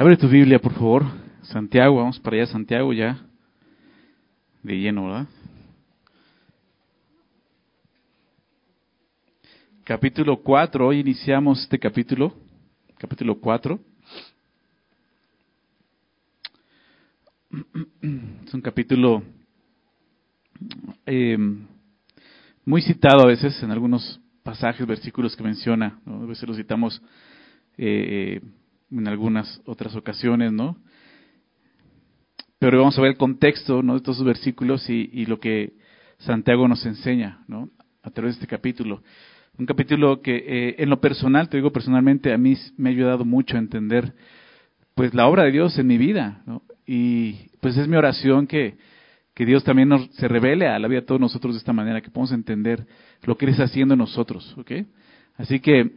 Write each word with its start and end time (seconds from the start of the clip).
Abre 0.00 0.16
tu 0.16 0.28
Biblia, 0.28 0.60
por 0.60 0.72
favor. 0.74 1.04
Santiago, 1.42 1.96
vamos 1.96 2.20
para 2.20 2.36
allá, 2.36 2.46
Santiago 2.46 2.92
ya. 2.92 3.20
De 4.62 4.78
lleno, 4.78 5.06
¿verdad? 5.06 5.26
Capítulo 9.82 10.40
4, 10.40 10.86
hoy 10.86 11.00
iniciamos 11.00 11.62
este 11.62 11.80
capítulo, 11.80 12.32
capítulo 12.96 13.40
4. 13.40 13.80
Es 18.46 18.54
un 18.54 18.60
capítulo 18.60 19.24
eh, 21.06 21.36
muy 22.64 22.82
citado 22.82 23.24
a 23.24 23.26
veces 23.26 23.60
en 23.64 23.72
algunos 23.72 24.20
pasajes, 24.44 24.86
versículos 24.86 25.34
que 25.34 25.42
menciona, 25.42 25.98
a 26.06 26.18
veces 26.18 26.48
lo 26.48 26.54
citamos 26.54 27.02
eh, 27.76 28.40
en 28.90 29.08
algunas 29.08 29.60
otras 29.66 29.94
ocasiones, 29.94 30.52
¿no? 30.52 30.76
Pero 32.58 32.78
vamos 32.78 32.98
a 32.98 33.02
ver 33.02 33.12
el 33.12 33.16
contexto 33.16 33.82
¿no? 33.82 33.92
de 33.92 33.98
estos 33.98 34.22
versículos 34.24 34.88
y, 34.90 35.08
y, 35.12 35.26
lo 35.26 35.38
que 35.38 35.74
Santiago 36.18 36.66
nos 36.66 36.84
enseña 36.86 37.44
¿no? 37.46 37.70
a 38.02 38.10
través 38.10 38.34
de 38.34 38.40
este 38.40 38.46
capítulo. 38.48 39.02
Un 39.58 39.66
capítulo 39.66 40.22
que 40.22 40.36
eh, 40.36 40.76
en 40.78 40.90
lo 40.90 41.00
personal, 41.00 41.48
te 41.48 41.56
digo 41.56 41.72
personalmente, 41.72 42.32
a 42.32 42.38
mí 42.38 42.56
me 42.76 42.88
ha 42.90 42.92
ayudado 42.92 43.24
mucho 43.24 43.56
a 43.56 43.60
entender 43.60 44.14
pues 44.94 45.14
la 45.14 45.28
obra 45.28 45.44
de 45.44 45.52
Dios 45.52 45.78
en 45.78 45.86
mi 45.86 45.98
vida. 45.98 46.42
¿no? 46.46 46.62
Y 46.84 47.50
pues 47.60 47.76
es 47.76 47.86
mi 47.86 47.96
oración 47.96 48.48
que, 48.48 48.76
que 49.34 49.46
Dios 49.46 49.62
también 49.62 49.88
nos, 49.88 50.06
se 50.14 50.26
revele 50.26 50.66
a 50.66 50.78
la 50.80 50.88
vida 50.88 51.00
de 51.00 51.06
todos 51.06 51.20
nosotros 51.20 51.54
de 51.54 51.58
esta 51.58 51.72
manera, 51.72 52.00
que 52.00 52.10
podamos 52.10 52.32
entender 52.32 52.86
lo 53.22 53.36
que 53.36 53.46
Él 53.46 53.52
está 53.52 53.64
haciendo 53.64 53.94
en 53.94 53.98
nosotros. 53.98 54.56
¿ok? 54.58 54.72
Así 55.36 55.60
que 55.60 55.92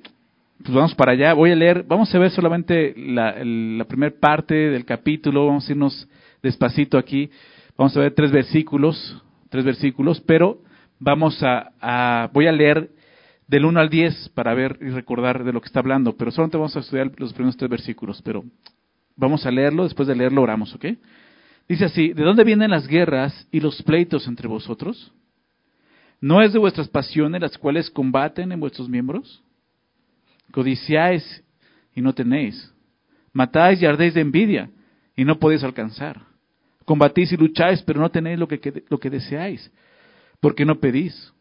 pues 0.64 0.74
vamos 0.74 0.96
para 0.96 1.12
allá. 1.14 1.34
Voy 1.34 1.52
a 1.52 1.56
leer, 1.56 1.84
vamos 1.84 2.14
a 2.14 2.20
ver 2.20 2.32
solamente 2.32 2.94
la, 2.96 3.44
la 3.44 3.86
primera 3.86 4.14
parte 4.20 4.54
del 4.54 4.86
capítulo, 4.86 5.48
vamos 5.48 5.68
a 5.68 5.72
irnos 5.72 6.08
despacito 6.42 6.98
aquí. 6.98 7.30
Vamos 7.78 7.95
a 7.98 8.02
ver 8.02 8.14
tres 8.14 8.31
versículos, 8.31 9.22
tres 9.50 9.66
versículos, 9.66 10.22
pero 10.22 10.62
vamos 11.00 11.42
a, 11.44 11.72
a 11.81 12.30
voy 12.34 12.48
a 12.48 12.52
leer 12.52 12.92
del 13.48 13.66
1 13.66 13.80
al 13.80 13.90
10 13.90 14.30
para 14.30 14.53
ver 14.53 14.78
y 14.81 14.90
recordar 14.90 15.44
de 15.44 15.52
lo 15.52 15.59
que 15.59 15.68
está 15.68 15.80
hablando, 15.80 16.16
pero 16.16 16.31
solamente 16.31 16.58
vamos 16.58 16.75
a 16.78 16.80
estudiar 16.80 17.12
los 17.18 17.34
primeros 17.34 17.58
tres 17.58 17.70
versículos, 17.70 18.22
pero 18.22 18.46
vamos 19.18 19.46
a 19.46 19.52
leerlo, 19.52 19.84
después 19.84 20.08
de 20.08 20.16
leerlo 20.16 20.42
oramos, 20.42 20.73
¿ok? 20.73 20.86
Dice 21.68 21.86
así, 21.86 22.14
¿de 22.14 22.23
dónde 22.23 22.44
vienen 22.44 22.72
las 22.72 22.88
guerras 22.88 23.48
y 23.52 23.59
los 23.59 23.81
pleitos 23.84 24.28
entre 24.28 24.48
vosotros? 24.48 25.12
¿No 26.22 26.42
es 26.42 26.53
de 26.53 26.59
vuestras 26.59 26.88
pasiones 26.88 27.42
las 27.42 27.58
cuales 27.58 27.90
combaten 27.90 28.52
en 28.52 28.59
vuestros 28.59 28.88
miembros? 28.88 29.44
Codiciáis 30.52 31.44
y 31.95 32.02
no 32.02 32.13
tenéis. 32.13 32.73
Matáis 33.33 33.81
y 33.81 33.85
ardéis 33.85 34.13
de 34.13 34.21
envidia 34.21 34.69
y 35.16 35.25
no 35.25 35.39
podéis 35.39 35.63
alcanzar. 35.63 36.21
Combatís 36.85 37.31
y 37.31 37.38
lucháis, 37.38 37.81
pero 37.83 37.99
no 37.99 38.09
tenéis 38.09 38.39
lo 38.39 38.47
que, 38.47 38.83
lo 38.89 38.99
que 38.99 39.09
deseáis, 39.09 39.72
porque 40.39 40.66
no 40.66 40.79
pedís. 40.79 41.33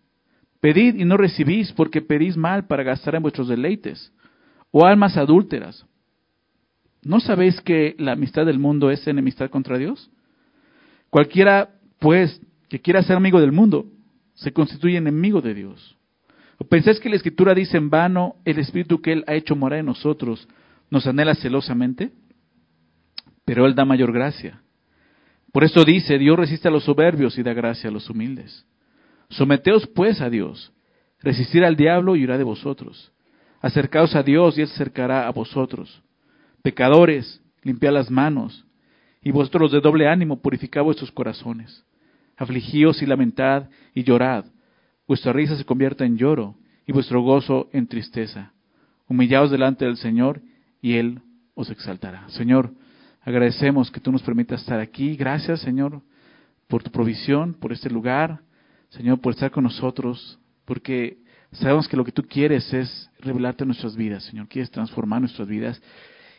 Pedid 0.60 0.96
y 0.96 1.04
no 1.04 1.16
recibís, 1.16 1.72
porque 1.72 2.02
pedís 2.02 2.36
mal 2.36 2.66
para 2.66 2.82
gastar 2.82 3.14
en 3.14 3.22
vuestros 3.22 3.48
deleites. 3.48 4.12
O 4.70 4.84
almas 4.84 5.16
adúlteras. 5.16 5.86
¿No 7.02 7.18
sabéis 7.18 7.60
que 7.62 7.96
la 7.98 8.12
amistad 8.12 8.44
del 8.44 8.58
mundo 8.58 8.90
es 8.90 9.06
enemistad 9.06 9.48
contra 9.48 9.78
Dios? 9.78 10.10
Cualquiera, 11.08 11.70
pues, 11.98 12.40
que 12.68 12.80
quiera 12.80 13.02
ser 13.02 13.16
amigo 13.16 13.40
del 13.40 13.52
mundo, 13.52 13.86
se 14.34 14.52
constituye 14.52 14.98
enemigo 14.98 15.40
de 15.40 15.54
Dios. 15.54 15.96
¿O 16.60 16.64
pensáis 16.64 17.00
que 17.00 17.08
la 17.08 17.16
Escritura 17.16 17.54
dice 17.54 17.78
en 17.78 17.88
vano 17.88 18.36
el 18.44 18.58
Espíritu 18.58 19.00
que 19.00 19.12
Él 19.12 19.24
ha 19.26 19.34
hecho 19.34 19.56
morar 19.56 19.78
en 19.78 19.86
nosotros 19.86 20.46
nos 20.90 21.06
anhela 21.06 21.34
celosamente? 21.34 22.10
Pero 23.46 23.64
Él 23.64 23.74
da 23.74 23.86
mayor 23.86 24.12
gracia. 24.12 24.60
Por 25.52 25.64
eso 25.64 25.84
dice, 25.84 26.18
Dios 26.18 26.38
resiste 26.38 26.68
a 26.68 26.70
los 26.70 26.84
soberbios 26.84 27.38
y 27.38 27.42
da 27.42 27.54
gracia 27.54 27.88
a 27.88 27.92
los 27.92 28.10
humildes. 28.10 28.66
Someteos 29.30 29.86
pues 29.86 30.20
a 30.20 30.28
Dios, 30.28 30.70
resistir 31.20 31.64
al 31.64 31.76
diablo 31.76 32.14
y 32.14 32.24
irá 32.24 32.36
de 32.36 32.44
vosotros. 32.44 33.10
Acercaos 33.62 34.14
a 34.14 34.22
Dios 34.22 34.58
y 34.58 34.60
Él 34.60 34.68
se 34.68 34.74
acercará 34.74 35.26
a 35.26 35.32
vosotros. 35.32 36.02
Pecadores, 36.62 37.40
limpiad 37.62 37.94
las 37.94 38.10
manos, 38.10 38.66
y 39.22 39.30
vosotros 39.30 39.72
de 39.72 39.80
doble 39.80 40.08
ánimo 40.08 40.42
purificad 40.42 40.82
vuestros 40.82 41.10
corazones. 41.10 41.86
Afligíos 42.36 43.00
y 43.00 43.06
lamentad 43.06 43.70
y 43.94 44.02
llorad. 44.04 44.44
Vuestra 45.10 45.32
risa 45.32 45.56
se 45.56 45.64
convierta 45.64 46.04
en 46.04 46.16
lloro 46.16 46.54
y 46.86 46.92
vuestro 46.92 47.20
gozo 47.20 47.68
en 47.72 47.88
tristeza. 47.88 48.52
Humillaos 49.08 49.50
delante 49.50 49.84
del 49.84 49.96
Señor 49.96 50.40
y 50.80 50.92
Él 50.92 51.20
os 51.54 51.68
exaltará. 51.68 52.28
Señor, 52.28 52.70
agradecemos 53.22 53.90
que 53.90 53.98
tú 53.98 54.12
nos 54.12 54.22
permitas 54.22 54.60
estar 54.60 54.78
aquí. 54.78 55.16
Gracias, 55.16 55.62
Señor, 55.62 56.00
por 56.68 56.84
tu 56.84 56.92
provisión, 56.92 57.54
por 57.54 57.72
este 57.72 57.90
lugar. 57.90 58.42
Señor, 58.90 59.20
por 59.20 59.32
estar 59.32 59.50
con 59.50 59.64
nosotros, 59.64 60.38
porque 60.64 61.18
sabemos 61.50 61.88
que 61.88 61.96
lo 61.96 62.04
que 62.04 62.12
tú 62.12 62.22
quieres 62.22 62.72
es 62.72 63.10
revelarte 63.18 63.66
nuestras 63.66 63.96
vidas, 63.96 64.22
Señor. 64.22 64.46
Quieres 64.46 64.70
transformar 64.70 65.22
nuestras 65.22 65.48
vidas. 65.48 65.82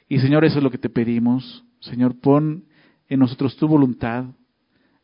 Y, 0.07 0.19
Señor, 0.19 0.45
eso 0.45 0.59
es 0.59 0.63
lo 0.63 0.71
que 0.71 0.77
te 0.77 0.87
pedimos. 0.87 1.65
Señor, 1.81 2.17
pon 2.21 2.63
en 3.09 3.19
nosotros 3.19 3.57
tu 3.57 3.67
voluntad. 3.67 4.27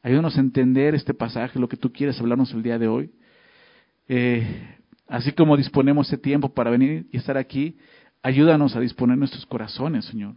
Ayúdanos 0.01 0.37
a 0.37 0.39
entender 0.39 0.95
este 0.95 1.13
pasaje, 1.13 1.59
lo 1.59 1.67
que 1.67 1.75
tú 1.75 1.91
quieres 1.91 2.17
hablarnos 2.21 2.53
el 2.53 2.63
día 2.63 2.79
de 2.79 2.87
hoy. 2.87 3.11
Eh, 4.07 4.77
así 5.07 5.31
como 5.33 5.57
disponemos 5.57 6.07
este 6.07 6.17
tiempo 6.17 6.53
para 6.53 6.69
venir 6.69 7.07
y 7.11 7.17
estar 7.17 7.37
aquí, 7.37 7.77
ayúdanos 8.23 8.75
a 8.75 8.79
disponer 8.79 9.17
nuestros 9.17 9.45
corazones, 9.45 10.05
Señor, 10.05 10.35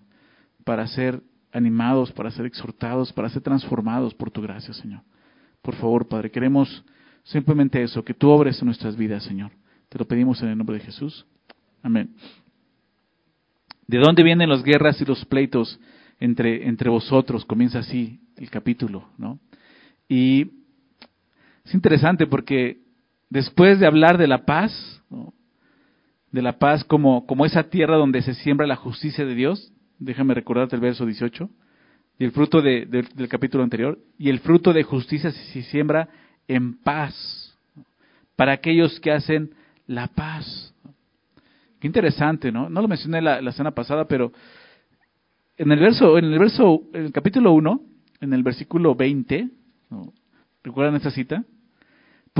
para 0.65 0.87
ser 0.87 1.23
animados, 1.53 2.13
para 2.13 2.31
ser 2.31 2.47
exhortados, 2.47 3.13
para 3.13 3.29
ser 3.29 3.43
transformados 3.43 4.15
por 4.15 4.31
tu 4.31 4.43
gracia, 4.43 4.73
Señor. 4.75 5.03
Por 5.63 5.75
favor, 5.77 6.09
Padre, 6.09 6.31
queremos 6.31 6.85
simplemente 7.25 7.83
eso, 7.83 8.05
que 8.05 8.15
tú 8.15 8.29
obres 8.29 8.61
en 8.61 8.67
nuestras 8.67 8.97
vidas, 8.97 9.25
Señor. 9.25 9.51
Te 9.89 9.99
lo 9.99 10.07
pedimos 10.07 10.41
en 10.43 10.49
el 10.49 10.59
nombre 10.59 10.79
de 10.79 10.85
Jesús. 10.85 11.27
Amén. 11.83 12.15
¿De 13.87 13.99
dónde 13.99 14.23
vienen 14.23 14.49
las 14.49 14.63
guerras 14.63 15.01
y 15.01 15.05
los 15.05 15.25
pleitos 15.25 15.81
entre, 16.21 16.69
entre 16.69 16.89
vosotros? 16.89 17.45
Comienza 17.45 17.81
así 17.81 18.21
el 18.37 18.49
capítulo, 18.49 19.09
¿no? 19.19 19.41
Y 20.09 20.43
es 21.65 21.75
interesante 21.75 22.27
porque 22.27 22.80
después 23.31 23.81
de 23.81 23.87
hablar 23.87 24.19
de 24.19 24.27
la 24.27 24.45
paz, 24.45 25.03
de 26.31 26.43
la 26.43 26.59
paz 26.59 26.85
como, 26.85 27.27
como 27.27 27.47
esa 27.47 27.65
tierra 27.65 27.97
donde 27.97 28.23
se 28.23 28.35
siembra 28.35 28.67
la 28.67 28.77
justicia 28.77 29.25
de 29.25 29.35
Dios, 29.35 29.73
déjame 29.99 30.35
recordarte 30.35 30.77
el 30.77 30.83
verso 30.83 31.07
18, 31.07 31.49
y 32.19 32.25
el 32.25 32.33
fruto 32.33 32.61
de, 32.61 32.85
de, 32.87 33.03
del 33.15 33.29
capítulo 33.29 33.65
anterior, 33.65 33.99
y 34.19 34.29
el 34.29 34.41
fruto 34.41 34.73
de 34.73 34.83
justicia 34.83 35.31
se 35.31 35.63
siembra 35.63 36.09
en 36.47 36.79
paz, 36.79 37.57
para 38.37 38.53
aquellos 38.53 39.01
que 39.01 39.13
hacen 39.13 39.55
la 39.87 40.09
paz. 40.09 40.75
Qué 41.79 41.87
interesante, 41.87 42.53
¿no? 42.53 42.69
No 42.69 42.83
lo 42.83 42.89
mencioné 42.89 43.23
la, 43.23 43.41
la 43.41 43.53
semana 43.53 43.75
pasada, 43.75 44.07
pero 44.07 44.33
en 45.57 45.73
el 45.73 45.79
verso, 45.79 46.19
en 46.19 46.27
el 46.27 46.39
verso, 46.39 46.83
en 46.93 47.07
el 47.07 47.13
capítulo 47.13 47.53
1, 47.53 47.81
en 48.21 48.33
el 48.33 48.43
versículo 48.43 48.95
20, 48.95 49.49
¿no? 49.91 50.13
¿recuerdan 50.63 50.97
esta 50.97 51.11
cita? 51.11 51.45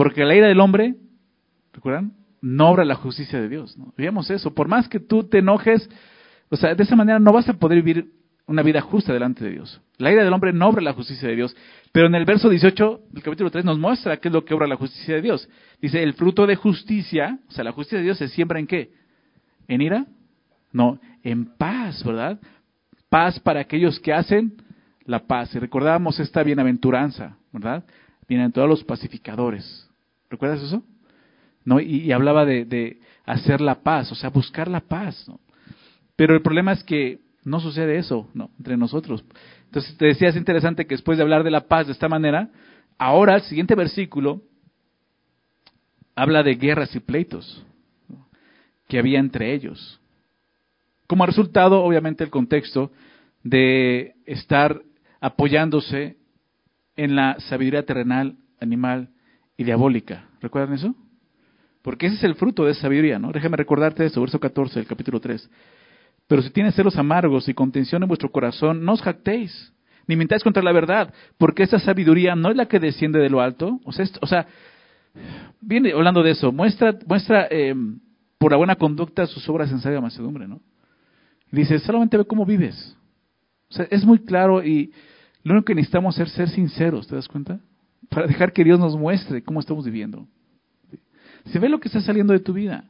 Porque 0.01 0.25
la 0.25 0.35
ira 0.35 0.49
del 0.49 0.61
hombre, 0.61 0.95
¿recuerdan? 1.75 2.15
No 2.41 2.71
obra 2.71 2.87
la 2.87 2.95
justicia 2.95 3.39
de 3.39 3.51
Dios, 3.51 3.77
¿no? 3.77 3.93
Veamos 3.99 4.31
eso, 4.31 4.55
por 4.55 4.67
más 4.67 4.89
que 4.89 4.99
tú 4.99 5.25
te 5.25 5.41
enojes, 5.41 5.91
o 6.49 6.57
sea, 6.57 6.75
de 6.75 6.83
esa 6.85 6.97
manera 6.97 7.19
no 7.19 7.35
vas 7.35 7.51
a 7.51 7.53
poder 7.53 7.83
vivir 7.83 8.11
una 8.47 8.63
vida 8.63 8.81
justa 8.81 9.13
delante 9.13 9.45
de 9.45 9.51
Dios. 9.51 9.79
La 9.99 10.11
ira 10.11 10.25
del 10.25 10.33
hombre 10.33 10.55
no 10.55 10.71
obra 10.71 10.81
la 10.81 10.95
justicia 10.95 11.29
de 11.29 11.37
Dios. 11.37 11.55
Pero 11.93 12.07
en 12.07 12.15
el 12.15 12.25
verso 12.25 12.49
18 12.49 13.01
del 13.11 13.23
capítulo 13.23 13.51
3 13.51 13.67
nos 13.67 13.79
muestra 13.79 14.17
qué 14.17 14.29
es 14.29 14.33
lo 14.33 14.43
que 14.43 14.55
obra 14.55 14.67
la 14.67 14.77
justicia 14.77 15.17
de 15.17 15.21
Dios. 15.21 15.47
Dice, 15.83 16.03
el 16.03 16.15
fruto 16.15 16.47
de 16.47 16.57
justicia, 16.57 17.39
o 17.47 17.53
sea, 17.53 17.63
la 17.63 17.73
justicia 17.73 17.99
de 17.99 18.05
Dios 18.05 18.17
se 18.17 18.29
siembra 18.29 18.59
en 18.59 18.67
qué? 18.67 18.93
¿En 19.69 19.83
ira? 19.83 20.07
No, 20.73 20.99
en 21.23 21.45
paz, 21.59 22.03
¿verdad? 22.05 22.41
Paz 23.11 23.39
para 23.39 23.61
aquellos 23.61 24.01
que 24.01 24.15
hacen 24.15 24.63
la 25.05 25.27
paz. 25.27 25.55
Y 25.55 25.59
recordábamos 25.59 26.19
esta 26.21 26.43
bienaventuranza, 26.43 27.37
¿verdad? 27.53 27.85
Bienaventurados 28.27 28.71
los 28.71 28.85
pacificadores. 28.85 29.90
¿Recuerdas 30.31 30.63
eso? 30.63 30.83
¿No? 31.65 31.81
Y, 31.81 32.11
hablaba 32.13 32.47
de, 32.47 33.01
hacer 33.27 33.61
la 33.61 33.83
paz, 33.83 34.11
o 34.13 34.15
sea, 34.15 34.31
buscar 34.31 34.69
la 34.69 34.81
paz. 34.81 35.31
Pero 36.17 36.35
el 36.35 36.43
problema 36.43 36.73
es 36.73 36.83
que 36.85 37.19
no 37.45 37.61
sucede 37.61 37.99
eso, 37.99 38.29
¿no? 38.33 38.51
Entre 38.59 38.77
nosotros. 38.77 39.25
Entonces 39.67 39.97
te 39.97 40.07
decía, 40.07 40.29
es 40.29 40.37
interesante 40.37 40.87
que 40.87 40.95
después 40.95 41.19
de 41.19 41.23
hablar 41.23 41.43
de 41.43 41.51
la 41.51 41.67
paz 41.67 41.87
de 41.87 41.93
esta 41.93 42.09
manera, 42.09 42.49
ahora 42.99 43.37
el 43.37 43.43
siguiente 43.43 43.75
versículo 43.75 44.43
habla 46.15 46.43
de 46.43 46.55
guerras 46.55 46.95
y 46.95 47.01
pleitos 47.01 47.65
que 48.89 48.99
había 48.99 49.19
entre 49.19 49.55
ellos. 49.55 50.01
Como 51.07 51.27
resultado, 51.27 51.83
obviamente, 51.83 52.25
el 52.25 52.31
contexto 52.31 52.93
de 53.43 54.15
estar 54.27 54.83
apoyándose 55.21 56.17
en 56.97 57.17
la 57.17 57.39
sabiduría 57.41 57.85
terrenal, 57.85 58.37
animal 58.61 59.11
diabólica. 59.65 60.29
¿Recuerdan 60.41 60.75
eso? 60.75 60.95
Porque 61.83 62.07
ese 62.07 62.17
es 62.17 62.25
el 62.25 62.35
fruto 62.35 62.65
de 62.65 62.73
esa 62.73 62.83
sabiduría, 62.83 63.19
¿no? 63.19 63.33
Déjame 63.33 63.57
recordarte 63.57 64.05
eso, 64.05 64.21
verso 64.21 64.39
14 64.39 64.81
del 64.81 64.87
capítulo 64.87 65.21
3. 65.21 65.51
Pero 66.27 66.43
si 66.43 66.51
tienes 66.51 66.75
celos 66.75 66.97
amargos 66.97 67.49
y 67.49 67.55
contención 67.55 68.03
en 68.03 68.09
vuestro 68.09 68.31
corazón, 68.31 68.85
no 68.85 68.93
os 68.93 69.03
jactéis, 69.03 69.73
ni 70.07 70.17
mintáis 70.17 70.43
contra 70.43 70.63
la 70.63 70.73
verdad, 70.73 71.13
porque 71.39 71.63
esta 71.63 71.79
sabiduría 71.79 72.37
no 72.37 72.51
es 72.51 72.57
la 72.57 72.67
que 72.67 72.79
desciende 72.79 73.19
de 73.19 73.31
lo 73.31 73.41
alto. 73.41 73.81
O 73.85 73.93
sea, 73.93 74.07
o 74.21 74.27
sea 74.27 74.47
viene 75.61 75.93
hablando 75.93 76.23
de 76.23 76.33
eso, 76.33 76.53
muestra, 76.53 76.97
muestra 77.07 77.49
eh, 77.51 77.75
por 78.39 78.53
la 78.53 78.59
buena 78.59 78.77
conducta 78.77 79.27
sus 79.27 79.49
obras 79.49 79.71
en 79.71 79.81
sabia 79.81 80.01
macedumbre, 80.01 80.47
¿no? 80.47 80.61
Dice, 81.51 81.79
solamente 81.81 82.17
ve 82.17 82.25
cómo 82.25 82.47
vives. 82.47 82.97
O 83.71 83.75
sea, 83.75 83.87
es 83.91 84.05
muy 84.05 84.21
claro 84.21 84.65
y 84.65 84.93
lo 85.43 85.53
único 85.53 85.67
que 85.67 85.75
necesitamos 85.75 86.19
es 86.19 86.31
ser 86.33 86.49
sinceros, 86.49 87.09
¿te 87.09 87.17
das 87.17 87.29
cuenta? 87.29 87.61
Para 88.11 88.27
dejar 88.27 88.53
que 88.53 88.65
Dios 88.65 88.79
nos 88.79 88.97
muestre 88.97 89.43
cómo 89.43 89.61
estamos 89.61 89.87
viviendo. 89.87 90.27
Se 91.47 91.59
ve 91.59 91.69
lo 91.69 91.81
que 91.81 91.89
está 91.89 92.03
saliendo 92.03 92.35
de 92.35 92.41
tu 92.41 92.53
vida. 92.53 92.85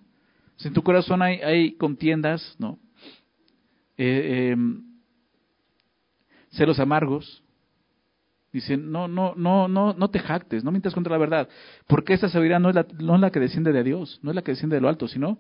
Si 0.57 0.69
en 0.69 0.75
tu 0.75 0.83
corazón 0.83 1.23
hay, 1.23 1.73
contiendas, 1.77 2.57
¿no? 2.59 2.79
eh, 3.97 4.51
em, 4.53 4.83
celos 6.51 6.81
amargos. 6.81 7.43
Dicen, 8.53 8.91
no, 8.91 9.07
no, 9.07 9.35
no, 9.37 9.69
no, 9.69 9.93
no 9.93 10.11
te 10.11 10.19
jactes, 10.19 10.65
no 10.65 10.73
mientas 10.73 10.93
contra 10.93 11.13
la 11.13 11.19
verdad, 11.19 11.49
porque 11.87 12.15
esa 12.15 12.29
sabiduría 12.29 12.59
no 12.59 12.69
es, 12.69 12.75
la, 12.75 12.85
no 12.99 13.15
es 13.15 13.21
la 13.21 13.31
que 13.31 13.39
desciende 13.39 13.73
de 13.73 13.85
Dios, 13.85 14.19
no 14.23 14.31
es 14.31 14.35
la 14.35 14.43
que 14.43 14.51
desciende 14.51 14.75
de 14.75 14.83
lo 14.83 14.89
alto, 14.89 15.07
sino 15.07 15.39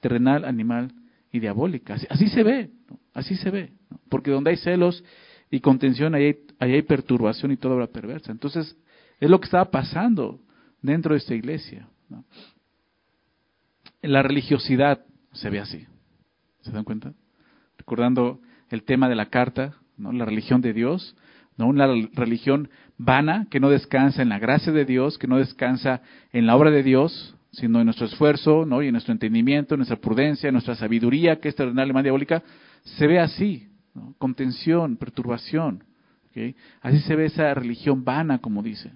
terrenal, 0.00 0.46
animal 0.46 0.92
y 1.30 1.40
diabólica. 1.40 1.96
Así, 2.08 2.28
se 2.28 2.42
ve, 2.42 2.70
así 3.12 3.36
se 3.36 3.50
ve, 3.50 3.72
porque 4.08 4.30
donde 4.30 4.50
hay 4.50 4.56
celos 4.56 5.04
y 5.50 5.60
contención, 5.60 6.14
ahí 6.14 6.24
hay, 6.24 6.36
ahí 6.58 6.72
hay 6.72 6.82
perturbación 6.82 7.52
y 7.52 7.58
toda 7.58 7.74
obra 7.74 7.88
perversa. 7.88 8.32
Entonces, 8.32 8.74
es 9.20 9.30
lo 9.30 9.40
que 9.40 9.46
estaba 9.46 9.70
pasando 9.70 10.40
dentro 10.82 11.12
de 11.12 11.18
esta 11.18 11.34
iglesia. 11.34 11.88
La 14.02 14.22
religiosidad 14.22 15.04
se 15.32 15.50
ve 15.50 15.60
así. 15.60 15.86
¿Se 16.62 16.70
dan 16.70 16.84
cuenta? 16.84 17.12
recordando 17.86 18.40
el 18.70 18.82
tema 18.82 19.08
de 19.08 19.14
la 19.14 19.26
carta, 19.26 19.76
¿no? 19.96 20.10
la 20.10 20.24
religión 20.24 20.60
de 20.60 20.72
Dios, 20.72 21.16
¿no? 21.56 21.68
una 21.68 21.86
religión 22.14 22.68
vana 22.98 23.46
que 23.48 23.60
no 23.60 23.70
descansa 23.70 24.22
en 24.22 24.28
la 24.28 24.40
gracia 24.40 24.72
de 24.72 24.84
Dios, 24.84 25.18
que 25.18 25.28
no 25.28 25.38
descansa 25.38 26.02
en 26.32 26.46
la 26.46 26.56
obra 26.56 26.72
de 26.72 26.82
Dios, 26.82 27.36
sino 27.52 27.78
en 27.78 27.84
nuestro 27.84 28.06
esfuerzo 28.06 28.66
¿no? 28.66 28.82
y 28.82 28.88
en 28.88 28.92
nuestro 28.92 29.12
entendimiento, 29.12 29.74
en 29.74 29.78
nuestra 29.78 29.98
prudencia, 29.98 30.48
en 30.48 30.54
nuestra 30.54 30.74
sabiduría, 30.74 31.38
que 31.38 31.48
es 31.48 31.54
terrenal 31.54 31.88
y 31.88 32.02
diabólica, 32.02 32.42
se 32.82 33.06
ve 33.06 33.20
así, 33.20 33.68
contención, 34.18 34.96
perturbación. 34.96 35.84
Así 36.82 36.98
se 37.00 37.16
ve 37.16 37.26
esa 37.26 37.54
religión 37.54 38.04
vana, 38.04 38.38
como 38.40 38.62
dice. 38.62 38.92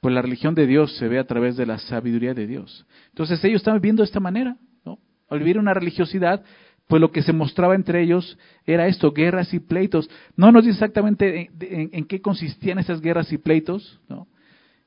Pues 0.00 0.14
la 0.14 0.22
religión 0.22 0.54
de 0.54 0.66
Dios 0.66 0.96
se 0.96 1.08
ve 1.08 1.18
a 1.18 1.26
través 1.26 1.56
de 1.56 1.66
la 1.66 1.78
sabiduría 1.78 2.34
de 2.34 2.46
Dios. 2.46 2.86
Entonces 3.08 3.42
ellos 3.44 3.60
están 3.60 3.74
viviendo 3.74 4.02
de 4.02 4.06
esta 4.06 4.20
manera, 4.20 4.56
¿no? 4.84 4.98
Al 5.28 5.38
vivir 5.38 5.58
una 5.58 5.74
religiosidad 5.74 6.44
pues 6.86 7.00
lo 7.00 7.10
que 7.10 7.22
se 7.22 7.32
mostraba 7.32 7.74
entre 7.74 8.02
ellos 8.02 8.38
era 8.64 8.86
esto, 8.86 9.12
guerras 9.12 9.52
y 9.52 9.58
pleitos. 9.58 10.08
No 10.36 10.52
nos 10.52 10.64
dice 10.64 10.76
exactamente 10.76 11.50
en, 11.60 12.04
qué 12.04 12.20
consistían 12.20 12.78
esas 12.78 13.00
guerras 13.00 13.32
y 13.32 13.38
pleitos, 13.38 14.00
¿no? 14.08 14.28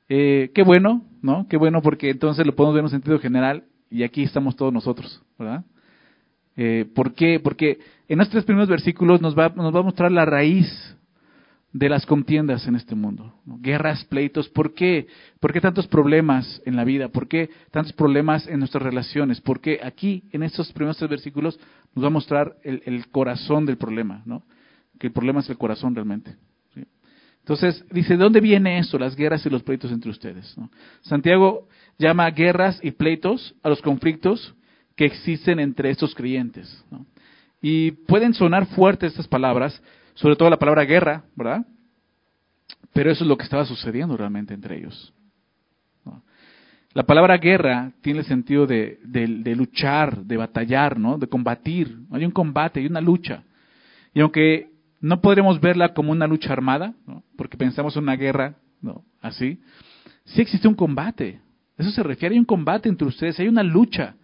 Eh, 0.08 0.50
qué 0.54 0.62
bueno, 0.62 1.04
¿no? 1.22 1.46
Qué 1.48 1.56
bueno 1.56 1.82
porque 1.82 2.10
entonces 2.10 2.46
lo 2.46 2.56
podemos 2.56 2.74
ver 2.74 2.80
en 2.80 2.86
un 2.86 2.90
sentido 2.90 3.18
general 3.18 3.64
y 3.90 4.02
aquí 4.02 4.22
estamos 4.22 4.56
todos 4.56 4.72
nosotros, 4.72 5.22
¿verdad? 5.38 5.64
Eh, 6.56 6.86
¿Por 6.94 7.14
qué? 7.14 7.38
Porque 7.38 7.78
en 8.08 8.20
estos 8.20 8.32
tres 8.32 8.44
primeros 8.44 8.68
versículos 8.68 9.20
nos 9.20 9.38
va, 9.38 9.50
nos 9.50 9.74
va 9.74 9.80
a 9.80 9.84
mostrar 9.84 10.10
la 10.10 10.24
raíz 10.24 10.96
de 11.72 11.88
las 11.88 12.04
contiendas 12.04 12.66
en 12.66 12.74
este 12.74 12.94
mundo. 12.94 13.34
Guerras, 13.44 14.04
pleitos. 14.04 14.48
¿Por 14.48 14.74
qué? 14.74 15.06
¿Por 15.38 15.52
qué 15.52 15.60
tantos 15.60 15.86
problemas 15.86 16.60
en 16.64 16.74
la 16.74 16.84
vida? 16.84 17.08
¿Por 17.08 17.28
qué 17.28 17.50
tantos 17.70 17.92
problemas 17.92 18.46
en 18.48 18.58
nuestras 18.58 18.82
relaciones? 18.82 19.40
Porque 19.40 19.80
aquí, 19.82 20.24
en 20.32 20.42
estos 20.42 20.72
primeros 20.72 20.96
tres 20.96 21.10
versículos, 21.10 21.60
nos 21.94 22.04
va 22.04 22.08
a 22.08 22.12
mostrar 22.12 22.56
el, 22.62 23.06
corazón 23.08 23.66
del 23.66 23.76
problema, 23.76 24.22
¿no? 24.26 24.42
Que 24.98 25.08
el 25.08 25.12
problema 25.12 25.40
es 25.40 25.48
el 25.48 25.58
corazón 25.58 25.94
realmente. 25.94 26.36
Entonces, 27.40 27.84
dice, 27.90 28.16
¿de 28.16 28.22
dónde 28.22 28.40
viene 28.40 28.78
eso, 28.78 28.98
las 28.98 29.16
guerras 29.16 29.44
y 29.46 29.50
los 29.50 29.62
pleitos 29.62 29.90
entre 29.90 30.10
ustedes? 30.10 30.54
Santiago 31.00 31.68
llama 31.98 32.30
guerras 32.30 32.78
y 32.82 32.90
pleitos 32.90 33.54
a 33.62 33.68
los 33.68 33.80
conflictos 33.80 34.54
que 34.94 35.06
existen 35.06 35.58
entre 35.58 35.90
estos 35.90 36.14
creyentes. 36.14 36.84
Y 37.62 37.92
pueden 37.92 38.34
sonar 38.34 38.66
fuertes 38.66 39.12
estas 39.12 39.28
palabras, 39.28 39.80
sobre 40.20 40.36
todo 40.36 40.50
la 40.50 40.58
palabra 40.58 40.84
guerra, 40.84 41.24
¿verdad? 41.34 41.66
Pero 42.92 43.10
eso 43.10 43.24
es 43.24 43.28
lo 43.28 43.38
que 43.38 43.44
estaba 43.44 43.64
sucediendo 43.64 44.16
realmente 44.18 44.52
entre 44.52 44.76
ellos. 44.76 45.14
La 46.92 47.04
palabra 47.04 47.38
guerra 47.38 47.92
tiene 48.02 48.18
el 48.18 48.26
sentido 48.26 48.66
de, 48.66 48.98
luchar, 49.56 50.24
de 50.24 50.36
batallar, 50.36 50.98
¿no? 50.98 51.16
De 51.16 51.26
combatir. 51.26 52.00
Hay 52.10 52.24
un 52.24 52.32
combate, 52.32 52.80
hay 52.80 52.86
una 52.86 53.00
lucha. 53.00 53.44
Y 54.12 54.20
aunque 54.20 54.68
no 55.00 55.22
podremos 55.22 55.58
verla 55.58 55.94
como 55.94 56.12
una 56.12 56.26
lucha 56.26 56.52
armada, 56.52 56.92
porque 57.36 57.56
pensamos 57.56 57.96
en 57.96 58.02
una 58.02 58.16
guerra, 58.16 58.56
¿no? 58.82 59.04
Así, 59.22 59.62
sí 60.26 60.42
existe 60.42 60.68
un 60.68 60.74
combate. 60.74 61.40
Eso 61.78 61.90
se 61.92 62.02
refiere, 62.02 62.34
hay 62.34 62.40
un 62.40 62.44
combate 62.44 62.90
entre 62.90 63.08
ustedes, 63.08 63.40
hay 63.40 63.48
una 63.48 63.62
lucha. 63.62 64.16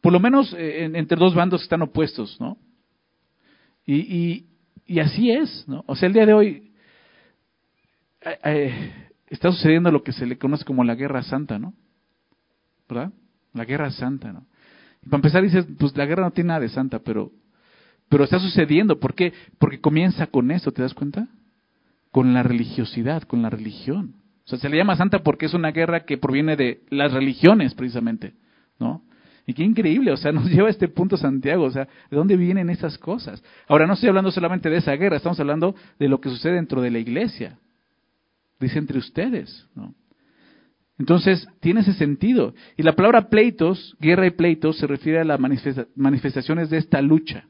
Por 0.00 0.12
lo 0.12 0.20
menos 0.20 0.54
eh, 0.56 0.90
entre 0.94 1.18
dos 1.18 1.34
bandos 1.34 1.60
que 1.60 1.64
están 1.64 1.82
opuestos, 1.82 2.40
¿no? 2.40 2.56
Y, 3.84 3.96
y 3.96 4.53
así 5.00 5.30
es, 5.30 5.64
¿no? 5.66 5.84
O 5.86 5.96
sea, 5.96 6.06
el 6.06 6.12
día 6.12 6.26
de 6.26 6.34
hoy 6.34 6.72
eh, 8.20 8.38
eh, 8.44 8.92
está 9.28 9.50
sucediendo 9.50 9.90
lo 9.90 10.02
que 10.02 10.12
se 10.12 10.26
le 10.26 10.38
conoce 10.38 10.64
como 10.64 10.84
la 10.84 10.94
guerra 10.94 11.22
santa, 11.22 11.58
¿no? 11.58 11.74
¿Verdad? 12.88 13.12
La 13.52 13.64
guerra 13.64 13.90
santa, 13.90 14.32
¿no? 14.32 14.46
Y 15.02 15.08
para 15.08 15.18
empezar 15.18 15.42
dices, 15.42 15.66
pues 15.78 15.96
la 15.96 16.06
guerra 16.06 16.24
no 16.24 16.30
tiene 16.30 16.48
nada 16.48 16.60
de 16.60 16.68
santa, 16.68 16.98
pero, 16.98 17.30
pero 18.08 18.24
está 18.24 18.38
sucediendo. 18.38 18.98
¿Por 18.98 19.14
qué? 19.14 19.32
Porque 19.58 19.80
comienza 19.80 20.26
con 20.26 20.50
eso, 20.50 20.72
¿te 20.72 20.82
das 20.82 20.94
cuenta? 20.94 21.28
Con 22.10 22.32
la 22.32 22.42
religiosidad, 22.42 23.22
con 23.22 23.42
la 23.42 23.50
religión. 23.50 24.16
O 24.44 24.48
sea, 24.48 24.58
se 24.58 24.68
le 24.68 24.76
llama 24.76 24.96
santa 24.96 25.22
porque 25.22 25.46
es 25.46 25.54
una 25.54 25.72
guerra 25.72 26.04
que 26.04 26.18
proviene 26.18 26.56
de 26.56 26.82
las 26.90 27.12
religiones, 27.12 27.74
precisamente, 27.74 28.34
¿no? 28.78 29.02
Y 29.46 29.54
qué 29.54 29.62
increíble, 29.62 30.10
o 30.12 30.16
sea, 30.16 30.32
nos 30.32 30.50
lleva 30.50 30.68
a 30.68 30.70
este 30.70 30.88
punto 30.88 31.16
Santiago, 31.16 31.64
o 31.64 31.70
sea, 31.70 31.84
¿de 32.10 32.16
dónde 32.16 32.36
vienen 32.36 32.70
esas 32.70 32.98
cosas? 32.98 33.42
Ahora, 33.68 33.86
no 33.86 33.94
estoy 33.94 34.08
hablando 34.08 34.30
solamente 34.30 34.70
de 34.70 34.78
esa 34.78 34.92
guerra, 34.92 35.16
estamos 35.16 35.38
hablando 35.40 35.74
de 35.98 36.08
lo 36.08 36.20
que 36.20 36.28
sucede 36.30 36.54
dentro 36.54 36.80
de 36.80 36.90
la 36.90 36.98
iglesia. 36.98 37.58
Dice 38.60 38.78
entre 38.78 38.98
ustedes, 38.98 39.66
¿no? 39.74 39.94
Entonces, 40.96 41.48
tiene 41.60 41.80
ese 41.80 41.92
sentido. 41.94 42.54
Y 42.76 42.82
la 42.84 42.94
palabra 42.94 43.28
pleitos, 43.28 43.96
guerra 43.98 44.26
y 44.26 44.30
pleitos, 44.30 44.78
se 44.78 44.86
refiere 44.86 45.18
a 45.18 45.24
las 45.24 45.40
manifestaciones 45.96 46.70
de 46.70 46.78
esta 46.78 47.02
lucha. 47.02 47.48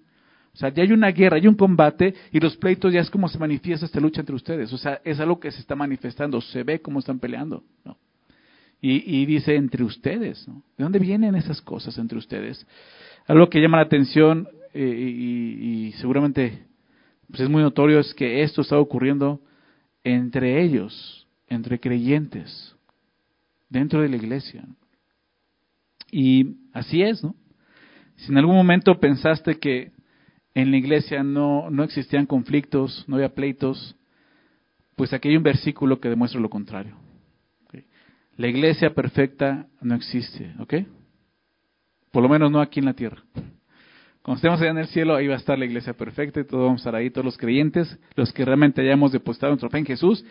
O 0.55 0.56
sea, 0.56 0.70
ya 0.70 0.82
hay 0.82 0.93
una 0.93 1.08
guerra, 1.08 1.37
hay 1.37 1.46
un 1.46 1.55
combate, 1.55 2.14
y 2.31 2.41
los 2.41 2.56
pleitos 2.56 2.93
ya 2.93 3.00
es 3.00 3.11
como 3.11 3.29
se 3.29 3.38
manifiesta 3.38 3.85
esta 3.85 4.00
lucha 4.00 4.20
entre 4.20 4.36
ustedes. 4.36 4.72
O 4.72 4.79
sea, 4.79 5.01
es 5.05 5.20
algo 5.20 5.41
que 5.41 5.51
se 5.51 5.60
está 5.60 5.74
manifestando, 5.74 6.41
se 6.41 6.63
ve 6.63 6.81
cómo 6.81 7.01
están 7.01 7.19
peleando. 7.19 7.65
¿no? 7.84 7.98
Y, 8.86 9.24
dice 9.24 9.55
entre 9.55 9.82
ustedes, 9.82 10.46
¿no? 10.46 10.62
¿De 10.76 10.84
dónde 10.84 10.98
vienen 10.98 11.34
esas 11.36 11.62
cosas 11.62 11.96
entre 11.96 12.19
ustedes? 12.19 12.67
Algo 13.26 13.48
que 13.48 13.58
llama 13.58 13.79
la 13.79 13.84
atención 13.84 14.46
eh, 14.74 14.86
y, 14.86 15.93
seguramente 15.93 16.67
pues 17.29 17.41
es 17.41 17.48
muy 17.48 17.62
notorio 17.62 17.98
es 17.98 18.12
que 18.12 18.43
esto 18.43 18.60
está 18.60 18.79
ocurriendo 18.79 19.41
entre 20.03 20.62
ellos, 20.62 21.26
entre 21.48 21.81
creyentes, 21.81 22.76
dentro 23.70 24.03
de 24.03 24.10
la 24.10 24.17
iglesia. 24.17 24.67
Y 26.10 26.56
así 26.74 27.00
es, 27.03 27.24
¿no? 27.24 27.34
Si 28.17 28.32
en 28.32 28.36
algún 28.36 28.55
momento 28.55 29.00
pensaste 29.00 29.58
que 29.58 29.93
en 30.55 30.70
la 30.70 30.76
iglesia 30.76 31.22
no, 31.22 31.70
no 31.70 31.84
existían 31.84 32.26
conflictos, 32.26 33.06
no 33.08 33.17
había 33.17 33.34
pleitos, 33.34 33.96
pues 34.94 35.14
aquí 35.14 35.31
hay 35.31 35.38
un 35.38 35.43
versículo 35.43 36.00
que 36.00 36.10
demuestra 36.10 36.38
lo 36.38 36.50
contrario. 36.50 37.04
La 38.36 38.48
iglesia 38.48 38.94
perfecta 38.94 39.67
no 39.81 39.94
existe, 39.94 40.53
¿ok? 40.58 40.74
Por 42.10 42.22
lo 42.22 42.29
menos 42.29 42.50
no 42.50 42.60
aquí 42.60 42.81
en 42.81 42.86
la 42.86 42.94
tierra. 42.94 43.22
Cuando 44.22 44.36
estemos 44.36 44.60
allá 44.60 44.70
en 44.70 44.79
el 44.79 44.86
cielo, 44.86 45.14
ahí 45.14 45.26
va 45.26 45.34
a 45.34 45.38
estar 45.38 45.58
la 45.58 45.67
iglesia 45.67 45.93
perfecta 45.93 46.41
y 46.41 46.44
todos 46.44 46.64
vamos 46.64 46.81
a 46.81 46.82
estar 46.82 46.94
ahí, 46.94 47.10
todos 47.10 47.24
los 47.24 47.36
creyentes, 47.36 47.98
los 48.17 48.32
que 48.32 48.44
realmente 48.44 48.81
hayamos 48.81 49.12
depositado 49.12 49.53
nuestra 49.53 49.69
fe 49.69 49.79
en 49.79 49.86
Jesús 49.86 50.24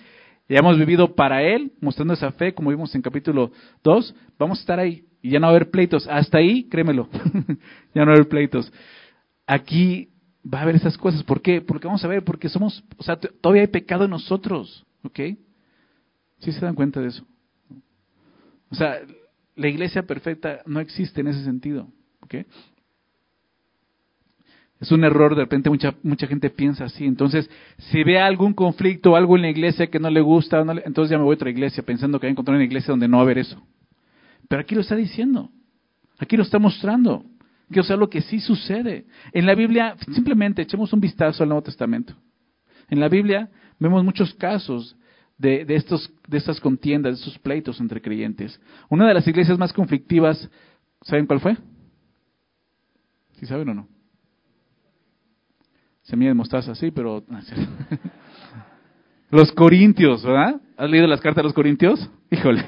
y 0.50 0.54
hayamos 0.54 0.78
vivido 0.78 1.16
para 1.16 1.44
Él, 1.44 1.72
mostrando 1.80 2.14
esa 2.14 2.32
fe, 2.32 2.54
como 2.54 2.72
vimos 2.72 2.94
en 2.96 3.02
capítulo 3.02 3.52
2, 3.84 4.16
vamos 4.38 4.58
a 4.58 4.62
estar 4.62 4.80
ahí 4.80 5.06
y 5.22 5.30
ya 5.30 5.40
no 5.40 5.48
va 5.48 5.54
a 5.54 5.56
haber 5.56 5.70
pleitos. 5.70 6.08
Hasta 6.08 6.40
ahí, 6.40 6.66
créemelo, 6.66 7.08
ya 7.94 8.02
no 8.02 8.08
va 8.08 8.12
a 8.14 8.16
haber 8.16 8.28
pleitos. 8.28 8.74
Aquí 9.48 10.10
va 10.44 10.60
a 10.60 10.62
haber 10.64 10.76
esas 10.76 10.98
cosas. 10.98 11.24
¿Por 11.24 11.42
qué? 11.42 11.62
Porque 11.62 11.88
vamos 11.88 12.04
a 12.04 12.08
ver, 12.08 12.24
porque 12.24 12.50
somos, 12.50 12.84
o 12.98 13.04
sea, 13.04 13.18
todavía 13.18 13.62
hay 13.62 13.68
pecado 13.68 14.06
en 14.06 14.12
nosotros, 14.12 14.86
¿ok? 15.04 15.20
¿Sí 16.40 16.52
se 16.52 16.60
dan 16.60 16.76
cuenta 16.76 17.00
de 17.00 17.08
eso? 17.08 17.26
O 18.74 18.76
sea, 18.76 19.02
la 19.56 19.68
iglesia 19.68 20.02
perfecta 20.02 20.62
no 20.66 20.80
existe 20.80 21.22
en 21.22 21.28
ese 21.28 21.44
sentido. 21.44 21.88
Es 24.80 24.92
un 24.92 25.04
error, 25.04 25.36
de 25.36 25.44
repente 25.44 25.70
mucha, 25.70 25.94
mucha 26.02 26.26
gente 26.26 26.50
piensa 26.50 26.86
así. 26.86 27.06
Entonces, 27.06 27.48
si 27.78 28.04
ve 28.04 28.20
algún 28.20 28.54
conflicto 28.54 29.12
o 29.12 29.16
algo 29.16 29.36
en 29.36 29.44
la 29.44 29.52
iglesia 29.52 29.92
que 29.92 30.00
no 30.00 30.10
le 30.10 30.22
gusta, 30.22 30.60
entonces 30.84 31.12
ya 31.12 31.20
me 31.20 31.24
voy 31.24 31.34
a 31.34 31.36
otra 31.36 31.52
iglesia 31.52 31.84
pensando 31.84 32.20
que 32.20 32.26
voy 32.26 32.30
a 32.30 32.32
encontrar 32.32 32.56
una 32.56 32.66
iglesia 32.66 32.92
donde 32.92 33.08
no 33.08 33.18
va 33.18 33.22
a 33.22 33.26
haber 33.26 33.38
eso. 33.38 33.62
Pero 34.48 34.64
aquí 34.64 34.74
lo 34.74 34.82
está 34.82 34.96
diciendo. 34.96 35.52
Aquí 36.18 36.36
lo 36.36 36.42
está 36.42 36.58
mostrando. 36.58 37.24
Que 37.72 37.80
o 37.80 37.84
sea, 37.84 37.96
lo 37.96 38.10
que 38.10 38.22
sí 38.22 38.40
sucede. 38.40 39.06
En 39.34 39.46
la 39.46 39.54
Biblia, 39.54 39.96
simplemente 40.12 40.64
echemos 40.64 40.92
un 40.94 41.00
vistazo 41.00 41.44
al 41.44 41.50
Nuevo 41.50 41.62
Testamento. 41.62 42.16
En 42.90 43.00
la 43.00 43.08
Biblia 43.08 43.52
vemos 43.78 44.04
muchos 44.04 44.34
casos 44.34 44.98
de, 45.44 45.76
estos, 45.76 46.12
de 46.28 46.38
estas 46.38 46.60
contiendas, 46.62 47.14
de 47.14 47.20
estos 47.20 47.38
pleitos 47.40 47.80
entre 47.82 48.02
creyentes. 48.02 48.60
Una 48.90 49.08
de 49.08 49.14
las 49.14 49.28
iglesias 49.28 49.58
más 49.58 49.74
conflictivas, 49.74 50.50
¿saben 51.02 51.26
cuál 51.26 51.42
fue? 51.42 51.58
¿Sí 53.34 53.46
saben 53.46 53.68
o 53.70 53.74
no? 53.74 53.88
Semilla 56.04 56.30
de 56.30 56.36
mostaza, 56.36 56.76
sí, 56.76 56.92
pero... 56.92 57.24
los 59.32 59.52
Corintios, 59.52 60.24
¿verdad? 60.24 60.62
¿Has 60.78 60.90
leído 60.90 61.08
las 61.08 61.20
cartas 61.20 61.42
de 61.42 61.48
los 61.48 61.54
Corintios? 61.54 62.10
Híjole, 62.32 62.64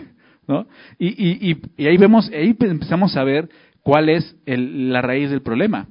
¿no? 0.48 0.68
Y, 1.00 1.08
y, 1.08 1.62
y, 1.78 1.88
ahí 1.88 1.98
vemos, 1.98 2.30
ahí 2.30 2.56
empezamos 2.60 3.16
a 3.16 3.24
ver 3.24 3.50
cuál 3.84 4.10
es 4.10 4.36
el, 4.46 4.92
la 4.92 5.02
raíz 5.02 5.30
del 5.30 5.42
problema. 5.42 5.88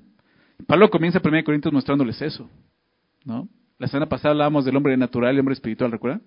Pablo 0.67 0.91
comienza 0.91 1.21
1 1.25 1.45
Corintios 1.45 1.73
mostrándoles 1.73 2.21
eso, 2.21 2.51
¿no? 3.25 3.49
La 3.79 3.89
semana 3.89 4.09
pasada 4.09 4.33
hablábamos 4.33 4.65
del 4.65 4.77
hombre 4.77 4.97
natural 4.97 5.33
y 5.33 5.37
el 5.37 5.41
hombre 5.41 5.55
espiritual, 5.55 5.91
¿recuerdan? 5.91 6.23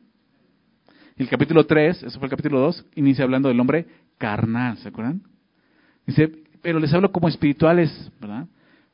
Y 1.17 1.23
el 1.23 1.29
capítulo 1.29 1.65
3, 1.65 2.03
eso 2.03 2.19
fue 2.19 2.27
el 2.27 2.29
capítulo 2.29 2.59
2, 2.59 2.85
inicia 2.95 3.23
hablando 3.23 3.49
del 3.49 3.59
hombre 3.59 3.87
carnal, 4.17 4.77
¿se 4.77 4.89
acuerdan? 4.89 5.21
Dice, 6.05 6.31
pero 6.61 6.79
les 6.79 6.93
hablo 6.93 7.11
como 7.11 7.27
espirituales, 7.27 8.11
¿verdad? 8.21 8.47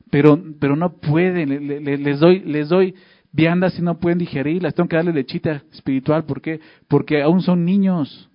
Pero, 0.09 0.41
pero 0.59 0.75
no 0.75 0.93
pueden, 0.93 1.67
les 1.83 2.19
doy, 2.19 2.39
les 2.39 2.69
doy 2.69 2.95
viandas 3.31 3.77
y 3.77 3.81
no 3.81 3.99
pueden 3.99 4.19
digerirlas, 4.19 4.73
tengo 4.73 4.87
que 4.87 4.95
darle 4.95 5.11
lechita 5.11 5.63
espiritual, 5.71 6.23
¿por 6.23 6.41
qué? 6.41 6.61
Porque 6.87 7.21
aún 7.21 7.41
son 7.41 7.65
niños, 7.65 8.29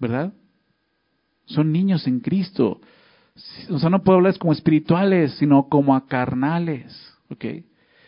¿verdad? 0.00 0.32
Son 1.44 1.70
niños 1.70 2.06
en 2.08 2.20
Cristo. 2.20 2.80
O 3.70 3.78
sea, 3.78 3.90
no 3.90 4.02
puedo 4.02 4.16
hablarles 4.16 4.38
como 4.38 4.52
espirituales, 4.52 5.34
sino 5.34 5.68
como 5.68 5.94
a 5.94 6.06
carnales, 6.06 7.14
¿ok? 7.28 7.44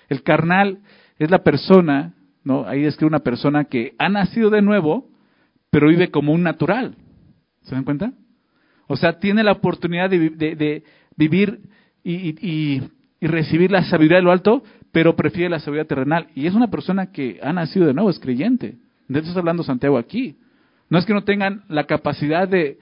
El 0.09 0.23
carnal 0.23 0.81
es 1.19 1.31
la 1.31 1.43
persona, 1.45 2.15
¿no? 2.49 2.67
Ahí 2.67 2.81
describe 2.81 3.09
una 3.09 3.19
persona 3.19 3.65
que 3.65 3.95
ha 3.99 4.09
nacido 4.09 4.49
de 4.49 4.63
nuevo, 4.63 5.11
pero 5.71 5.89
vive 5.89 6.11
como 6.11 6.33
un 6.33 6.43
natural. 6.43 6.97
¿Se 7.65 7.75
dan 7.75 7.85
cuenta? 7.85 8.15
O 8.87 8.97
sea, 8.97 9.19
tiene 9.19 9.45
la 9.45 9.53
oportunidad 9.53 10.09
de, 10.09 10.83
vivir 11.15 11.61
y, 12.03 12.81
recibir 13.21 13.71
la 13.71 13.85
sabiduría 13.85 14.17
de 14.17 14.23
lo 14.23 14.33
alto, 14.33 14.63
pero 14.93 15.15
prefiere 15.15 15.51
la 15.51 15.59
sabiduría 15.59 15.85
terrenal. 15.85 16.29
Y 16.35 16.47
es 16.47 16.55
una 16.55 16.71
persona 16.71 17.13
que 17.13 17.39
ha 17.43 17.53
nacido 17.53 17.87
de 17.87 17.93
nuevo, 17.93 18.09
es 18.09 18.19
creyente. 18.19 18.77
De 19.09 19.19
eso 19.19 19.29
está 19.29 19.41
hablando 19.41 19.63
Santiago 19.63 19.99
aquí. 19.99 20.39
No 20.89 20.99
es 20.99 21.05
que 21.05 21.13
no 21.13 21.25
tengan 21.25 21.65
la 21.69 21.85
capacidad 21.85 22.49
de, 22.49 22.79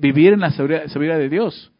vivir 0.00 0.32
en 0.32 0.40
la 0.40 0.50
sabiduría, 0.50 1.18
de 1.18 1.28
Dios, 1.28 1.72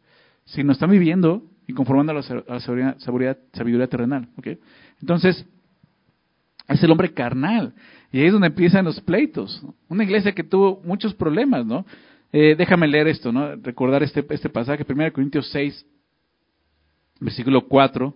sino 0.45 0.73
están 0.73 0.91
viviendo 0.91 1.41
y 1.65 1.73
conformando 1.73 2.13
la, 2.13 2.21
sabiduría, 2.21 3.37
sabiduría, 3.51 3.87
terrenal. 3.87 4.27
¿okay? 4.37 4.59
Entonces, 5.01 5.43
es 6.67 6.83
el 6.83 6.91
hombre 6.91 7.13
carnal. 7.13 7.73
Y 8.11 8.19
ahí 8.19 8.27
es 8.27 8.33
donde 8.33 8.47
empiezan 8.47 8.85
los 8.85 9.01
pleitos. 9.01 9.61
Una 9.89 10.03
iglesia 10.03 10.33
que 10.33 10.43
tuvo 10.43 10.81
muchos 10.83 11.13
problemas, 11.13 11.65
¿no? 11.65 11.85
Eh, 12.31 12.55
déjame 12.57 12.87
leer 12.87 13.07
esto, 13.07 13.31
¿no? 13.31 13.55
Recordar 13.55 14.03
este, 14.03 14.25
este 14.29 14.49
pasaje, 14.49 14.85
1 14.87 15.13
Corintios 15.13 15.49
6, 15.51 15.85
versículo 17.19 17.67
4. 17.67 18.13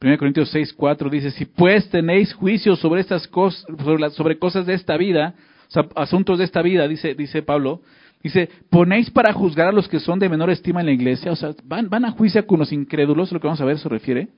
1 0.00 0.18
Corintios 0.18 0.50
6, 0.50 0.72
4 0.74 1.10
dice, 1.10 1.30
si 1.30 1.46
pues 1.46 1.88
tenéis 1.88 2.32
juicio 2.34 2.76
sobre 2.76 3.00
estas 3.00 3.26
cosas, 3.28 3.64
sobre, 3.82 4.10
sobre 4.10 4.38
cosas 4.38 4.66
de 4.66 4.74
esta 4.74 4.96
vida, 4.96 5.34
o 5.68 5.70
sea, 5.70 5.86
asuntos 5.96 6.38
de 6.38 6.44
esta 6.44 6.62
vida, 6.62 6.86
dice, 6.86 7.14
dice 7.14 7.42
Pablo, 7.42 7.80
dice, 8.22 8.50
ponéis 8.70 9.10
para 9.10 9.32
juzgar 9.32 9.68
a 9.68 9.72
los 9.72 9.88
que 9.88 10.00
son 10.00 10.18
de 10.18 10.28
menor 10.28 10.50
estima 10.50 10.80
en 10.80 10.86
la 10.86 10.92
iglesia, 10.92 11.32
o 11.32 11.36
sea, 11.36 11.54
van, 11.64 11.88
van 11.88 12.04
a 12.04 12.10
juicio 12.10 12.46
con 12.46 12.58
los 12.58 12.72
incrédulos, 12.72 13.32
lo 13.32 13.40
que 13.40 13.46
vamos 13.46 13.60
a 13.60 13.64
ver 13.64 13.78
se 13.78 13.88
refiere. 13.88 14.28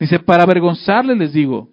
Dice, 0.00 0.18
para 0.18 0.44
avergonzarles 0.44 1.18
les 1.18 1.32
digo, 1.34 1.68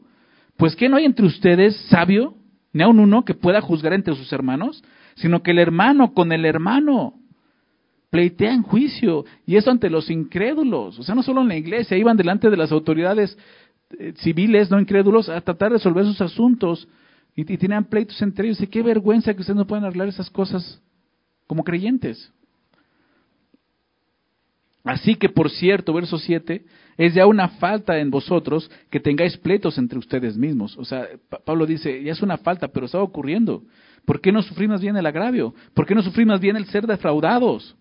pues 0.57 0.75
que 0.75 0.89
no 0.89 0.97
hay 0.97 1.05
entre 1.05 1.25
ustedes 1.25 1.77
sabio, 1.89 2.35
ni 2.73 2.83
aun 2.83 2.99
uno 2.99 3.23
que 3.23 3.33
pueda 3.33 3.61
juzgar 3.61 3.93
entre 3.93 4.15
sus 4.15 4.31
hermanos, 4.33 4.83
sino 5.15 5.41
que 5.41 5.51
el 5.51 5.59
hermano 5.59 6.13
con 6.13 6.33
el 6.33 6.45
hermano 6.45 7.13
pleitea 8.09 8.53
en 8.53 8.63
juicio, 8.63 9.25
y 9.45 9.55
eso 9.55 9.71
ante 9.71 9.89
los 9.89 10.09
incrédulos, 10.09 10.99
o 10.99 11.03
sea, 11.03 11.15
no 11.15 11.23
solo 11.23 11.41
en 11.41 11.47
la 11.47 11.55
iglesia, 11.55 11.97
iban 11.97 12.17
delante 12.17 12.49
de 12.49 12.57
las 12.57 12.71
autoridades 12.71 13.37
eh, 13.97 14.13
civiles, 14.17 14.69
no 14.69 14.79
incrédulos, 14.79 15.29
a 15.29 15.39
tratar 15.41 15.69
de 15.69 15.77
resolver 15.77 16.05
sus 16.05 16.21
asuntos, 16.21 16.87
y, 17.35 17.45
tenían 17.45 17.85
pleitos 17.85 18.21
entre 18.21 18.47
ellos, 18.47 18.59
y 18.61 18.67
qué 18.67 18.81
vergüenza 18.81 19.33
que 19.33 19.41
ustedes 19.41 19.57
no 19.57 19.67
puedan 19.67 19.85
arreglar 19.85 20.07
esas 20.07 20.29
cosas 20.29 20.81
como 21.45 21.63
creyentes. 21.63 22.33
Así 24.87 25.15
que, 25.15 25.29
por 25.29 25.49
cierto, 25.49 25.93
verso 25.93 26.17
7, 26.17 26.63
es 26.97 27.13
ya 27.13 27.25
una 27.25 27.49
falta 27.49 27.99
en 27.99 28.09
vosotros 28.09 28.69
que 28.89 28.99
tengáis 28.99 29.37
pleitos 29.37 29.77
entre 29.77 29.99
ustedes 29.99 30.37
mismos. 30.37 30.77
O 30.77 30.85
sea, 30.85 31.07
Pablo 31.45 31.65
dice, 31.65 32.03
ya 32.03 32.11
es 32.11 32.21
una 32.21 32.37
falta, 32.37 32.69
pero 32.69 32.85
está 32.85 32.99
ocurriendo. 32.99 33.63
¿Por 34.05 34.21
qué 34.21 34.31
no 34.31 34.41
sufrimos 34.41 34.81
bien 34.81 34.95
el 34.95 35.05
agravio? 35.05 35.53
¿Por 35.73 35.85
qué 35.85 35.93
no 35.93 36.01
sufrimos 36.01 36.39
bien 36.39 36.55
el 36.55 36.65
ser 36.67 36.87
defraudados? 36.87 37.75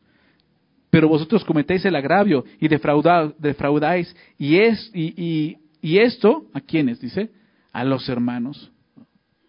Pero 0.90 1.08
vosotros 1.08 1.44
cometéis 1.44 1.84
el 1.84 1.96
agravio 1.96 2.44
y 2.60 2.68
defraudáis. 2.68 4.14
Y, 4.38 4.56
es, 4.56 4.90
y, 4.94 5.58
y, 5.80 5.98
esto, 5.98 6.46
¿a 6.52 6.60
quiénes? 6.60 7.00
Dice, 7.00 7.30
a 7.72 7.84
los 7.84 8.08
hermanos. 8.08 8.72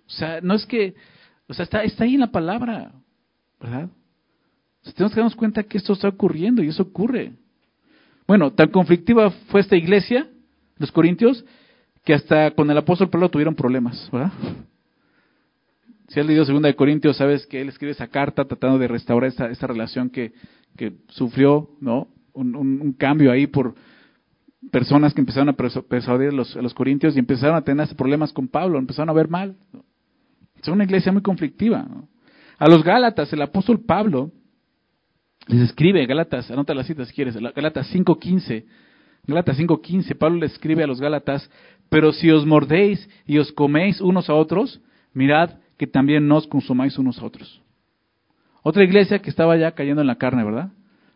O 0.06 0.10
sea, 0.10 0.40
no 0.42 0.54
es 0.54 0.66
que, 0.66 0.96
o 1.48 1.54
sea, 1.54 1.64
está, 1.64 1.84
está 1.84 2.04
ahí 2.04 2.16
en 2.16 2.22
la 2.22 2.32
palabra, 2.32 2.92
¿verdad? 3.60 3.90
tenemos 4.94 5.14
que 5.14 5.20
darnos 5.20 5.36
cuenta 5.36 5.64
que 5.64 5.78
esto 5.78 5.94
está 5.94 6.08
ocurriendo 6.08 6.64
y 6.64 6.70
eso 6.70 6.84
ocurre. 6.84 7.34
Bueno, 8.27 8.51
tan 8.51 8.69
conflictiva 8.69 9.31
fue 9.48 9.62
esta 9.62 9.77
iglesia, 9.77 10.27
los 10.77 10.91
corintios, 10.91 11.46
que 12.03 12.13
hasta 12.13 12.51
con 12.51 12.69
el 12.69 12.77
apóstol 12.77 13.10
Pablo 13.10 13.29
tuvieron 13.29 13.55
problemas, 13.55 14.10
¿verdad? 14.12 14.31
Si 16.10 16.19
has 16.19 16.25
leído 16.25 16.46
Segunda 16.46 16.67
de 16.67 16.75
Corintios, 16.75 17.17
sabes 17.17 17.46
que 17.48 17.62
él 17.62 17.69
escribe 17.69 17.91
esa 17.91 18.07
carta 18.07 18.46
tratando 18.46 18.77
de 18.79 18.88
restaurar 18.88 19.29
esta, 19.29 19.67
relación 19.67 20.10
que, 20.10 20.34
sufrió, 21.10 21.69
¿no? 21.81 22.07
Un, 22.34 22.93
cambio 22.98 23.31
ahí 23.31 23.48
por 23.48 23.75
personas 24.72 25.13
que 25.13 25.22
empezaron 25.22 25.50
a 25.50 25.53
persuadir 25.53 26.29
a 26.29 26.34
los, 26.34 26.55
a 26.55 26.62
los 26.62 26.74
corintios 26.74 27.15
y 27.15 27.19
empezaron 27.19 27.55
a 27.55 27.62
tener 27.62 27.88
problemas 27.96 28.31
con 28.31 28.48
Pablo, 28.48 28.77
empezaron 28.77 29.10
a 29.10 29.13
ver 29.13 29.29
mal. 29.29 29.55
Es 30.62 30.67
una 30.67 30.84
iglesia 30.84 31.12
muy 31.12 31.22
conflictiva. 31.22 31.88
A 32.57 32.69
los 32.69 32.84
Gálatas, 32.84 33.31
el 33.34 33.41
apóstol 33.41 33.81
Pablo 33.86 34.31
les 35.48 35.62
escribe, 35.62 36.06
Gálatas, 36.06 36.51
anota 36.51 36.74
la 36.74 36.84
cita 36.84 37.06
si 37.06 37.13
quieres, 37.13 37.36
Gálatas 37.36 37.94
5.15. 37.94 38.66
Gálatas 39.25 39.60
5.15, 39.60 40.18
Pablo 40.18 40.39
le 40.39 40.46
escribe 40.46 40.84
a 40.84 40.88
los 40.88 41.01
Gálatas, 41.01 41.50
pero 41.89 42.12
si 42.13 42.30
os 42.32 42.46
mordéis 42.46 43.10
y 43.25 43.38
os 43.38 43.51
coméis 43.51 44.00
unos 44.01 44.30
a 44.30 44.34
otros, 44.34 44.82
mirad 45.13 45.51
que 45.77 45.88
también 45.88 46.27
nos 46.27 46.48
consumáis 46.48 46.98
unos 46.98 47.20
a 47.20 47.25
otros. 47.25 47.62
Otra 48.63 48.84
iglesia 48.84 49.20
que 49.20 49.30
estaba 49.30 49.56
ya 49.58 49.72
cayendo 49.72 50.01
en 50.01 50.08
la 50.08 50.16
carne, 50.16 50.44
¿verdad? 50.44 50.72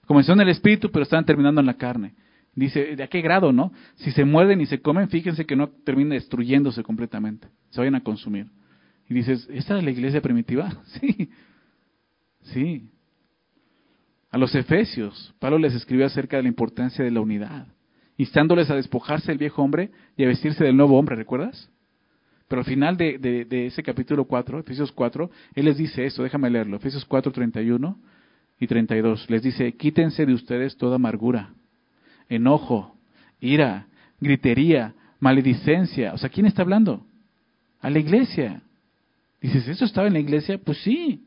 Comenzó 0.06 0.34
en 0.34 0.42
el 0.42 0.50
espíritu, 0.50 0.92
pero 0.92 1.04
estaban 1.04 1.26
terminando 1.26 1.62
en 1.62 1.68
la 1.68 1.76
carne. 1.76 2.14
Dice, 2.54 2.96
¿de 2.96 3.04
a 3.04 3.08
qué 3.08 3.22
grado, 3.22 3.54
no? 3.54 3.72
Si 3.96 4.12
se 4.12 4.26
muerden 4.26 4.60
y 4.60 4.66
se 4.66 4.82
comen, 4.82 5.10
fíjense 5.10 5.46
que 5.46 5.56
no 5.56 5.70
termina 5.70 6.16
destruyéndose 6.16 6.84
completamente. 6.84 7.48
Se 7.70 7.80
vayan 7.80 7.96
a 7.96 8.04
consumir. 8.04 8.48
Y 9.10 9.14
dices, 9.14 9.48
¿esta 9.52 9.78
es 9.78 9.84
la 9.84 9.92
iglesia 9.92 10.22
primitiva? 10.22 10.70
Sí. 11.00 11.30
Sí. 12.44 12.90
A 14.32 14.38
los 14.38 14.56
efesios, 14.56 15.34
Pablo 15.40 15.60
les 15.60 15.76
escribió 15.76 16.06
acerca 16.06 16.38
de 16.38 16.44
la 16.44 16.50
importancia 16.50 17.04
de 17.04 17.12
la 17.12 17.20
unidad, 17.20 17.68
instándoles 18.18 18.70
a 18.70 18.76
despojarse 18.76 19.28
del 19.28 19.38
viejo 19.38 19.62
hombre 19.62 19.92
y 20.16 20.24
a 20.24 20.28
vestirse 20.28 20.64
del 20.64 20.78
nuevo 20.78 20.98
hombre, 20.98 21.18
¿recuerdas? 21.18 21.70
Pero 22.48 22.62
al 22.62 22.66
final 22.66 22.98
de, 22.98 23.48
ese 23.68 23.84
capítulo 23.84 24.26
4, 24.26 24.60
Efesios 24.60 24.92
4, 24.94 25.30
Él 25.54 25.66
les 25.66 25.78
dice 25.78 26.06
esto, 26.06 26.24
déjame 26.24 26.50
leerlo, 26.50 26.78
Efesios 26.78 27.06
4, 27.06 27.32
31 27.32 27.98
y 28.60 28.68
32. 28.68 29.30
Les 29.30 29.44
dice, 29.44 29.74
quítense 29.74 30.26
de 30.26 30.34
ustedes 30.34 30.78
toda 30.78 30.96
amargura, 30.96 31.54
enojo, 32.30 32.98
ira, 33.42 33.88
gritería, 34.20 34.94
maledicencia. 35.20 36.14
O 36.14 36.18
sea, 36.18 36.30
¿quién 36.30 36.46
está 36.46 36.62
hablando? 36.62 37.06
A 37.82 37.90
la 37.90 38.00
iglesia. 38.00 38.62
Dices, 39.42 39.68
¿eso 39.68 39.86
estaba 39.86 40.08
en 40.08 40.14
la 40.14 40.20
iglesia? 40.20 40.58
Pues 40.58 40.78
sí. 40.80 41.26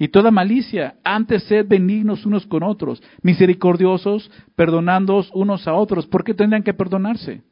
Y 0.00 0.08
toda 0.08 0.30
malicia, 0.30 0.96
antes 1.04 1.44
sed 1.44 1.68
benignos 1.68 2.24
unos 2.24 2.46
con 2.46 2.62
otros, 2.62 3.02
misericordiosos, 3.20 4.30
perdonándoos 4.56 5.30
unos 5.34 5.68
a 5.68 5.74
otros. 5.74 6.06
¿Por 6.06 6.24
qué 6.24 6.32
tendrían 6.32 6.62
que 6.62 6.72
perdonarse? 6.72 7.42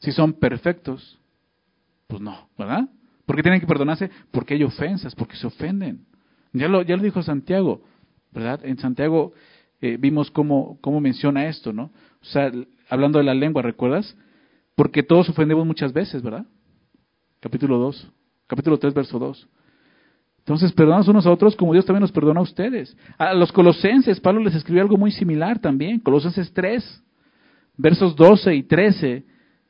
Si 0.00 0.12
son 0.12 0.34
perfectos, 0.34 1.18
pues 2.08 2.20
no, 2.20 2.50
¿verdad? 2.58 2.90
¿Por 3.24 3.36
qué 3.36 3.42
tienen 3.42 3.58
que 3.58 3.66
perdonarse? 3.66 4.10
Porque 4.30 4.52
hay 4.52 4.62
ofensas, 4.64 5.14
porque 5.14 5.34
se 5.34 5.46
ofenden. 5.46 6.04
Ya 6.52 6.68
lo, 6.68 6.82
ya 6.82 6.98
lo 6.98 7.02
dijo 7.02 7.22
Santiago, 7.22 7.82
¿verdad? 8.32 8.60
En 8.66 8.76
Santiago 8.76 9.32
eh, 9.80 9.96
vimos 9.98 10.30
cómo, 10.30 10.76
cómo 10.82 11.00
menciona 11.00 11.46
esto, 11.46 11.72
¿no? 11.72 11.84
O 12.20 12.24
sea, 12.26 12.52
hablando 12.90 13.18
de 13.18 13.24
la 13.24 13.32
lengua, 13.32 13.62
¿recuerdas? 13.62 14.14
Porque 14.74 15.02
todos 15.02 15.30
ofendemos 15.30 15.66
muchas 15.66 15.94
veces, 15.94 16.20
¿verdad? 16.20 16.44
Capítulo 17.40 17.78
2, 17.78 18.12
capítulo 18.46 18.78
3, 18.78 18.92
verso 18.92 19.18
2. 19.18 19.48
Entonces, 20.42 20.72
perdonaos 20.72 21.06
unos 21.06 21.24
a 21.24 21.30
otros 21.30 21.54
como 21.54 21.72
Dios 21.72 21.86
también 21.86 22.00
nos 22.00 22.10
perdona 22.10 22.40
a 22.40 22.42
ustedes. 22.42 22.96
A 23.16 23.32
los 23.32 23.52
colosenses, 23.52 24.18
Pablo 24.18 24.42
les 24.42 24.56
escribió 24.56 24.82
algo 24.82 24.96
muy 24.96 25.12
similar 25.12 25.60
también. 25.60 26.00
Colosenses 26.00 26.52
3, 26.52 27.02
versos 27.76 28.16
12 28.16 28.52
y 28.56 28.64
13, 28.64 29.24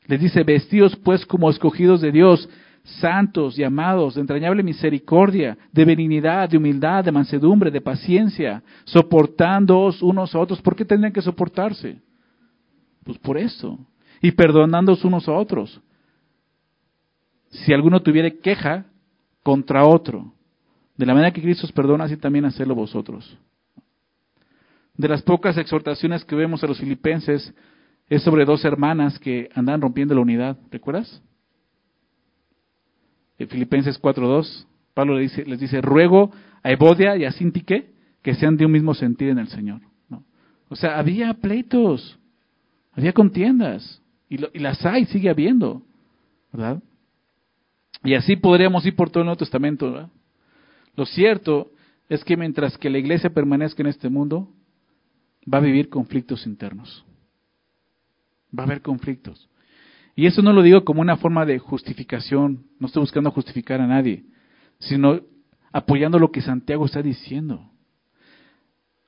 les 0.06 0.20
dice, 0.20 0.42
vestidos 0.44 0.96
pues 0.96 1.26
como 1.26 1.50
escogidos 1.50 2.00
de 2.00 2.10
Dios, 2.10 2.48
santos 2.84 3.58
y 3.58 3.64
amados, 3.64 4.14
de 4.14 4.22
entrañable 4.22 4.62
misericordia, 4.62 5.58
de 5.72 5.84
benignidad, 5.84 6.48
de 6.48 6.56
humildad, 6.56 7.04
de 7.04 7.12
mansedumbre, 7.12 7.70
de 7.70 7.82
paciencia, 7.82 8.62
soportándoos 8.84 10.02
unos 10.02 10.34
a 10.34 10.38
otros. 10.38 10.62
¿Por 10.62 10.74
qué 10.74 10.86
tendrían 10.86 11.12
que 11.12 11.20
soportarse? 11.20 12.00
Pues 13.04 13.18
por 13.18 13.36
eso. 13.36 13.78
Y 14.22 14.32
perdonándoos 14.32 15.04
unos 15.04 15.28
a 15.28 15.32
otros. 15.32 15.82
Si 17.50 17.74
alguno 17.74 18.00
tuviera 18.00 18.30
queja 18.30 18.86
contra 19.42 19.84
otro, 19.84 20.32
de 20.96 21.06
la 21.06 21.14
manera 21.14 21.32
que 21.32 21.42
Cristo 21.42 21.66
os 21.66 21.72
perdona, 21.72 22.04
así 22.04 22.16
también 22.16 22.44
hacerlo 22.44 22.74
vosotros. 22.74 23.38
De 24.96 25.08
las 25.08 25.22
pocas 25.22 25.56
exhortaciones 25.56 26.24
que 26.24 26.36
vemos 26.36 26.62
a 26.62 26.66
los 26.66 26.78
filipenses 26.78 27.54
es 28.08 28.22
sobre 28.22 28.44
dos 28.44 28.64
hermanas 28.64 29.18
que 29.18 29.48
andan 29.54 29.80
rompiendo 29.80 30.14
la 30.14 30.20
unidad. 30.20 30.58
¿Recuerdas? 30.70 31.22
En 33.38 33.48
Filipenses 33.48 34.00
4.2, 34.00 34.66
Pablo 34.92 35.18
les 35.18 35.30
dice, 35.30 35.48
les 35.48 35.58
dice, 35.58 35.80
ruego 35.80 36.30
a 36.62 36.70
Evodia 36.70 37.16
y 37.16 37.24
a 37.24 37.32
Sintique 37.32 37.90
que 38.20 38.34
sean 38.34 38.56
de 38.56 38.66
un 38.66 38.72
mismo 38.72 38.94
sentir 38.94 39.30
en 39.30 39.38
el 39.38 39.48
Señor. 39.48 39.80
O 40.68 40.76
sea, 40.76 40.98
había 40.98 41.34
pleitos, 41.34 42.18
había 42.92 43.12
contiendas, 43.12 44.00
y, 44.28 44.36
y 44.36 44.58
las 44.58 44.84
hay, 44.86 45.04
sigue 45.06 45.28
habiendo, 45.28 45.82
¿verdad? 46.52 46.82
Y 48.04 48.14
así 48.14 48.36
podríamos 48.36 48.86
ir 48.86 48.96
por 48.96 49.10
todo 49.10 49.20
el 49.20 49.26
Nuevo 49.26 49.38
Testamento, 49.38 49.90
¿verdad? 49.90 50.10
Lo 50.94 51.06
cierto 51.06 51.72
es 52.08 52.24
que 52.24 52.36
mientras 52.36 52.76
que 52.76 52.90
la 52.90 52.98
iglesia 52.98 53.30
permanezca 53.30 53.82
en 53.82 53.88
este 53.88 54.08
mundo, 54.08 54.52
va 55.52 55.58
a 55.58 55.62
vivir 55.62 55.88
conflictos 55.88 56.46
internos. 56.46 57.04
Va 58.56 58.64
a 58.64 58.66
haber 58.66 58.82
conflictos. 58.82 59.48
Y 60.14 60.26
eso 60.26 60.42
no 60.42 60.52
lo 60.52 60.62
digo 60.62 60.84
como 60.84 61.00
una 61.00 61.16
forma 61.16 61.46
de 61.46 61.58
justificación, 61.58 62.66
no 62.78 62.86
estoy 62.86 63.00
buscando 63.00 63.30
justificar 63.30 63.80
a 63.80 63.86
nadie, 63.86 64.24
sino 64.78 65.20
apoyando 65.72 66.18
lo 66.18 66.30
que 66.30 66.42
Santiago 66.42 66.84
está 66.84 67.00
diciendo. 67.00 67.70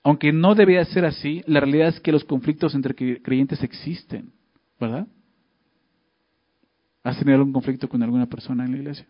Aunque 0.02 0.32
no 0.32 0.54
debía 0.54 0.84
ser 0.86 1.04
así, 1.04 1.42
la 1.46 1.60
realidad 1.60 1.88
es 1.88 2.00
que 2.00 2.12
los 2.12 2.24
conflictos 2.24 2.74
entre 2.74 2.94
creyentes 2.94 3.62
existen, 3.62 4.32
¿verdad? 4.80 5.06
¿Has 7.02 7.18
tenido 7.18 7.36
algún 7.36 7.52
conflicto 7.52 7.88
con 7.88 8.02
alguna 8.02 8.26
persona 8.26 8.64
en 8.64 8.72
la 8.72 8.78
iglesia? 8.78 9.06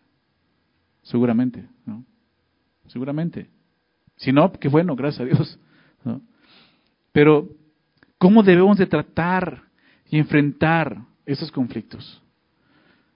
Seguramente, 1.03 1.65
¿no? 1.85 2.03
Seguramente. 2.87 3.47
Si 4.17 4.31
no, 4.31 4.51
qué 4.53 4.67
bueno, 4.67 4.95
gracias 4.95 5.21
a 5.21 5.25
Dios. 5.25 5.59
Pero, 7.11 7.49
¿cómo 8.17 8.43
debemos 8.43 8.77
de 8.77 8.85
tratar 8.85 9.63
y 10.09 10.17
enfrentar 10.17 10.97
esos 11.25 11.51
conflictos? 11.51 12.21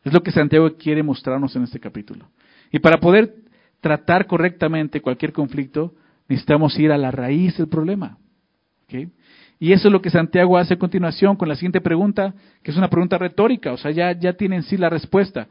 Es 0.04 0.14
lo 0.14 0.24
que 0.24 0.32
Santiago 0.32 0.76
quiere 0.78 1.04
mostrarnos 1.04 1.56
en 1.56 1.64
este 1.64 1.80
capítulo. 1.80 2.30
Y 2.72 2.80
para 2.80 3.00
poder 3.00 3.36
tratar 3.82 4.28
correctamente 4.28 5.02
cualquier 5.02 5.34
conflicto, 5.34 5.94
necesitamos 6.28 6.78
ir 6.80 6.92
a 6.92 6.98
la 6.98 7.12
raíz 7.12 7.58
del 7.58 7.68
problema. 7.68 8.18
Y 9.60 9.74
eso 9.74 9.88
es 9.88 9.92
lo 9.92 10.02
que 10.02 10.10
Santiago 10.10 10.58
hace 10.58 10.76
a 10.76 10.80
continuación 10.80 11.36
con 11.36 11.50
la 11.50 11.56
siguiente 11.56 11.82
pregunta, 11.82 12.34
que 12.64 12.72
es 12.72 12.78
una 12.78 12.90
pregunta 12.90 13.18
retórica, 13.18 13.74
o 13.74 13.78
sea, 13.78 13.92
ya, 13.92 14.14
ya 14.14 14.34
tiene 14.34 14.58
en 14.58 14.64
sí 14.64 14.78
la 14.78 14.90
respuesta. 14.90 15.48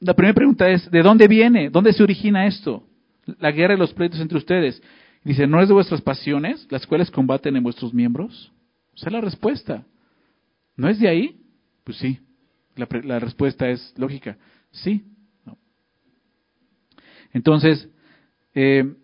La 0.00 0.14
primera 0.14 0.34
pregunta 0.34 0.68
es, 0.68 0.90
¿de 0.90 1.02
dónde 1.02 1.26
viene? 1.28 1.70
¿Dónde 1.70 1.92
se 1.92 2.02
origina 2.02 2.46
esto? 2.46 2.84
La 3.26 3.50
guerra 3.52 3.74
y 3.74 3.78
los 3.78 3.92
pleitos 3.92 4.20
entre 4.20 4.38
ustedes. 4.38 4.82
Dice, 5.22 5.46
¿no 5.46 5.60
es 5.60 5.68
de 5.68 5.74
vuestras 5.74 6.02
pasiones 6.02 6.66
las 6.70 6.86
cuales 6.86 7.10
combaten 7.10 7.56
en 7.56 7.62
vuestros 7.62 7.94
miembros? 7.94 8.52
Es 8.94 9.10
la 9.10 9.20
respuesta. 9.20 9.84
¿No 10.76 10.88
es 10.88 10.98
de 11.00 11.08
ahí? 11.08 11.40
Pues 11.84 11.98
sí. 11.98 12.20
La, 12.76 13.18
respuesta 13.18 13.68
es 13.68 13.94
lógica. 13.96 14.36
Sí. 14.72 15.04
Entonces, 17.32 17.88
eh, 18.54 18.94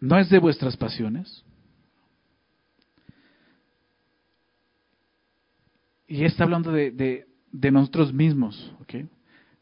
¿no 0.00 0.18
es 0.18 0.30
de 0.30 0.38
vuestras 0.38 0.76
pasiones? 0.76 1.44
Y 6.06 6.24
está 6.24 6.44
hablando 6.44 6.72
de, 6.72 6.90
de, 6.90 7.26
de 7.52 7.70
nosotros 7.70 8.12
mismos, 8.12 8.72
¿ok? 8.80 9.08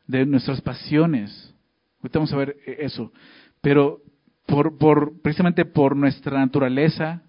De 0.06 0.26
nuestras 0.26 0.60
pasiones. 0.60 1.54
Ahorita 2.02 2.18
vamos 2.18 2.32
a 2.32 2.36
ver 2.36 2.56
eh, 2.66 2.78
eso. 2.80 3.12
Pero 3.60 4.02
por, 4.46 5.20
precisamente 5.22 5.64
por 5.64 5.96
nuestra 5.96 6.38
naturaleza 6.38 7.22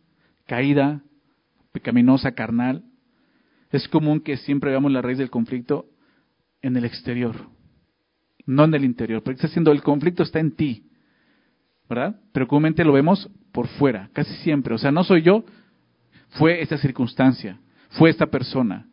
caída, 0.47 1.01
pecaminosa, 1.71 2.33
carnal, 2.33 2.83
es 3.71 3.87
común 3.87 4.21
que 4.21 4.37
siempre 4.37 4.71
veamos 4.71 4.91
la 4.91 5.01
raíz 5.01 5.17
del 5.17 5.29
conflicto 5.29 5.85
en 6.61 6.75
el 6.75 6.85
exterior, 6.85 7.35
no 8.45 8.65
en 8.65 8.73
el 8.73 8.83
interior. 8.83 9.23
Porque 9.23 9.35
está 9.35 9.47
haciendo 9.47 9.71
el 9.71 9.81
conflicto 9.81 10.23
está 10.23 10.39
en 10.39 10.55
ti, 10.55 10.89
¿verdad? 11.87 12.19
Pero 12.33 12.47
comúnmente 12.47 12.83
lo 12.83 12.93
vemos 12.93 13.29
por 13.51 13.67
fuera, 13.67 14.09
casi 14.13 14.33
siempre. 14.37 14.73
O 14.73 14.77
sea, 14.77 14.91
no 14.91 15.03
soy 15.03 15.21
yo, 15.21 15.45
fue 16.31 16.61
esta 16.61 16.77
circunstancia, 16.77 17.59
fue 17.91 18.09
esta 18.09 18.27
persona. 18.27 18.87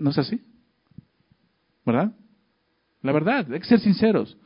¿No 0.00 0.10
es 0.10 0.18
así? 0.18 0.40
¿Verdad? 1.84 2.12
La 3.02 3.12
verdad, 3.12 3.46
hay 3.52 3.60
que 3.60 3.66
ser 3.66 3.80
sinceros. 3.80 4.36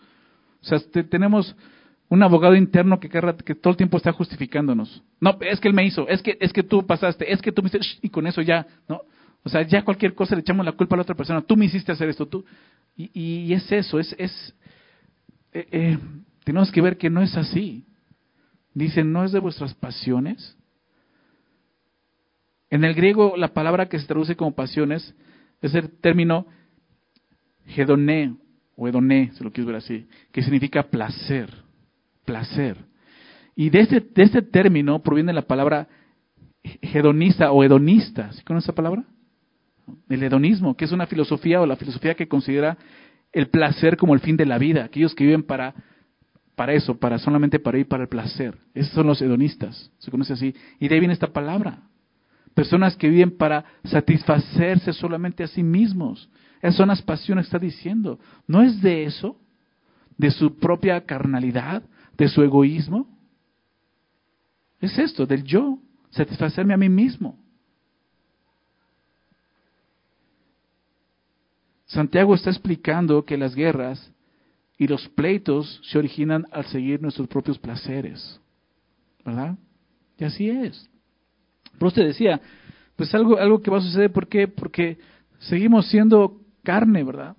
O 0.60 0.64
sea, 0.64 0.78
tenemos 1.08 1.54
un 2.08 2.22
abogado 2.22 2.54
interno 2.54 3.00
que, 3.00 3.08
que 3.08 3.54
todo 3.54 3.70
el 3.70 3.76
tiempo 3.76 3.96
está 3.96 4.12
justificándonos. 4.12 5.02
No, 5.20 5.38
es 5.40 5.60
que 5.60 5.68
él 5.68 5.74
me 5.74 5.84
hizo, 5.84 6.06
es 6.08 6.22
que, 6.22 6.36
es 6.40 6.52
que 6.52 6.62
tú 6.62 6.86
pasaste, 6.86 7.32
es 7.32 7.40
que 7.40 7.52
tú 7.52 7.62
me 7.62 7.68
hiciste, 7.68 7.98
y 8.02 8.10
con 8.10 8.26
eso 8.26 8.42
ya, 8.42 8.66
¿no? 8.88 9.00
O 9.44 9.48
sea, 9.48 9.62
ya 9.62 9.84
cualquier 9.84 10.14
cosa 10.14 10.34
le 10.34 10.42
echamos 10.42 10.64
la 10.64 10.72
culpa 10.72 10.94
a 10.94 10.98
la 10.98 11.02
otra 11.02 11.14
persona. 11.14 11.40
Tú 11.40 11.56
me 11.56 11.64
hiciste 11.64 11.90
hacer 11.90 12.08
esto, 12.08 12.26
tú. 12.26 12.44
Y, 12.96 13.10
y 13.14 13.52
es 13.54 13.72
eso, 13.72 13.98
es, 13.98 14.14
es 14.18 14.54
eh, 15.52 15.66
eh, 15.70 15.98
tenemos 16.44 16.70
que 16.70 16.80
ver 16.80 16.96
que 16.96 17.10
no 17.10 17.22
es 17.22 17.36
así. 17.36 17.86
Dice, 18.74 19.04
no 19.04 19.24
es 19.24 19.32
de 19.32 19.40
vuestras 19.40 19.74
pasiones. 19.74 20.56
En 22.70 22.84
el 22.84 22.94
griego, 22.94 23.34
la 23.36 23.48
palabra 23.48 23.88
que 23.88 23.98
se 23.98 24.06
traduce 24.06 24.36
como 24.36 24.54
pasiones 24.54 25.14
es 25.60 25.74
el 25.74 25.90
término 25.90 26.46
hedoné 27.66 28.34
o 28.76 28.88
hedoné, 28.88 29.30
si 29.34 29.44
lo 29.44 29.52
quieres 29.52 29.66
ver 29.66 29.76
así, 29.76 30.06
que 30.30 30.42
significa 30.42 30.82
placer, 30.82 31.50
placer. 32.24 32.76
Y 33.54 33.70
de 33.70 33.80
este, 33.80 34.00
de 34.00 34.22
este 34.22 34.42
término 34.42 35.02
proviene 35.02 35.32
la 35.32 35.42
palabra 35.42 35.88
hedonista 36.62 37.52
o 37.52 37.62
hedonista. 37.62 38.32
¿Sí 38.32 38.42
conoce 38.42 38.66
esa 38.66 38.74
palabra? 38.74 39.04
El 40.08 40.22
hedonismo, 40.22 40.76
que 40.76 40.84
es 40.84 40.92
una 40.92 41.06
filosofía 41.06 41.60
o 41.60 41.66
la 41.66 41.76
filosofía 41.76 42.14
que 42.14 42.28
considera 42.28 42.78
el 43.32 43.48
placer 43.48 43.96
como 43.96 44.14
el 44.14 44.20
fin 44.20 44.36
de 44.36 44.46
la 44.46 44.58
vida. 44.58 44.84
Aquellos 44.84 45.14
que 45.14 45.24
viven 45.24 45.42
para, 45.42 45.74
para 46.54 46.72
eso, 46.72 46.98
para 46.98 47.18
solamente 47.18 47.58
para 47.58 47.78
ir 47.78 47.88
para 47.88 48.04
el 48.04 48.08
placer. 48.08 48.56
Esos 48.74 48.92
son 48.92 49.06
los 49.06 49.20
hedonistas. 49.20 49.90
Se 49.98 50.10
conoce 50.10 50.32
así. 50.34 50.54
Y 50.78 50.88
de 50.88 50.94
ahí 50.94 51.00
viene 51.00 51.14
esta 51.14 51.32
palabra. 51.32 51.80
Personas 52.54 52.96
que 52.96 53.08
viven 53.08 53.36
para 53.36 53.64
satisfacerse 53.84 54.92
solamente 54.92 55.42
a 55.42 55.48
sí 55.48 55.62
mismos. 55.62 56.30
Esas 56.62 56.76
son 56.76 56.88
las 56.88 57.02
pasiones 57.02 57.46
que 57.46 57.48
está 57.48 57.58
diciendo. 57.58 58.20
¿No 58.46 58.62
es 58.62 58.80
de 58.80 59.04
eso? 59.04 59.36
¿De 60.16 60.30
su 60.30 60.56
propia 60.58 61.04
carnalidad? 61.04 61.82
¿De 62.16 62.28
su 62.28 62.40
egoísmo? 62.42 63.08
Es 64.80 64.96
esto, 64.96 65.26
del 65.26 65.42
yo, 65.42 65.78
satisfacerme 66.10 66.72
a 66.72 66.76
mí 66.76 66.88
mismo. 66.88 67.36
Santiago 71.86 72.34
está 72.34 72.50
explicando 72.50 73.24
que 73.24 73.36
las 73.36 73.54
guerras 73.54 74.12
y 74.78 74.86
los 74.86 75.08
pleitos 75.10 75.80
se 75.84 75.98
originan 75.98 76.46
al 76.52 76.64
seguir 76.66 77.02
nuestros 77.02 77.26
propios 77.28 77.58
placeres. 77.58 78.40
¿Verdad? 79.24 79.58
Y 80.16 80.24
así 80.24 80.48
es. 80.48 80.88
Pero 81.74 81.88
usted 81.88 82.06
decía, 82.06 82.40
pues 82.94 83.12
algo, 83.14 83.36
algo 83.36 83.60
que 83.60 83.70
va 83.70 83.78
a 83.78 83.82
suceder, 83.82 84.12
¿por 84.12 84.28
qué? 84.28 84.46
Porque 84.46 84.98
seguimos 85.40 85.88
siendo 85.88 86.41
carne, 86.62 87.04
¿verdad? 87.04 87.36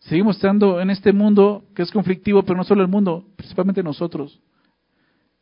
Seguimos 0.00 0.36
estando 0.36 0.80
en 0.80 0.90
este 0.90 1.12
mundo 1.12 1.64
que 1.74 1.82
es 1.82 1.90
conflictivo, 1.90 2.42
pero 2.42 2.56
no 2.56 2.64
solo 2.64 2.82
el 2.82 2.88
mundo, 2.88 3.24
principalmente 3.36 3.82
nosotros, 3.82 4.40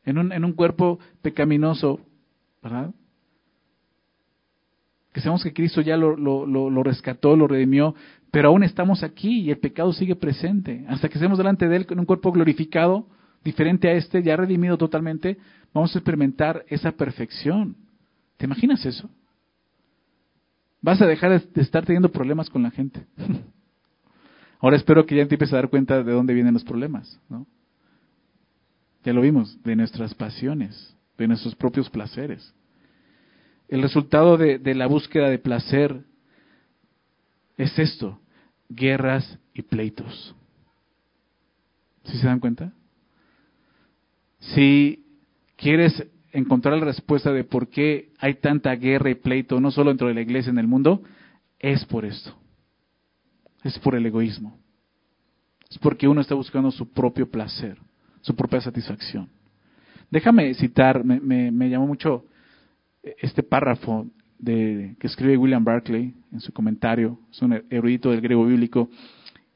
en 0.05 0.19
un, 0.19 0.33
en 0.33 0.45
un 0.45 0.53
cuerpo 0.53 0.99
pecaminoso, 1.23 2.01
¿verdad? 2.63 2.91
Que 5.13 5.21
sabemos 5.21 5.43
que 5.43 5.53
Cristo 5.53 5.81
ya 5.81 5.97
lo, 5.97 6.17
lo, 6.17 6.47
lo, 6.47 6.83
rescató, 6.83 7.37
lo 7.37 7.49
redimió, 7.49 7.95
pero 8.31 8.49
aún 8.49 8.63
estamos 8.63 9.03
aquí 9.03 9.41
y 9.41 9.51
el 9.51 9.59
pecado 9.59 9.93
sigue 9.93 10.15
presente. 10.15 10.85
Hasta 10.89 11.09
que 11.09 11.15
estemos 11.15 11.39
delante 11.39 11.67
de 11.67 11.77
Él 11.77 11.87
con 11.87 11.99
un 11.99 12.05
cuerpo 12.05 12.31
glorificado, 12.31 13.07
diferente 13.43 13.89
a 13.89 13.93
este, 13.93 14.23
ya 14.23 14.37
redimido 14.37 14.77
totalmente, 14.77 15.39
vamos 15.73 15.95
a 15.95 15.99
experimentar 15.99 16.65
esa 16.69 16.93
perfección. 16.93 17.77
¿Te 18.37 18.45
imaginas 18.45 18.85
eso? 18.85 19.11
Vas 20.83 21.01
a 21.03 21.07
dejar 21.07 21.41
de 21.41 21.63
estar 21.63 21.85
teniendo 21.85 22.11
problemas 22.11 22.49
con 22.49 22.63
la 22.63 22.71
gente. 22.71 23.05
Ahora 24.61 24.77
espero 24.77 25.07
que 25.07 25.17
ya 25.17 25.27
te 25.27 25.35
empieces 25.35 25.55
a 25.55 25.57
dar 25.57 25.71
cuenta 25.71 26.03
de 26.03 26.13
dónde 26.13 26.35
vienen 26.35 26.55
los 26.55 26.65
problemas, 26.65 27.21
¿no? 27.29 27.47
Ya 29.05 29.15
lo 29.15 29.23
vimos, 29.23 29.63
de 29.63 29.77
nuestras 29.77 30.15
pasiones, 30.15 30.95
de 31.17 31.27
nuestros 31.27 31.55
propios 31.55 31.89
placeres. 31.89 32.55
El 33.69 33.83
resultado 33.83 34.37
de, 34.37 34.59
de 34.59 34.75
la 34.75 34.87
búsqueda 34.87 35.31
de 35.31 35.39
placer 35.39 36.05
es 37.57 37.79
esto, 37.79 38.21
guerras 38.69 39.39
y 39.55 39.63
pleitos. 39.63 40.35
¿Sí 42.05 42.19
se 42.19 42.27
dan 42.27 42.41
cuenta? 42.41 42.73
Si 44.41 45.05
quieres 45.57 46.07
encontrar 46.33 46.79
la 46.79 46.85
respuesta 46.85 47.33
de 47.33 47.45
por 47.45 47.69
qué 47.69 48.11
hay 48.19 48.35
tanta 48.35 48.75
guerra 48.75 49.11
y 49.11 49.15
pleito, 49.15 49.61
no 49.61 49.71
solo 49.71 49.91
dentro 49.91 50.09
de 50.09 50.15
la 50.15 50.21
iglesia, 50.21 50.51
en 50.51 50.59
el 50.59 50.67
mundo, 50.67 51.03
es 51.59 51.85
por 51.85 52.05
esto. 52.05 52.37
Es 53.65 53.79
por 53.79 53.95
el 53.95 54.07
egoísmo. 54.07 54.59
Es 55.71 55.79
porque 55.79 56.09
uno 56.09 56.21
está 56.21 56.35
buscando 56.35 56.71
su 56.71 56.91
propio 56.91 57.31
placer, 57.31 57.79
su 58.23 58.35
propia 58.35 58.61
satisfacción. 58.61 59.29
Déjame 60.11 60.55
citar, 60.55 61.05
me, 61.05 61.21
me, 61.21 61.71
llamó 61.71 61.87
mucho 61.87 62.25
este 63.03 63.43
párrafo 63.43 64.07
de, 64.39 64.97
que 64.99 65.07
escribe 65.07 65.37
William 65.37 65.63
Barclay 65.63 66.15
en 66.33 66.41
su 66.41 66.53
comentario, 66.53 67.19
es 67.31 67.41
un 67.43 67.63
erudito 67.71 68.11
del 68.11 68.21
griego 68.21 68.45
bíblico, 68.45 68.91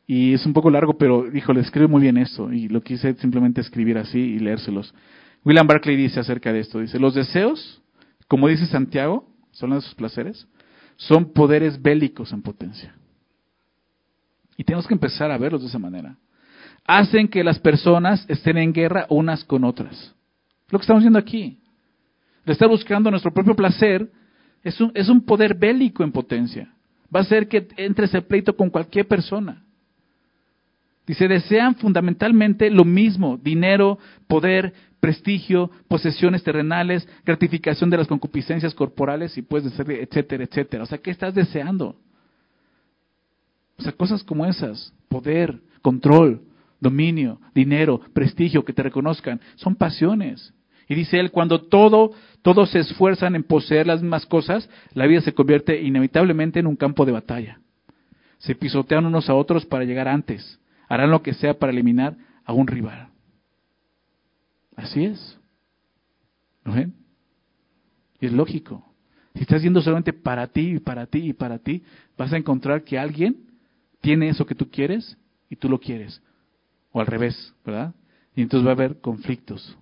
y 0.06 0.34
es 0.34 0.44
un 0.46 0.52
poco 0.52 0.70
largo, 0.70 0.96
pero 0.98 1.26
le 1.26 1.60
escribe 1.60 1.88
muy 1.88 2.02
bien 2.02 2.18
esto, 2.18 2.52
y 2.52 2.68
lo 2.68 2.82
quise 2.82 3.14
simplemente 3.14 3.60
escribir 3.60 3.98
así 3.98 4.18
y 4.18 4.38
leérselos. 4.38 4.94
William 5.44 5.66
Barclay 5.66 5.96
dice 5.96 6.20
acerca 6.20 6.52
de 6.52 6.60
esto, 6.60 6.80
dice, 6.80 6.98
los 6.98 7.14
deseos, 7.14 7.82
como 8.28 8.48
dice 8.48 8.66
Santiago, 8.66 9.28
son 9.50 9.70
de 9.70 9.80
sus 9.80 9.94
placeres, 9.94 10.46
son 10.96 11.32
poderes 11.32 11.80
bélicos 11.80 12.32
en 12.32 12.42
potencia. 12.42 12.94
Y 14.56 14.64
tenemos 14.64 14.86
que 14.86 14.94
empezar 14.94 15.30
a 15.30 15.38
verlos 15.38 15.62
de 15.62 15.68
esa 15.68 15.78
manera. 15.78 16.16
Hacen 16.86 17.28
que 17.28 17.44
las 17.44 17.58
personas 17.58 18.24
estén 18.28 18.56
en 18.58 18.72
guerra 18.72 19.06
unas 19.08 19.44
con 19.44 19.64
otras. 19.64 20.14
Lo 20.70 20.78
que 20.78 20.84
estamos 20.84 21.02
viendo 21.02 21.18
aquí. 21.18 21.58
Le 22.44 22.52
está 22.52 22.66
buscando 22.66 23.10
nuestro 23.10 23.32
propio 23.32 23.54
placer 23.54 24.10
es 24.62 24.80
un, 24.80 24.92
es 24.94 25.08
un 25.08 25.22
poder 25.22 25.54
bélico 25.54 26.02
en 26.02 26.12
potencia. 26.12 26.72
Va 27.14 27.20
a 27.20 27.22
hacer 27.22 27.48
que 27.48 27.68
entre 27.76 28.06
ese 28.06 28.22
pleito 28.22 28.56
con 28.56 28.70
cualquier 28.70 29.06
persona. 29.06 29.62
Dice, 31.06 31.28
desean 31.28 31.74
fundamentalmente 31.76 32.70
lo 32.70 32.84
mismo, 32.84 33.36
dinero, 33.36 33.98
poder, 34.26 34.72
prestigio, 35.04 35.70
posesiones 35.86 36.42
terrenales, 36.42 37.06
gratificación 37.26 37.90
de 37.90 37.98
las 37.98 38.06
concupiscencias 38.06 38.72
corporales 38.72 39.36
y 39.36 39.42
puedes 39.42 39.70
decir, 39.70 39.98
etcétera, 40.00 40.44
etcétera. 40.44 40.82
O 40.84 40.86
sea, 40.86 40.96
¿qué 40.96 41.10
estás 41.10 41.34
deseando? 41.34 41.96
O 43.76 43.82
sea, 43.82 43.92
cosas 43.92 44.24
como 44.24 44.46
esas, 44.46 44.94
poder, 45.10 45.60
control, 45.82 46.40
dominio, 46.80 47.38
dinero, 47.54 48.00
prestigio, 48.14 48.64
que 48.64 48.72
te 48.72 48.82
reconozcan, 48.82 49.42
son 49.56 49.74
pasiones. 49.74 50.54
Y 50.88 50.94
dice 50.94 51.20
él, 51.20 51.32
cuando 51.32 51.60
todo, 51.60 52.12
todos 52.40 52.70
se 52.70 52.78
esfuerzan 52.78 53.36
en 53.36 53.42
poseer 53.42 53.86
las 53.86 54.00
mismas 54.00 54.24
cosas, 54.24 54.70
la 54.94 55.06
vida 55.06 55.20
se 55.20 55.34
convierte 55.34 55.82
inevitablemente 55.82 56.60
en 56.60 56.66
un 56.66 56.76
campo 56.76 57.04
de 57.04 57.12
batalla. 57.12 57.60
Se 58.38 58.54
pisotean 58.54 59.04
unos 59.04 59.28
a 59.28 59.34
otros 59.34 59.66
para 59.66 59.84
llegar 59.84 60.08
antes. 60.08 60.58
Harán 60.88 61.10
lo 61.10 61.22
que 61.22 61.34
sea 61.34 61.58
para 61.58 61.72
eliminar 61.72 62.16
a 62.46 62.54
un 62.54 62.66
rival. 62.66 63.08
Así 64.76 65.04
es. 65.04 65.38
¿Lo 66.64 66.72
ven? 66.72 66.94
Y 68.20 68.26
es 68.26 68.32
lógico. 68.32 68.84
Si 69.34 69.42
estás 69.42 69.62
yendo 69.62 69.82
solamente 69.82 70.12
para 70.12 70.46
ti 70.46 70.76
y 70.76 70.78
para 70.78 71.06
ti 71.06 71.18
y 71.28 71.32
para 71.32 71.58
ti, 71.58 71.82
vas 72.16 72.32
a 72.32 72.36
encontrar 72.36 72.84
que 72.84 72.98
alguien 72.98 73.50
tiene 74.00 74.28
eso 74.28 74.46
que 74.46 74.54
tú 74.54 74.70
quieres 74.70 75.16
y 75.50 75.56
tú 75.56 75.68
lo 75.68 75.78
quieres. 75.80 76.22
O 76.92 77.00
al 77.00 77.06
revés, 77.06 77.54
¿verdad? 77.64 77.94
Y 78.36 78.42
entonces 78.42 78.66
va 78.66 78.70
a 78.70 78.74
haber 78.74 79.00
conflictos. 79.00 79.76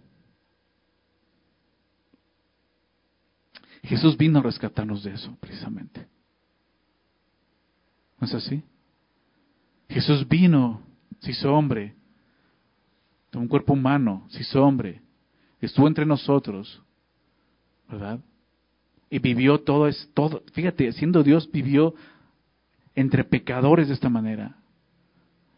Jesús 3.84 4.16
vino 4.16 4.38
a 4.38 4.42
rescatarnos 4.42 5.02
de 5.02 5.12
eso, 5.12 5.36
precisamente. 5.40 6.06
¿No 8.20 8.26
es 8.26 8.34
así? 8.34 8.62
Jesús 9.88 10.26
vino, 10.28 10.80
se 11.20 11.32
hizo 11.32 11.52
hombre, 11.52 11.94
un 13.38 13.48
cuerpo 13.48 13.72
humano, 13.72 14.26
se 14.28 14.42
hizo 14.42 14.62
hombre, 14.62 15.00
estuvo 15.60 15.88
entre 15.88 16.06
nosotros, 16.06 16.82
¿verdad? 17.88 18.20
Y 19.10 19.18
vivió 19.18 19.60
todo, 19.60 19.88
es, 19.88 20.10
todo, 20.14 20.42
fíjate, 20.52 20.92
siendo 20.92 21.22
Dios, 21.22 21.50
vivió 21.50 21.94
entre 22.94 23.24
pecadores 23.24 23.88
de 23.88 23.94
esta 23.94 24.08
manera. 24.08 24.56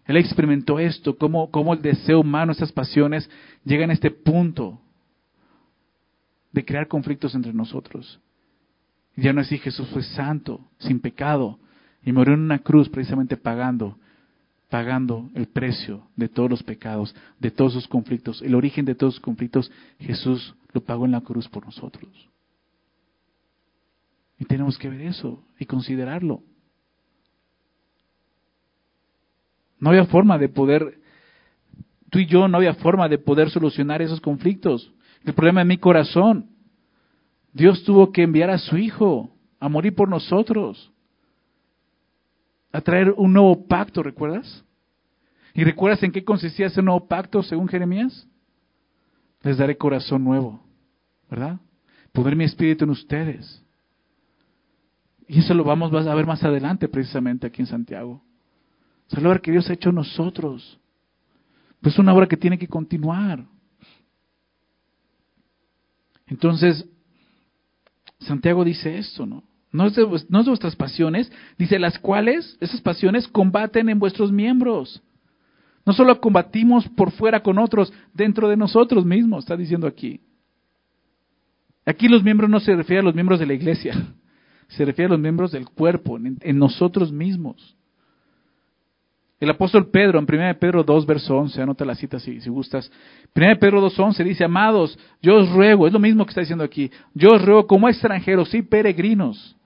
Él 0.06 0.16
experimentó 0.16 0.78
esto, 0.78 1.16
cómo, 1.16 1.50
cómo 1.50 1.72
el 1.72 1.82
deseo 1.82 2.20
humano, 2.20 2.52
esas 2.52 2.72
pasiones, 2.72 3.28
llegan 3.64 3.90
a 3.90 3.94
este 3.94 4.10
punto 4.10 4.80
de 6.52 6.64
crear 6.64 6.88
conflictos 6.88 7.34
entre 7.34 7.52
nosotros. 7.52 8.20
Y 9.16 9.22
ya 9.22 9.32
no 9.32 9.40
así, 9.40 9.58
Jesús 9.58 9.88
fue 9.88 10.02
santo, 10.02 10.60
sin 10.78 11.00
pecado, 11.00 11.58
y 12.04 12.12
murió 12.12 12.34
en 12.34 12.40
una 12.40 12.58
cruz 12.58 12.88
precisamente 12.88 13.36
pagando 13.36 13.98
pagando 14.74 15.30
el 15.36 15.46
precio 15.46 16.08
de 16.16 16.28
todos 16.28 16.50
los 16.50 16.64
pecados, 16.64 17.14
de 17.38 17.52
todos 17.52 17.76
los 17.76 17.86
conflictos. 17.86 18.42
El 18.42 18.56
origen 18.56 18.84
de 18.84 18.96
todos 18.96 19.14
los 19.14 19.20
conflictos, 19.20 19.70
Jesús 20.00 20.52
lo 20.72 20.80
pagó 20.80 21.04
en 21.04 21.12
la 21.12 21.20
cruz 21.20 21.48
por 21.48 21.64
nosotros. 21.64 22.10
Y 24.36 24.44
tenemos 24.46 24.76
que 24.76 24.88
ver 24.88 25.02
eso 25.02 25.44
y 25.60 25.64
considerarlo. 25.64 26.42
No 29.78 29.90
había 29.90 30.06
forma 30.06 30.38
de 30.38 30.48
poder, 30.48 30.98
tú 32.10 32.18
y 32.18 32.26
yo 32.26 32.48
no 32.48 32.56
había 32.56 32.74
forma 32.74 33.08
de 33.08 33.18
poder 33.18 33.50
solucionar 33.50 34.02
esos 34.02 34.20
conflictos. 34.20 34.90
El 35.24 35.34
problema 35.34 35.60
de 35.60 35.66
mi 35.66 35.78
corazón, 35.78 36.50
Dios 37.52 37.84
tuvo 37.84 38.10
que 38.10 38.24
enviar 38.24 38.50
a 38.50 38.58
su 38.58 38.76
Hijo 38.76 39.30
a 39.60 39.68
morir 39.68 39.94
por 39.94 40.08
nosotros 40.08 40.90
a 42.74 42.80
traer 42.80 43.14
un 43.16 43.32
nuevo 43.32 43.68
pacto, 43.68 44.02
¿recuerdas? 44.02 44.64
¿Y 45.54 45.62
recuerdas 45.62 46.02
en 46.02 46.10
qué 46.10 46.24
consistía 46.24 46.66
ese 46.66 46.82
nuevo 46.82 47.06
pacto 47.06 47.40
según 47.44 47.68
Jeremías? 47.68 48.26
Les 49.42 49.56
daré 49.56 49.76
corazón 49.76 50.24
nuevo, 50.24 50.60
¿verdad? 51.30 51.60
Poner 52.10 52.34
mi 52.34 52.42
espíritu 52.42 52.82
en 52.82 52.90
ustedes. 52.90 53.64
Y 55.28 55.38
eso 55.38 55.54
lo 55.54 55.62
vamos 55.62 55.94
a 55.94 56.14
ver 56.16 56.26
más 56.26 56.42
adelante, 56.42 56.88
precisamente 56.88 57.46
aquí 57.46 57.62
en 57.62 57.68
Santiago. 57.68 58.20
Es 59.08 59.22
la 59.22 59.28
obra 59.28 59.38
que 59.38 59.52
Dios 59.52 59.70
ha 59.70 59.74
hecho 59.74 59.92
nosotros. 59.92 60.80
Pues 61.80 61.94
es 61.94 61.98
una 62.00 62.12
obra 62.12 62.26
que 62.26 62.36
tiene 62.36 62.58
que 62.58 62.66
continuar. 62.66 63.44
Entonces, 66.26 66.84
Santiago 68.18 68.64
dice 68.64 68.98
esto, 68.98 69.26
¿no? 69.26 69.44
No 69.74 69.88
es, 69.88 69.96
de, 69.96 70.04
vuestras 70.04 70.76
pasiones, 70.76 71.32
dice, 71.58 71.80
las 71.80 71.98
cuales, 71.98 72.56
esas 72.60 72.80
pasiones, 72.80 73.26
combaten 73.26 73.88
en 73.88 73.98
vuestros 73.98 74.30
miembros. 74.30 75.02
No 75.84 75.92
solo 75.92 76.20
combatimos 76.20 76.88
por 76.90 77.10
fuera 77.10 77.42
con 77.42 77.58
otros, 77.58 77.92
dentro 78.12 78.48
de 78.48 78.56
nosotros 78.56 79.04
mismos, 79.04 79.42
está 79.42 79.56
diciendo 79.56 79.88
aquí. 79.88 80.20
Aquí 81.84 82.06
los 82.06 82.22
miembros 82.22 82.48
no 82.48 82.60
se 82.60 82.76
refiere 82.76 83.00
a 83.00 83.02
los 83.02 83.16
miembros 83.16 83.40
de 83.40 83.46
la 83.46 83.54
iglesia, 83.54 84.14
se 84.68 84.84
refiere 84.84 85.06
a 85.06 85.14
los 85.14 85.20
miembros 85.20 85.50
del 85.50 85.68
cuerpo, 85.68 86.18
en, 86.18 86.56
nosotros 86.56 87.10
mismos. 87.10 87.76
El 89.40 89.50
apóstol 89.50 89.90
Pedro, 89.90 90.20
en 90.20 90.24
1 90.32 90.58
Pedro 90.60 90.84
2, 90.84 91.04
verso 91.04 91.36
11, 91.36 91.60
anota 91.60 91.84
la 91.84 91.96
cita 91.96 92.20
si, 92.20 92.38
gustas. 92.48 92.92
1 93.34 93.58
Pedro 93.58 93.80
2, 93.80 93.98
11 93.98 94.22
dice, 94.22 94.44
amados, 94.44 94.96
yo 95.20 95.34
os 95.34 95.50
ruego, 95.50 95.88
es 95.88 95.92
lo 95.92 95.98
mismo 95.98 96.24
que 96.24 96.30
está 96.30 96.42
diciendo 96.42 96.62
aquí, 96.62 96.92
yo 97.12 97.30
os 97.30 97.44
ruego 97.44 97.66
como 97.66 97.88
extranjeros 97.88 98.54
y 98.54 98.62
peregrinos 98.62 99.56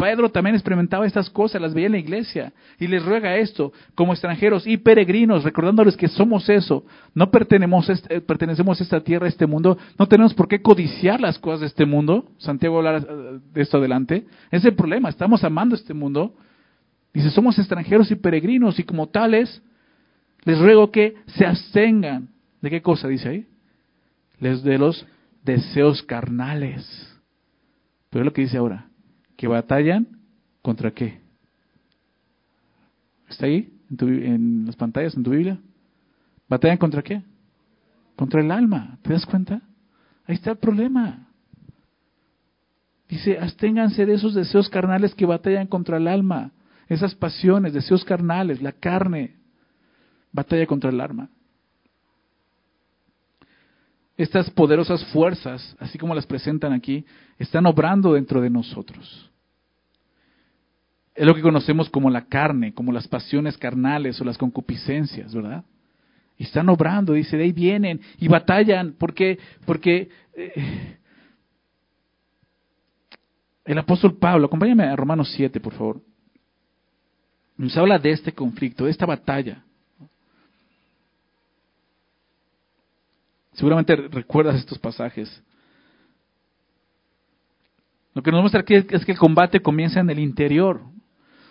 Pedro 0.00 0.30
también 0.30 0.56
experimentaba 0.56 1.06
estas 1.06 1.28
cosas, 1.28 1.60
las 1.60 1.74
veía 1.74 1.86
en 1.86 1.92
la 1.92 1.98
iglesia 1.98 2.54
y 2.78 2.86
les 2.86 3.04
ruega 3.04 3.36
esto, 3.36 3.70
como 3.94 4.14
extranjeros 4.14 4.66
y 4.66 4.78
peregrinos, 4.78 5.44
recordándoles 5.44 5.94
que 5.94 6.08
somos 6.08 6.48
eso, 6.48 6.86
no 7.14 7.30
pertenecemos, 7.30 7.90
eh, 8.08 8.22
pertenecemos 8.22 8.80
a 8.80 8.82
esta 8.82 9.00
tierra, 9.02 9.26
a 9.26 9.28
este 9.28 9.46
mundo, 9.46 9.76
no 9.98 10.06
tenemos 10.06 10.32
por 10.32 10.48
qué 10.48 10.62
codiciar 10.62 11.20
las 11.20 11.38
cosas 11.38 11.60
de 11.60 11.66
este 11.66 11.84
mundo. 11.84 12.24
Santiago 12.38 12.78
hablará 12.78 12.98
eh, 12.98 13.40
de 13.52 13.60
esto 13.60 13.76
adelante. 13.76 14.24
Es 14.50 14.64
el 14.64 14.74
problema, 14.74 15.10
estamos 15.10 15.44
amando 15.44 15.74
este 15.74 15.92
mundo. 15.92 16.34
Dice, 17.12 17.28
somos 17.30 17.58
extranjeros 17.58 18.10
y 18.10 18.14
peregrinos 18.14 18.78
y 18.78 18.84
como 18.84 19.08
tales, 19.08 19.62
les 20.44 20.58
ruego 20.58 20.90
que 20.90 21.16
se 21.26 21.44
abstengan. 21.44 22.28
¿De 22.62 22.70
qué 22.70 22.80
cosa 22.80 23.06
dice 23.06 23.28
ahí? 23.28 23.46
Les 24.38 24.62
de 24.62 24.78
los 24.78 25.06
deseos 25.44 26.02
carnales. 26.02 26.86
Pero 28.08 28.22
es 28.22 28.26
lo 28.26 28.32
que 28.32 28.42
dice 28.42 28.56
ahora 28.56 28.89
que 29.40 29.48
batallan 29.48 30.06
contra 30.60 30.90
qué. 30.90 31.18
¿Está 33.26 33.46
ahí? 33.46 33.72
En, 33.98 34.66
las 34.66 34.76
pantallas, 34.76 35.16
en 35.16 35.22
tu 35.22 35.30
Biblia. 35.30 35.58
¿Batallan 36.46 36.76
contra 36.76 37.00
qué? 37.00 37.22
Contra 38.16 38.42
el 38.42 38.50
alma. 38.50 38.98
¿Te 39.00 39.14
das 39.14 39.24
cuenta? 39.24 39.62
Ahí 40.26 40.34
está 40.34 40.50
el 40.50 40.58
problema. 40.58 41.26
Dice, 43.08 43.38
absténganse 43.38 44.04
de 44.04 44.12
esos 44.12 44.34
deseos 44.34 44.68
carnales 44.68 45.14
que 45.14 45.24
batallan 45.24 45.68
contra 45.68 45.96
el 45.96 46.06
alma. 46.06 46.52
esas 46.86 47.14
pasiones, 47.14 47.72
deseos 47.72 48.04
carnales, 48.04 48.60
la 48.60 48.72
carne, 48.72 49.36
batalla 50.32 50.66
contra 50.66 50.90
el 50.90 51.00
arma. 51.00 51.30
Estas 54.20 54.50
poderosas 54.50 55.02
fuerzas, 55.06 55.74
así 55.78 55.96
como 55.96 56.14
las 56.14 56.26
presentan 56.26 56.74
aquí, 56.74 57.06
están 57.38 57.64
obrando 57.64 58.12
dentro 58.12 58.42
de 58.42 58.50
nosotros. 58.50 59.30
Es 61.14 61.26
lo 61.26 61.34
que 61.34 61.40
conocemos 61.40 61.88
como 61.88 62.10
la 62.10 62.26
carne, 62.26 62.74
como 62.74 62.92
las 62.92 63.08
pasiones 63.08 63.56
carnales 63.56 64.20
o 64.20 64.24
las 64.24 64.36
concupiscencias, 64.36 65.34
¿verdad? 65.34 65.64
Y 66.36 66.42
están 66.42 66.68
obrando, 66.68 67.14
dice, 67.14 67.38
de 67.38 67.44
ahí 67.44 67.52
vienen 67.52 68.02
y 68.18 68.28
batallan, 68.28 68.94
porque, 68.98 69.38
porque 69.64 70.10
eh, 70.34 70.98
el 73.64 73.78
apóstol 73.78 74.18
Pablo, 74.18 74.48
acompáñame 74.48 74.84
a 74.84 74.96
Romanos 74.96 75.32
7, 75.34 75.60
por 75.60 75.72
favor, 75.72 76.02
nos 77.56 77.74
habla 77.74 77.98
de 77.98 78.10
este 78.10 78.32
conflicto, 78.32 78.84
de 78.84 78.90
esta 78.90 79.06
batalla. 79.06 79.64
Seguramente 83.52 83.96
recuerdas 83.96 84.56
estos 84.56 84.78
pasajes. 84.78 85.42
Lo 88.14 88.22
que 88.22 88.30
nos 88.30 88.40
muestra 88.40 88.60
aquí 88.60 88.74
es 88.74 89.04
que 89.04 89.12
el 89.12 89.18
combate 89.18 89.60
comienza 89.60 90.00
en 90.00 90.10
el 90.10 90.18
interior. 90.18 90.80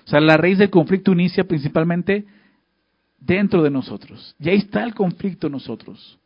O 0.06 0.10
sea, 0.10 0.20
la 0.20 0.38
raíz 0.38 0.58
del 0.58 0.70
conflicto 0.70 1.12
inicia 1.12 1.44
principalmente 1.44 2.26
dentro 3.20 3.64
de 3.64 3.70
nosotros. 3.70 4.36
Y 4.40 4.50
ahí 4.50 4.58
está 4.58 4.84
el 4.84 4.94
conflicto 4.94 5.48
en 5.48 5.54
nosotros. 5.54 6.20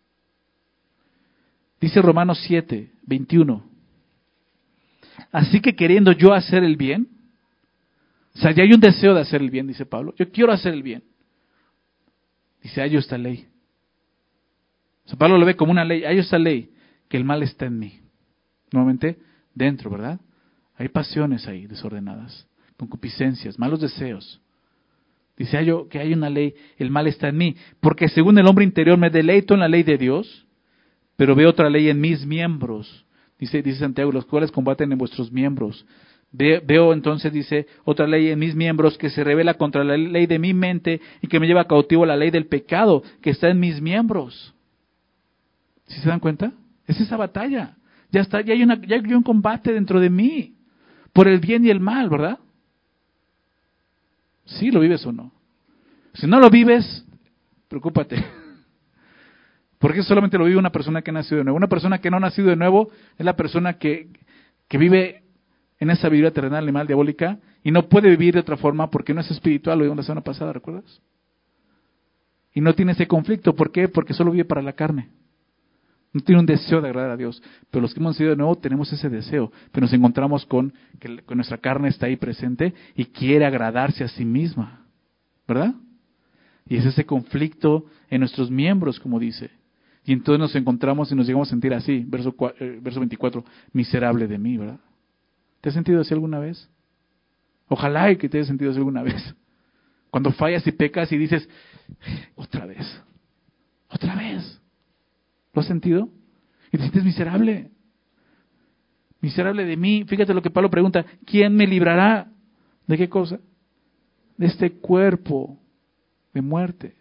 Dice 1.81 2.01
Romanos 2.01 2.41
7, 2.47 2.91
21. 3.05 3.63
Así 5.31 5.59
que 5.59 5.75
queriendo 5.75 6.12
yo 6.12 6.33
hacer 6.33 6.63
el 6.63 6.77
bien, 6.77 7.09
o 8.36 8.39
sea, 8.39 8.51
ya 8.51 8.63
hay 8.63 8.73
un 8.73 8.79
deseo 8.79 9.13
de 9.13 9.21
hacer 9.21 9.41
el 9.41 9.51
bien, 9.51 9.67
dice 9.67 9.86
Pablo. 9.86 10.13
Yo 10.17 10.31
quiero 10.31 10.51
hacer 10.51 10.73
el 10.73 10.81
bien. 10.81 11.03
Dice, 12.62 12.81
hay 12.81 12.95
esta 12.95 13.17
ley. 13.17 13.47
O 15.05 15.09
sea, 15.09 15.17
Pablo 15.17 15.37
lo 15.37 15.45
ve 15.45 15.55
como 15.55 15.71
una 15.71 15.83
ley. 15.83 16.03
Hay 16.03 16.17
esta 16.17 16.39
ley, 16.39 16.71
que 17.09 17.17
el 17.17 17.25
mal 17.25 17.43
está 17.43 17.65
en 17.65 17.79
mí. 17.79 17.99
Nuevamente, 18.71 19.17
dentro, 19.53 19.89
¿verdad? 19.89 20.19
Hay 20.75 20.89
pasiones 20.89 21.47
ahí 21.47 21.67
desordenadas, 21.67 22.47
concupiscencias, 22.77 23.59
malos 23.59 23.81
deseos. 23.81 24.41
Dice 25.37 25.63
yo 25.65 25.87
que 25.87 25.99
hay 25.99 26.13
una 26.13 26.29
ley, 26.29 26.53
el 26.77 26.91
mal 26.91 27.07
está 27.07 27.29
en 27.29 27.37
mí, 27.37 27.55
porque 27.79 28.07
según 28.07 28.37
el 28.37 28.47
hombre 28.47 28.65
interior 28.65 28.97
me 28.97 29.09
deleito 29.09 29.53
en 29.53 29.61
la 29.61 29.67
ley 29.67 29.83
de 29.83 29.97
Dios, 29.97 30.45
pero 31.15 31.35
veo 31.35 31.49
otra 31.49 31.69
ley 31.69 31.89
en 31.89 31.99
mis 31.99 32.25
miembros. 32.25 33.05
Dice, 33.39 33.61
dice 33.61 33.79
Santiago, 33.79 34.11
los 34.11 34.25
cuales 34.25 34.51
combaten 34.51 34.91
en 34.91 34.97
vuestros 34.97 35.31
miembros. 35.31 35.85
Veo 36.31 36.93
entonces, 36.93 37.31
dice, 37.31 37.67
otra 37.83 38.07
ley 38.07 38.29
en 38.29 38.39
mis 38.39 38.55
miembros 38.55 38.97
que 38.97 39.09
se 39.09 39.23
revela 39.23 39.53
contra 39.55 39.83
la 39.83 39.97
ley 39.97 40.25
de 40.25 40.39
mi 40.39 40.53
mente 40.53 40.99
y 41.21 41.27
que 41.27 41.39
me 41.39 41.45
lleva 41.45 41.67
cautivo 41.67 42.03
a 42.03 42.07
la 42.07 42.17
ley 42.17 42.31
del 42.31 42.47
pecado 42.47 43.03
que 43.21 43.29
está 43.29 43.49
en 43.49 43.59
mis 43.59 43.81
miembros. 43.81 44.53
¿Sí 45.87 45.99
se 45.99 46.09
dan 46.09 46.19
cuenta? 46.19 46.51
Es 46.87 46.99
esa 46.99 47.17
batalla. 47.17 47.75
Ya 48.11 48.21
está, 48.21 48.41
ya 48.41 48.53
hay, 48.53 48.63
una, 48.63 48.79
ya 48.81 48.95
hay 48.95 49.13
un 49.13 49.23
combate 49.23 49.73
dentro 49.73 49.99
de 49.99 50.09
mí 50.09 50.55
por 51.13 51.27
el 51.27 51.39
bien 51.39 51.65
y 51.65 51.69
el 51.69 51.79
mal, 51.79 52.09
¿verdad? 52.09 52.39
¿Sí 54.45 54.71
lo 54.71 54.79
vives 54.79 55.05
o 55.05 55.11
no? 55.11 55.31
Si 56.13 56.27
no 56.27 56.39
lo 56.39 56.49
vives, 56.49 57.05
preocúpate. 57.67 58.23
Porque 59.79 60.03
solamente 60.03 60.37
lo 60.37 60.45
vive 60.45 60.57
una 60.57 60.71
persona 60.71 61.01
que 61.01 61.11
ha 61.11 61.13
nacido 61.13 61.39
de 61.39 61.43
nuevo. 61.43 61.57
Una 61.57 61.67
persona 61.67 61.99
que 61.99 62.09
no 62.09 62.17
ha 62.17 62.21
nacido 62.21 62.49
de 62.49 62.55
nuevo 62.55 62.89
es 63.17 63.25
la 63.25 63.35
persona 63.35 63.73
que, 63.73 64.09
vive 64.69 65.23
en 65.79 65.89
esa 65.89 66.09
vida 66.09 66.31
terrenal, 66.31 66.63
animal, 66.63 66.87
diabólica, 66.87 67.37
y 67.63 67.71
no 67.71 67.89
puede 67.89 68.09
vivir 68.09 68.33
de 68.33 68.39
otra 68.39 68.57
forma 68.57 68.89
porque 68.89 69.13
no 69.13 69.21
es 69.21 69.29
espiritual, 69.29 69.77
lo 69.77 69.83
vimos 69.83 69.97
la 69.97 70.03
semana 70.03 70.21
pasada, 70.21 70.53
¿recuerdas? 70.53 71.01
Y 72.53 72.61
no 72.61 72.73
tiene 72.73 72.93
ese 72.93 73.07
conflicto, 73.07 73.55
¿por 73.55 73.71
qué? 73.71 73.87
Porque 73.87 74.13
solo 74.13 74.31
vive 74.31 74.45
para 74.45 74.61
la 74.61 74.73
carne. 74.73 75.09
No 76.13 76.21
tiene 76.21 76.39
un 76.39 76.45
deseo 76.45 76.80
de 76.80 76.89
agradar 76.89 77.12
a 77.12 77.17
Dios. 77.17 77.41
Pero 77.71 77.82
los 77.82 77.93
que 77.93 77.99
hemos 77.99 78.13
nacido 78.13 78.30
de 78.30 78.36
nuevo 78.36 78.56
tenemos 78.56 78.91
ese 78.93 79.10
deseo. 79.10 79.52
Pero 79.71 79.86
nos 79.86 79.93
encontramos 79.93 80.45
con 80.45 80.73
que, 80.99 81.23
nuestra 81.36 81.58
carne 81.58 81.89
está 81.89 82.06
ahí 82.06 82.15
presente 82.15 82.73
y 82.95 83.06
quiere 83.06 83.45
agradarse 83.45 84.04
a 84.04 84.08
sí 84.08 84.23
misma. 84.23 84.86
¿Verdad? 85.47 85.73
Y 86.67 86.78
es 86.78 86.86
ese 86.86 87.06
conflicto 87.06 87.86
en 88.10 88.19
nuestros 88.19 88.52
miembros, 88.52 88.99
como 88.99 89.19
dice. 89.19 89.49
Y 90.06 90.13
entonces 90.13 90.39
nos 90.39 90.56
encontramos 90.56 91.12
y 91.12 91.15
nos 91.15 91.26
llegamos 91.26 91.49
a 91.49 91.52
sentir 91.52 91.73
así. 91.73 92.06
Verso, 92.08 92.36
eh, 92.60 92.80
verso 92.82 92.99
24. 92.99 93.43
Miserable 93.73 94.28
de 94.28 94.38
mí, 94.38 94.58
¿verdad? 94.58 94.80
¿Te 95.62 95.69
has 95.69 95.76
sentido 95.76 96.02
así 96.02 96.13
alguna 96.13 96.39
vez? 96.39 96.69
Ojalá 97.67 98.13
que 98.15 98.30
te 98.30 98.38
hayas 98.38 98.47
sentido 98.47 98.69
así 98.69 98.78
alguna 98.78 99.02
vez. 99.02 99.36
Cuando 100.12 100.32
fallas 100.32 100.65
y 100.67 100.71
pecas 100.71 101.12
y 101.12 101.17
dices, 101.17 101.49
otra 102.36 102.67
vez, 102.67 103.02
otra 103.89 104.13
vez. 104.13 104.62
¿Lo 105.63 105.65
has 105.65 105.67
sentido? 105.69 106.10
Y 106.73 106.78
te 106.78 106.80
sientes 106.80 107.06
miserable. 107.06 107.71
Miserable 109.21 109.63
de 109.63 109.78
mí. 109.78 110.04
Fíjate 110.06 110.34
lo 110.34 110.41
que 110.41 110.49
Pablo 110.49 110.69
pregunta, 110.69 111.06
¿quién 111.26 111.56
me 111.56 111.65
librará? 111.65 112.28
¿De 112.86 112.97
qué 112.97 113.08
cosa? 113.08 113.39
De 114.36 114.47
este 114.47 114.73
cuerpo 114.73 115.58
de 116.34 116.41
muerte. 116.41 116.95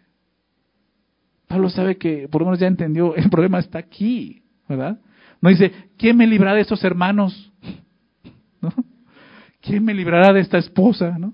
Pablo 1.47 1.69
sabe 1.69 1.97
que, 1.97 2.29
por 2.29 2.41
lo 2.41 2.45
menos 2.45 2.61
ya 2.61 2.67
entendió, 2.67 3.15
el 3.15 3.29
problema 3.29 3.59
está 3.59 3.79
aquí, 3.79 4.43
¿verdad? 4.69 5.01
No 5.41 5.49
dice, 5.49 5.73
¿quién 5.97 6.15
me 6.15 6.25
librará 6.25 6.55
de 6.55 6.61
estos 6.61 6.85
hermanos? 6.85 7.51
¿No? 8.61 8.73
¿Quién 9.59 9.83
me 9.83 9.93
librará 9.93 10.31
de 10.31 10.39
esta 10.39 10.57
esposa? 10.57 11.17
¿No? 11.19 11.33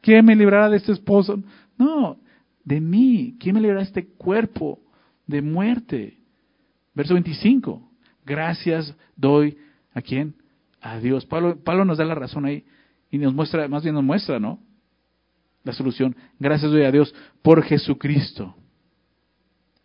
¿Quién 0.00 0.24
me 0.24 0.34
librará 0.34 0.70
de 0.70 0.78
este 0.78 0.92
esposo? 0.92 1.42
No, 1.76 2.16
de 2.64 2.80
mí. 2.80 3.36
¿Quién 3.38 3.56
me 3.56 3.60
librará 3.60 3.80
de 3.80 3.86
este 3.86 4.06
cuerpo 4.06 4.80
de 5.26 5.42
muerte? 5.42 6.19
Verso 6.94 7.14
25. 7.14 7.90
Gracias 8.24 8.94
doy 9.16 9.56
a 9.92 10.02
quién? 10.02 10.34
A 10.80 10.98
Dios. 10.98 11.26
Pablo, 11.26 11.84
nos 11.84 11.98
da 11.98 12.04
la 12.04 12.14
razón 12.14 12.44
ahí 12.44 12.64
y 13.10 13.18
nos 13.18 13.34
muestra, 13.34 13.66
más 13.68 13.82
bien 13.82 13.94
nos 13.94 14.04
muestra, 14.04 14.38
¿no? 14.38 14.60
La 15.64 15.72
solución. 15.72 16.16
Gracias 16.38 16.70
doy 16.70 16.84
a 16.84 16.92
Dios 16.92 17.14
por 17.42 17.62
Jesucristo. 17.62 18.56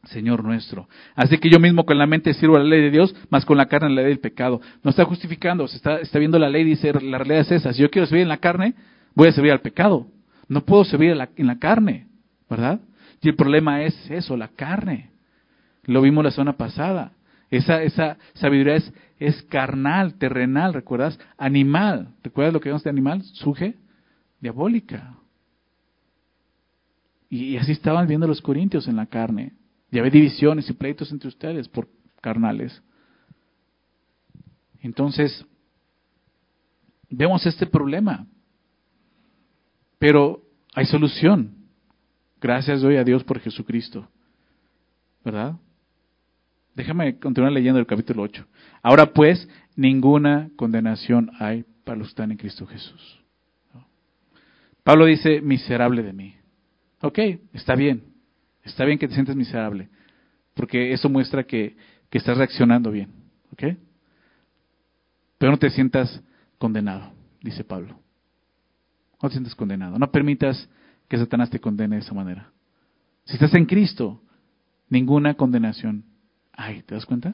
Señor 0.06 0.44
nuestro. 0.44 0.88
Así 1.15 1.39
que 1.39 1.50
yo 1.50 1.60
mismo 1.60 1.86
con 1.86 1.98
la 1.98 2.06
mente 2.06 2.34
sirvo 2.36 2.56
a 2.56 2.60
la 2.60 2.65
ley 2.65 2.82
de 2.82 2.91
Dios, 2.91 3.15
más 3.30 3.44
con 3.44 3.58
la 3.58 3.65
carne 3.65 3.89
la 3.89 4.02
ley 4.02 4.10
del 4.10 4.20
pecado. 4.20 4.62
No 4.84 4.91
está 4.91 5.04
justificando, 5.04 5.68
se 5.68 5.78
está, 5.78 6.20
viendo 6.20 6.38
la 6.38 6.50
ley 6.50 6.62
y 6.62 6.65
dice, 6.65 6.94
la 6.94 7.18
realidad 7.18 7.41
es 7.41 7.52
esa. 7.52 7.74
Si 7.74 7.82
yo 7.82 7.89
quiero 7.89 8.06
servir 8.06 8.22
en 8.22 8.30
la 8.30 8.38
carne, 8.38 8.76
voy 9.15 9.30
a 9.30 9.32
servir 9.32 9.52
al 9.52 9.62
pecado. 9.62 10.08
No 10.48 10.62
puedo 10.63 10.86
servir 10.86 11.18
en 11.36 11.48
la 11.48 11.58
carne, 11.58 12.08
¿verdad? 12.48 12.80
Y 13.22 13.30
el 13.30 13.36
problema 13.36 13.82
es 13.82 13.96
eso, 14.12 14.38
la 14.38 14.50
carne. 14.50 15.14
Lo 15.86 16.02
vimos 16.02 16.24
la 16.24 16.32
semana 16.32 16.58
pasada. 16.58 17.13
Esa, 17.50 17.84
esa 17.84 18.17
sabiduría 18.34 18.76
es, 18.76 18.93
es 19.19 19.41
carnal, 19.43 20.15
terrenal, 20.15 20.74
¿recuerdas? 20.74 21.19
Animal. 21.38 22.15
¿Recuerdas 22.24 22.54
lo 22.54 22.60
que 22.60 22.69
vimos 22.69 22.84
de 22.84 22.89
animal? 22.89 23.21
Suje, 23.24 23.76
diabólica. 24.39 25.15
Y, 27.30 27.58
así 27.58 27.71
estaban 27.71 28.08
viendo 28.08 28.28
los 28.28 28.41
corintios 28.41 28.88
en 28.88 28.95
la 28.95 29.06
carne. 29.06 29.54
Y 29.91 30.00
había 30.00 30.12
divisiones 30.12 30.69
y 30.69 30.74
pleitos 30.74 31.12
entre 31.12 31.28
ustedes 31.28 31.67
por 31.67 31.88
carnales. 32.21 32.82
Entonces, 34.82 35.45
vemos 37.10 37.45
este 37.45 37.65
problema. 37.65 38.26
Pero 39.98 40.41
hay 40.74 40.86
solución. 40.86 41.56
Gracias 42.41 42.82
doy 42.82 42.98
a 42.98 43.04
Dios 43.04 43.24
por 43.24 43.39
Jesucristo. 43.39 44.08
¿Verdad? 45.24 45.56
Déjame 46.76 47.18
continuar 47.20 47.54
leyendo 47.54 47.80
el 47.80 47.88
capítulo 47.88 48.24
8. 48.24 48.46
Ahora 48.84 49.14
pues, 49.14 49.48
ninguna 49.76 50.50
condenación 50.58 51.32
hay 51.40 51.64
para 51.86 51.98
los 51.98 52.08
que 52.08 52.12
están 52.12 52.32
en 52.32 52.38
Cristo 52.38 52.68
Jesús. 52.68 53.20
Pablo 54.84 55.06
dice, 55.06 55.42
miserable 55.42 56.04
de 56.04 56.14
mí. 56.14 56.36
Ok, 57.02 57.20
está 57.54 57.76
bien. 57.76 58.04
Está 58.64 58.84
bien 58.84 59.00
que 59.00 59.08
te 59.08 59.14
sientes 59.14 59.36
miserable. 59.36 59.90
Porque 60.54 60.92
eso 60.92 61.10
muestra 61.10 61.46
que, 61.46 61.76
que 62.10 62.18
estás 62.18 62.38
reaccionando 62.38 62.92
bien. 62.92 63.10
¿Ok? 63.54 63.64
Pero 65.38 65.52
no 65.52 65.58
te 65.58 65.70
sientas 65.70 66.22
condenado, 66.58 67.14
dice 67.42 67.64
Pablo. 67.64 67.98
No 69.22 69.30
te 69.30 69.34
sientas 69.34 69.56
condenado. 69.56 69.98
No 69.98 70.12
permitas 70.12 70.70
que 71.08 71.18
Satanás 71.18 71.50
te 71.50 71.60
condene 71.60 71.96
de 71.96 72.02
esa 72.02 72.14
manera. 72.14 72.52
Si 73.24 73.34
estás 73.34 73.54
en 73.54 73.66
Cristo, 73.66 74.22
ninguna 74.90 75.36
condenación 75.36 76.04
Ay, 76.56 76.84
¿te 76.84 76.96
das 76.96 77.06
cuenta? 77.06 77.34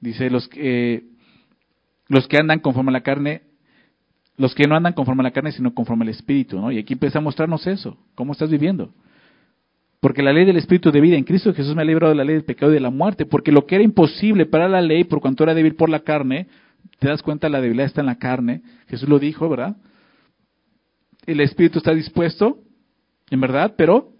Dice, 0.00 0.30
los 0.30 0.48
que, 0.48 1.04
los 2.08 2.26
que 2.26 2.38
andan 2.38 2.60
conforme 2.60 2.90
a 2.90 2.92
la 2.92 3.02
carne, 3.02 3.42
los 4.36 4.54
que 4.54 4.66
no 4.66 4.74
andan 4.74 4.94
conforme 4.94 5.20
a 5.22 5.24
la 5.24 5.30
carne, 5.30 5.52
sino 5.52 5.74
conforme 5.74 6.04
al 6.04 6.08
Espíritu, 6.08 6.60
¿no? 6.60 6.72
Y 6.72 6.78
aquí 6.78 6.94
empieza 6.94 7.18
a 7.18 7.22
mostrarnos 7.22 7.66
eso, 7.66 7.96
cómo 8.14 8.32
estás 8.32 8.50
viviendo. 8.50 8.92
Porque 10.00 10.22
la 10.22 10.32
ley 10.32 10.44
del 10.44 10.56
Espíritu 10.56 10.90
de 10.90 11.00
vida 11.00 11.16
en 11.16 11.24
Cristo 11.24 11.54
Jesús 11.54 11.76
me 11.76 11.82
ha 11.82 11.84
librado 11.84 12.10
de 12.10 12.16
la 12.16 12.24
ley 12.24 12.34
del 12.34 12.44
pecado 12.44 12.72
y 12.72 12.74
de 12.74 12.80
la 12.80 12.90
muerte, 12.90 13.26
porque 13.26 13.52
lo 13.52 13.66
que 13.66 13.76
era 13.76 13.84
imposible 13.84 14.46
para 14.46 14.68
la 14.68 14.80
ley, 14.80 15.04
por 15.04 15.20
cuanto 15.20 15.44
era 15.44 15.54
débil 15.54 15.76
por 15.76 15.88
la 15.88 16.00
carne, 16.00 16.48
te 16.98 17.08
das 17.08 17.22
cuenta, 17.22 17.48
la 17.48 17.60
debilidad 17.60 17.86
está 17.86 18.00
en 18.00 18.06
la 18.06 18.18
carne, 18.18 18.62
Jesús 18.88 19.08
lo 19.08 19.18
dijo, 19.18 19.48
¿verdad? 19.48 19.76
el 21.26 21.40
espíritu 21.40 21.78
está 21.78 21.94
dispuesto, 21.94 22.58
en 23.30 23.40
verdad, 23.40 23.74
pero 23.76 24.12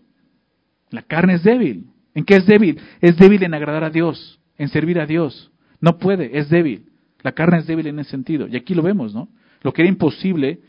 la 0.90 1.02
carne 1.02 1.34
es 1.34 1.42
débil. 1.42 1.86
¿En 2.14 2.24
qué 2.24 2.36
es 2.36 2.46
débil? 2.46 2.80
Es 3.00 3.16
débil 3.16 3.42
en 3.42 3.54
agradar 3.54 3.84
a 3.84 3.90
Dios, 3.90 4.40
en 4.58 4.68
servir 4.68 5.00
a 5.00 5.06
Dios. 5.06 5.50
No 5.80 5.98
puede, 5.98 6.38
es 6.38 6.48
débil. 6.48 6.86
La 7.22 7.32
carne 7.32 7.58
es 7.58 7.66
débil 7.66 7.86
en 7.86 7.98
ese 7.98 8.10
sentido. 8.10 8.46
Y 8.48 8.56
aquí 8.56 8.74
lo 8.74 8.82
vemos, 8.82 9.14
¿no? 9.14 9.28
Lo 9.62 9.72
que 9.72 9.82
era 9.82 9.88
imposible, 9.88 10.60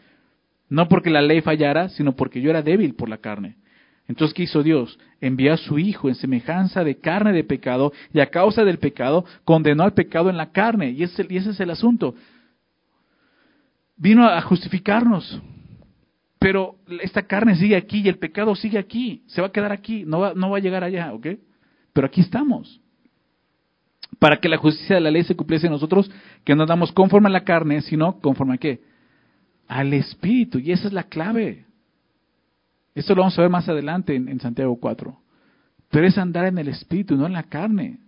no 0.69 0.87
porque 0.87 1.09
la 1.09 1.21
ley 1.21 1.41
fallara, 1.41 1.89
sino 1.89 2.15
porque 2.15 2.41
yo 2.41 2.49
era 2.49 2.61
débil 2.61 2.95
por 2.95 3.09
la 3.09 3.17
carne. 3.17 3.57
Entonces, 4.07 4.33
¿qué 4.33 4.43
hizo 4.43 4.63
Dios? 4.63 4.99
Envió 5.21 5.53
a 5.53 5.57
su 5.57 5.79
Hijo 5.79 6.09
en 6.09 6.15
semejanza 6.15 6.83
de 6.83 6.99
carne 6.99 7.31
de 7.31 7.43
pecado 7.43 7.93
y 8.13 8.19
a 8.19 8.29
causa 8.29 8.65
del 8.65 8.77
pecado 8.77 9.25
condenó 9.45 9.83
al 9.83 9.93
pecado 9.93 10.29
en 10.29 10.37
la 10.37 10.51
carne. 10.51 10.91
Y 10.91 11.03
ese, 11.03 11.25
y 11.29 11.37
ese 11.37 11.51
es 11.51 11.59
el 11.59 11.69
asunto. 11.69 12.15
Vino 13.95 14.25
a 14.25 14.41
justificarnos. 14.41 15.41
Pero 16.43 16.75
esta 17.01 17.21
carne 17.21 17.55
sigue 17.55 17.77
aquí 17.77 18.01
y 18.01 18.09
el 18.09 18.17
pecado 18.17 18.53
sigue 18.53 18.77
aquí. 18.77 19.23
Se 19.27 19.39
va 19.39 19.47
a 19.47 19.51
quedar 19.53 19.71
aquí. 19.71 20.03
No 20.05 20.19
va, 20.19 20.33
no 20.33 20.49
va 20.49 20.57
a 20.57 20.59
llegar 20.59 20.83
allá, 20.83 21.13
¿ok? 21.13 21.27
Pero 21.93 22.05
aquí 22.05 22.19
estamos. 22.19 22.81
Para 24.19 24.35
que 24.35 24.49
la 24.49 24.57
justicia 24.57 24.95
de 24.95 25.01
la 25.01 25.09
ley 25.09 25.23
se 25.23 25.37
cumpliese 25.37 25.67
en 25.67 25.71
nosotros, 25.71 26.11
que 26.43 26.53
no 26.53 26.65
damos 26.65 26.91
conforme 26.91 27.29
a 27.29 27.31
la 27.31 27.45
carne, 27.45 27.79
sino 27.81 28.19
conforme 28.19 28.55
a 28.55 28.57
qué? 28.57 28.81
Al 29.69 29.93
Espíritu. 29.93 30.59
Y 30.59 30.73
esa 30.73 30.87
es 30.87 30.93
la 30.93 31.03
clave. 31.03 31.63
Esto 32.93 33.15
lo 33.15 33.21
vamos 33.21 33.39
a 33.39 33.41
ver 33.41 33.49
más 33.49 33.69
adelante 33.69 34.13
en, 34.13 34.37
Santiago 34.41 34.77
4. 34.77 35.17
Pero 35.91 36.05
es 36.05 36.17
andar 36.17 36.47
en 36.47 36.57
el 36.57 36.67
espíritu, 36.67 37.15
no 37.15 37.25
en 37.25 37.33
la 37.33 37.43
carne. 37.43 37.99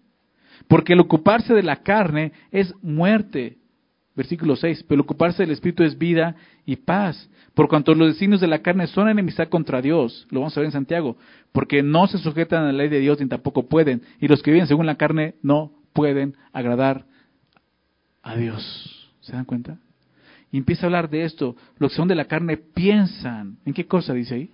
Porque 0.67 0.91
el 0.91 0.99
ocuparse 0.99 1.53
de 1.53 1.63
la 1.63 1.77
carne 1.83 2.33
es 2.51 2.73
muerte. 2.81 3.59
Versículo 4.15 4.55
6. 4.55 4.85
Pero 4.87 5.01
ocuparse 5.01 5.43
del 5.43 5.51
espíritu 5.51 5.83
es 5.83 5.97
vida 5.97 6.35
y 6.65 6.77
paz. 6.77 7.29
Por 7.53 7.67
cuanto 7.67 7.93
los 7.93 8.09
designios 8.09 8.41
de 8.41 8.47
la 8.47 8.59
carne 8.59 8.87
son 8.87 9.09
enemistad 9.09 9.49
contra 9.49 9.81
Dios. 9.81 10.27
Lo 10.29 10.41
vamos 10.41 10.55
a 10.55 10.59
ver 10.59 10.65
en 10.65 10.71
Santiago. 10.71 11.17
Porque 11.51 11.83
no 11.83 12.07
se 12.07 12.17
sujetan 12.17 12.63
a 12.63 12.67
la 12.67 12.73
ley 12.73 12.89
de 12.89 12.99
Dios 12.99 13.19
ni 13.19 13.27
tampoco 13.27 13.67
pueden. 13.67 14.01
Y 14.19 14.27
los 14.27 14.41
que 14.41 14.51
viven 14.51 14.67
según 14.67 14.85
la 14.85 14.95
carne 14.95 15.35
no 15.41 15.71
pueden 15.93 16.35
agradar 16.53 17.05
a 18.23 18.35
Dios. 18.35 19.11
¿Se 19.21 19.33
dan 19.33 19.45
cuenta? 19.45 19.79
Y 20.51 20.57
empieza 20.57 20.83
a 20.83 20.87
hablar 20.87 21.09
de 21.09 21.23
esto. 21.23 21.55
Los 21.77 21.91
que 21.91 21.97
son 21.97 22.07
de 22.07 22.15
la 22.15 22.25
carne 22.25 22.57
piensan. 22.57 23.57
¿En 23.65 23.73
qué 23.73 23.85
cosa 23.85 24.13
dice 24.13 24.35
ahí? 24.35 24.51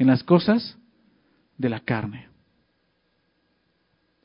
en 0.00 0.06
las 0.06 0.24
cosas 0.24 0.78
de 1.58 1.68
la 1.68 1.80
carne. 1.80 2.28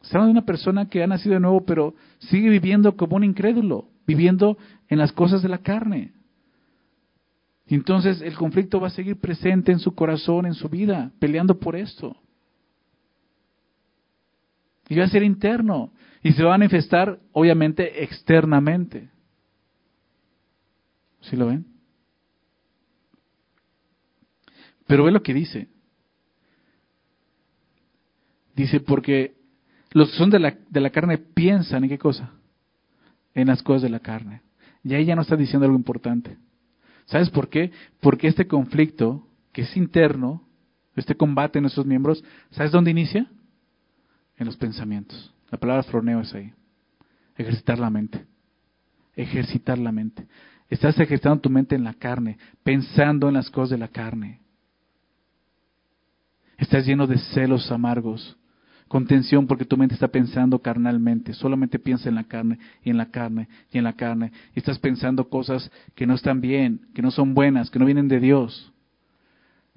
Estamos 0.02 0.28
de 0.28 0.32
una 0.32 0.46
persona 0.46 0.88
que 0.88 1.04
ha 1.04 1.08
nacido 1.08 1.34
de 1.34 1.42
nuevo, 1.42 1.66
pero 1.66 1.96
sigue 2.20 2.50
viviendo 2.50 2.96
como 2.96 3.18
un 3.18 3.26
incrédulo, 3.26 3.90
viviendo 4.06 4.58
en 4.88 4.98
las 4.98 5.12
cosas 5.12 5.42
de 5.42 5.50
la 5.50 5.60
carne. 5.60 6.14
Entonces 7.68 8.22
el 8.22 8.36
conflicto 8.36 8.80
va 8.80 8.88
a 8.88 8.92
seguir 8.92 9.20
presente 9.20 9.72
en 9.72 9.80
su 9.80 9.96
corazón, 9.96 10.46
en 10.46 10.54
su 10.54 10.70
vida, 10.70 11.12
peleando 11.20 11.60
por 11.60 11.76
esto. 11.76 12.16
Y 14.88 14.96
va 14.96 15.06
a 15.06 15.10
ser 15.10 15.24
interno. 15.24 15.92
Y 16.22 16.34
se 16.34 16.44
va 16.44 16.54
a 16.54 16.58
manifestar, 16.58 17.20
obviamente, 17.32 18.04
externamente. 18.04 19.10
¿Sí 21.22 21.36
lo 21.36 21.48
ven? 21.48 21.66
Pero 24.88 25.04
ve 25.04 25.12
lo 25.12 25.24
que 25.24 25.34
dice. 25.34 25.68
Dice, 28.56 28.80
porque 28.80 29.36
los 29.92 30.12
que 30.12 30.18
son 30.18 30.30
de 30.30 30.40
la, 30.40 30.58
de 30.70 30.82
la 30.82 30.92
carne 30.92 31.18
piensan 31.18 31.84
en 31.84 31.90
qué 31.90 31.98
cosa? 31.98 32.32
En 33.36 33.48
las 33.48 33.62
cosas 33.62 33.84
de 33.84 33.90
la 33.90 34.00
carne. 34.00 34.42
Y 34.84 34.96
ahí 34.96 35.06
ya 35.06 35.16
no 35.16 35.22
está 35.22 35.36
diciendo 35.36 35.66
algo 35.66 35.78
importante. 35.78 36.38
¿Sabes 37.06 37.30
por 37.30 37.50
qué? 37.50 37.72
Porque 38.00 38.28
este 38.28 38.48
conflicto, 38.48 39.28
que 39.52 39.62
es 39.62 39.78
interno, 39.78 40.44
este 40.96 41.16
combate 41.16 41.60
en 41.60 41.64
nuestros 41.64 41.86
miembros, 41.86 42.24
¿sabes 42.52 42.72
dónde 42.72 42.92
inicia? 42.92 43.30
En 44.38 44.46
los 44.46 44.58
pensamientos. 44.58 45.34
La 45.52 45.60
palabra 45.60 45.84
froneo 45.84 46.22
es 46.22 46.34
ahí. 46.34 46.54
Ejercitar 47.38 47.78
la 47.78 47.90
mente. 47.90 48.26
Ejercitar 49.16 49.78
la 49.78 49.92
mente. 49.92 50.28
Estás 50.70 51.00
ejercitando 51.00 51.42
tu 51.42 51.50
mente 51.50 51.76
en 51.76 51.84
la 51.84 51.94
carne, 51.94 52.38
pensando 52.64 53.28
en 53.28 53.36
las 53.36 53.50
cosas 53.50 53.72
de 53.72 53.78
la 53.78 53.88
carne. 53.88 54.42
Estás 56.58 56.86
lleno 56.86 57.06
de 57.06 57.18
celos 57.18 57.72
amargos, 57.72 58.38
contención 58.88 59.48
porque 59.48 59.66
tu 59.66 59.78
mente 59.78 59.96
está 59.96 60.08
pensando 60.08 60.60
carnalmente, 60.60 61.34
solamente 61.34 61.80
piensa 61.80 62.10
en 62.10 62.16
la 62.16 62.24
carne 62.26 62.60
y 62.84 62.90
en 62.90 62.98
la 62.98 63.08
carne 63.08 63.48
y 63.72 63.78
en 63.78 63.84
la 63.84 63.94
carne. 63.94 64.32
Y 64.56 64.60
estás 64.60 64.80
pensando 64.80 65.30
cosas 65.30 65.72
que 65.96 66.06
no 66.06 66.14
están 66.14 66.42
bien, 66.42 66.82
que 66.94 67.02
no 67.02 67.12
son 67.12 67.34
buenas, 67.34 67.70
que 67.70 67.80
no 67.80 67.86
vienen 67.86 68.08
de 68.08 68.20
Dios. 68.20 68.72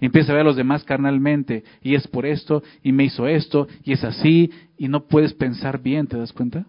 Y 0.00 0.06
empieza 0.06 0.30
a 0.30 0.36
ver 0.36 0.42
a 0.42 0.48
los 0.48 0.56
demás 0.56 0.84
carnalmente, 0.84 1.64
y 1.82 1.94
es 1.94 2.06
por 2.06 2.24
esto, 2.24 2.62
y 2.84 2.92
me 2.92 3.04
hizo 3.04 3.26
esto, 3.26 3.66
y 3.82 3.92
es 3.92 4.04
así, 4.04 4.50
y 4.76 4.86
no 4.86 5.08
puedes 5.08 5.34
pensar 5.34 5.82
bien, 5.82 6.06
¿te 6.06 6.16
das 6.16 6.32
cuenta? 6.32 6.66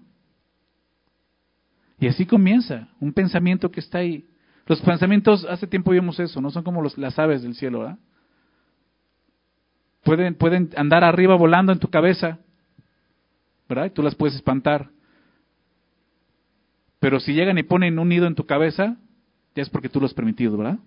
Y 1.99 2.07
así 2.07 2.25
comienza, 2.25 2.87
un 2.99 3.13
pensamiento 3.13 3.69
que 3.69 3.81
está 3.81 3.99
ahí. 3.99 4.25
Los 4.65 4.81
pensamientos, 4.81 5.45
hace 5.49 5.67
tiempo 5.67 5.91
vimos 5.91 6.19
eso, 6.19 6.41
no 6.41 6.49
son 6.49 6.63
como 6.63 6.81
las 6.83 7.19
aves 7.19 7.43
del 7.43 7.55
cielo. 7.55 7.97
Pueden, 10.03 10.35
pueden 10.35 10.69
andar 10.75 11.03
arriba 11.03 11.35
volando 11.35 11.71
en 11.71 11.79
tu 11.79 11.89
cabeza, 11.89 12.39
¿verdad? 13.67 13.85
Y 13.85 13.89
tú 13.91 14.01
las 14.01 14.15
puedes 14.15 14.35
espantar. 14.35 14.89
Pero 16.99 17.19
si 17.19 17.33
llegan 17.33 17.57
y 17.57 17.63
ponen 17.63 17.99
un 17.99 18.09
nido 18.09 18.27
en 18.27 18.35
tu 18.35 18.45
cabeza, 18.45 18.97
ya 19.55 19.63
es 19.63 19.69
porque 19.69 19.89
tú 19.89 19.99
lo 19.99 20.05
has 20.05 20.13
permitido, 20.13 20.57
¿verdad? 20.57 20.79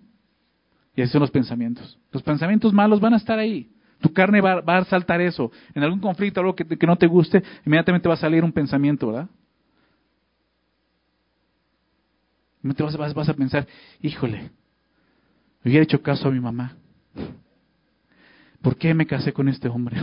Y 0.95 1.01
así 1.01 1.11
son 1.11 1.21
los 1.21 1.31
pensamientos. 1.31 1.99
Los 2.11 2.21
pensamientos 2.21 2.71
malos 2.73 2.99
van 2.99 3.13
a 3.13 3.17
estar 3.17 3.39
ahí. 3.39 3.69
Tu 4.01 4.13
carne 4.13 4.41
va, 4.41 4.59
a 4.59 4.85
saltar 4.85 5.21
eso. 5.21 5.51
En 5.73 5.81
algún 5.81 5.99
conflicto, 5.99 6.39
algo 6.39 6.55
que, 6.55 6.65
no 6.85 6.97
te 6.97 7.07
guste, 7.07 7.41
inmediatamente 7.65 8.07
va 8.07 8.15
a 8.15 8.17
salir 8.17 8.43
un 8.43 8.51
pensamiento, 8.51 9.07
¿verdad? 9.07 9.29
Vas, 12.61 13.13
vas 13.13 13.29
a 13.29 13.33
pensar, 13.33 13.67
híjole, 14.01 14.51
hubiera 15.65 15.83
hecho 15.83 16.01
caso 16.01 16.27
a 16.27 16.31
mi 16.31 16.39
mamá. 16.39 16.75
¿Por 18.63 18.77
qué 18.77 18.95
me 18.95 19.05
casé 19.05 19.31
con 19.31 19.47
este 19.47 19.67
hombre? 19.67 19.97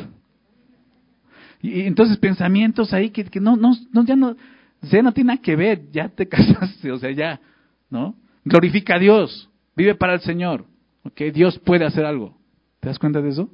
Y, 1.63 1.81
entonces 1.83 2.17
pensamientos 2.19 2.93
ahí 2.93 3.11
que, 3.11 3.41
no, 3.41 3.57
no, 3.57 3.73
no, 3.91 4.05
ya 4.05 4.15
no, 4.15 4.37
ya 4.83 5.03
no 5.03 5.13
tiene 5.13 5.29
nada 5.29 5.43
que 5.43 5.57
ver, 5.57 5.91
ya 5.91 6.09
te 6.09 6.29
casaste, 6.29 6.93
o 6.93 6.99
sea, 6.99 7.11
ya, 7.11 7.41
¿no? 7.89 8.15
Glorifica 8.45 8.95
a 8.95 8.99
Dios, 8.99 9.51
vive 9.75 9.97
para 9.97 10.15
el 10.15 10.21
Señor, 10.21 10.67
¿ok? 11.03 11.23
Dios 11.35 11.59
puede 11.59 11.85
hacer 11.85 12.05
algo. 12.05 12.39
¿Te 12.79 12.89
das 12.89 12.99
cuenta 12.99 13.21
de 13.21 13.31
eso? 13.31 13.51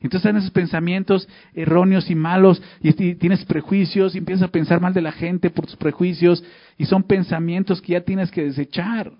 Entonces 0.00 0.26
están 0.26 0.36
esos 0.36 0.50
pensamientos 0.50 1.28
erróneos 1.54 2.10
y 2.10 2.14
malos, 2.14 2.62
y, 2.80 2.92
tienes 3.14 3.44
prejuicios, 3.44 4.14
y 4.14 4.18
empiezas 4.18 4.48
a 4.48 4.52
pensar 4.52 4.80
mal 4.80 4.94
de 4.94 5.02
la 5.02 5.12
gente 5.12 5.50
por 5.50 5.66
tus 5.66 5.76
prejuicios, 5.76 6.42
y 6.78 6.86
son 6.86 7.02
pensamientos 7.02 7.82
que 7.82 7.92
ya 7.92 8.00
tienes 8.00 8.30
que 8.30 8.44
desechar. 8.44 9.12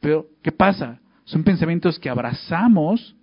Pero, 0.00 0.26
¿qué 0.42 0.52
pasa? 0.52 1.00
Son 1.24 1.44
pensamientos 1.44 1.98
que 1.98 2.08
abrazamos 2.08 3.14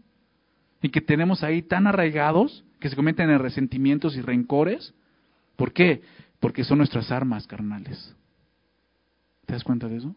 y 0.86 0.89
que 0.89 1.02
tenemos 1.02 1.41
ahí 1.41 1.63
tan 1.63 1.88
arraigados 1.88 2.63
que 2.80 2.89
se 2.89 2.95
cometen 2.95 3.32
en 3.32 3.39
resentimientos 3.39 4.15
y 4.15 4.21
rencores. 4.21 4.93
¿Por 5.56 5.74
qué? 5.74 6.04
Porque 6.39 6.63
son 6.63 6.78
nuestras 6.78 7.10
armas 7.10 7.48
carnales. 7.48 8.15
¿Te 9.48 9.54
das 9.54 9.63
cuenta 9.63 9.88
de 9.88 9.98
eso? 9.98 10.15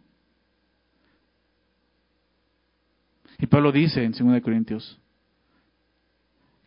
Y 3.38 3.46
Pablo 3.46 3.72
dice 3.72 4.04
en 4.04 4.12
2 4.12 4.42
Corintios 4.42 5.00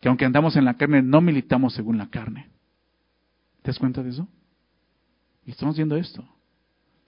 que 0.00 0.08
aunque 0.08 0.24
andamos 0.24 0.56
en 0.56 0.64
la 0.64 0.74
carne, 0.76 1.00
no 1.00 1.20
militamos 1.20 1.72
según 1.72 1.96
la 1.96 2.10
carne. 2.10 2.48
¿Te 3.62 3.70
das 3.70 3.78
cuenta 3.78 4.02
de 4.02 4.10
eso? 4.10 4.26
Y 5.46 5.52
estamos 5.52 5.76
viendo 5.76 5.96
esto. 5.96 6.26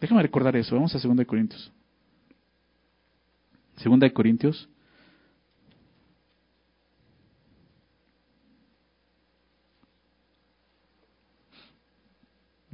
Déjame 0.00 0.22
recordar 0.22 0.54
eso. 0.54 0.76
Vamos 0.76 0.94
a 0.94 1.00
2 1.00 1.26
Corintios. 1.26 1.72
2 3.84 4.12
Corintios 4.12 4.68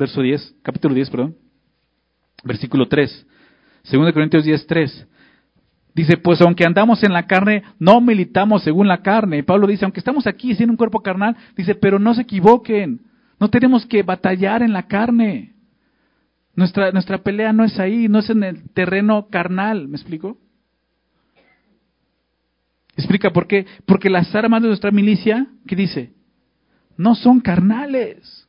verso 0.00 0.22
10, 0.22 0.56
capítulo 0.62 0.94
10, 0.94 1.10
perdón, 1.10 1.36
versículo 2.42 2.88
3. 2.88 3.26
2 3.92 4.12
Corintios 4.14 4.44
10, 4.44 4.66
3. 4.66 5.06
Dice, 5.94 6.16
pues 6.16 6.40
aunque 6.40 6.64
andamos 6.64 7.02
en 7.02 7.12
la 7.12 7.26
carne, 7.26 7.62
no 7.78 8.00
militamos 8.00 8.62
según 8.62 8.88
la 8.88 9.02
carne. 9.02 9.38
Y 9.38 9.42
Pablo 9.42 9.66
dice, 9.66 9.84
aunque 9.84 10.00
estamos 10.00 10.26
aquí 10.26 10.54
sin 10.54 10.70
un 10.70 10.76
cuerpo 10.76 11.02
carnal, 11.02 11.36
dice, 11.54 11.74
pero 11.74 11.98
no 11.98 12.14
se 12.14 12.22
equivoquen, 12.22 13.02
no 13.38 13.50
tenemos 13.50 13.84
que 13.84 14.02
batallar 14.02 14.62
en 14.62 14.72
la 14.72 14.84
carne. 14.84 15.52
Nuestra, 16.54 16.92
nuestra 16.92 17.18
pelea 17.18 17.52
no 17.52 17.64
es 17.64 17.78
ahí, 17.78 18.08
no 18.08 18.20
es 18.20 18.30
en 18.30 18.42
el 18.42 18.70
terreno 18.70 19.28
carnal, 19.28 19.86
¿me 19.86 19.96
explico? 19.96 20.38
Explica 22.96 23.30
por 23.30 23.46
qué. 23.46 23.66
Porque 23.84 24.08
las 24.08 24.34
armas 24.34 24.62
de 24.62 24.68
nuestra 24.68 24.90
milicia, 24.90 25.46
¿qué 25.66 25.76
dice? 25.76 26.14
No 26.96 27.14
son 27.14 27.40
carnales. 27.40 28.39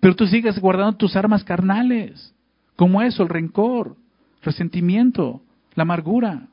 Pero 0.00 0.16
tú 0.16 0.26
sigues 0.26 0.58
guardando 0.58 0.96
tus 0.96 1.14
armas 1.14 1.44
carnales, 1.44 2.34
como 2.74 3.02
eso, 3.02 3.22
el 3.22 3.28
rencor, 3.28 3.96
resentimiento, 4.42 5.42
la 5.74 5.82
amargura. 5.82 6.48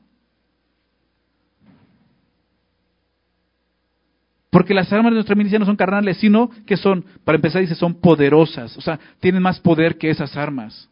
Porque 4.50 4.74
las 4.74 4.92
armas 4.92 5.12
de 5.12 5.16
nuestra 5.16 5.34
milicia 5.34 5.58
no 5.58 5.66
son 5.66 5.76
carnales, 5.76 6.18
sino 6.18 6.50
que 6.66 6.76
son, 6.76 7.04
para 7.24 7.36
empezar, 7.36 7.60
dice, 7.60 7.74
son 7.74 7.94
poderosas. 7.94 8.76
O 8.76 8.80
sea, 8.80 8.98
tienen 9.20 9.42
más 9.42 9.60
poder 9.60 9.98
que 9.98 10.10
esas 10.10 10.36
armas. 10.36 10.88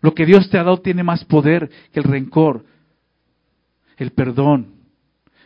Lo 0.00 0.14
que 0.14 0.26
Dios 0.26 0.48
te 0.50 0.58
ha 0.58 0.64
dado 0.64 0.78
tiene 0.78 1.02
más 1.02 1.24
poder 1.24 1.70
que 1.92 2.00
el 2.00 2.04
rencor, 2.04 2.64
el 3.96 4.10
perdón, 4.10 4.74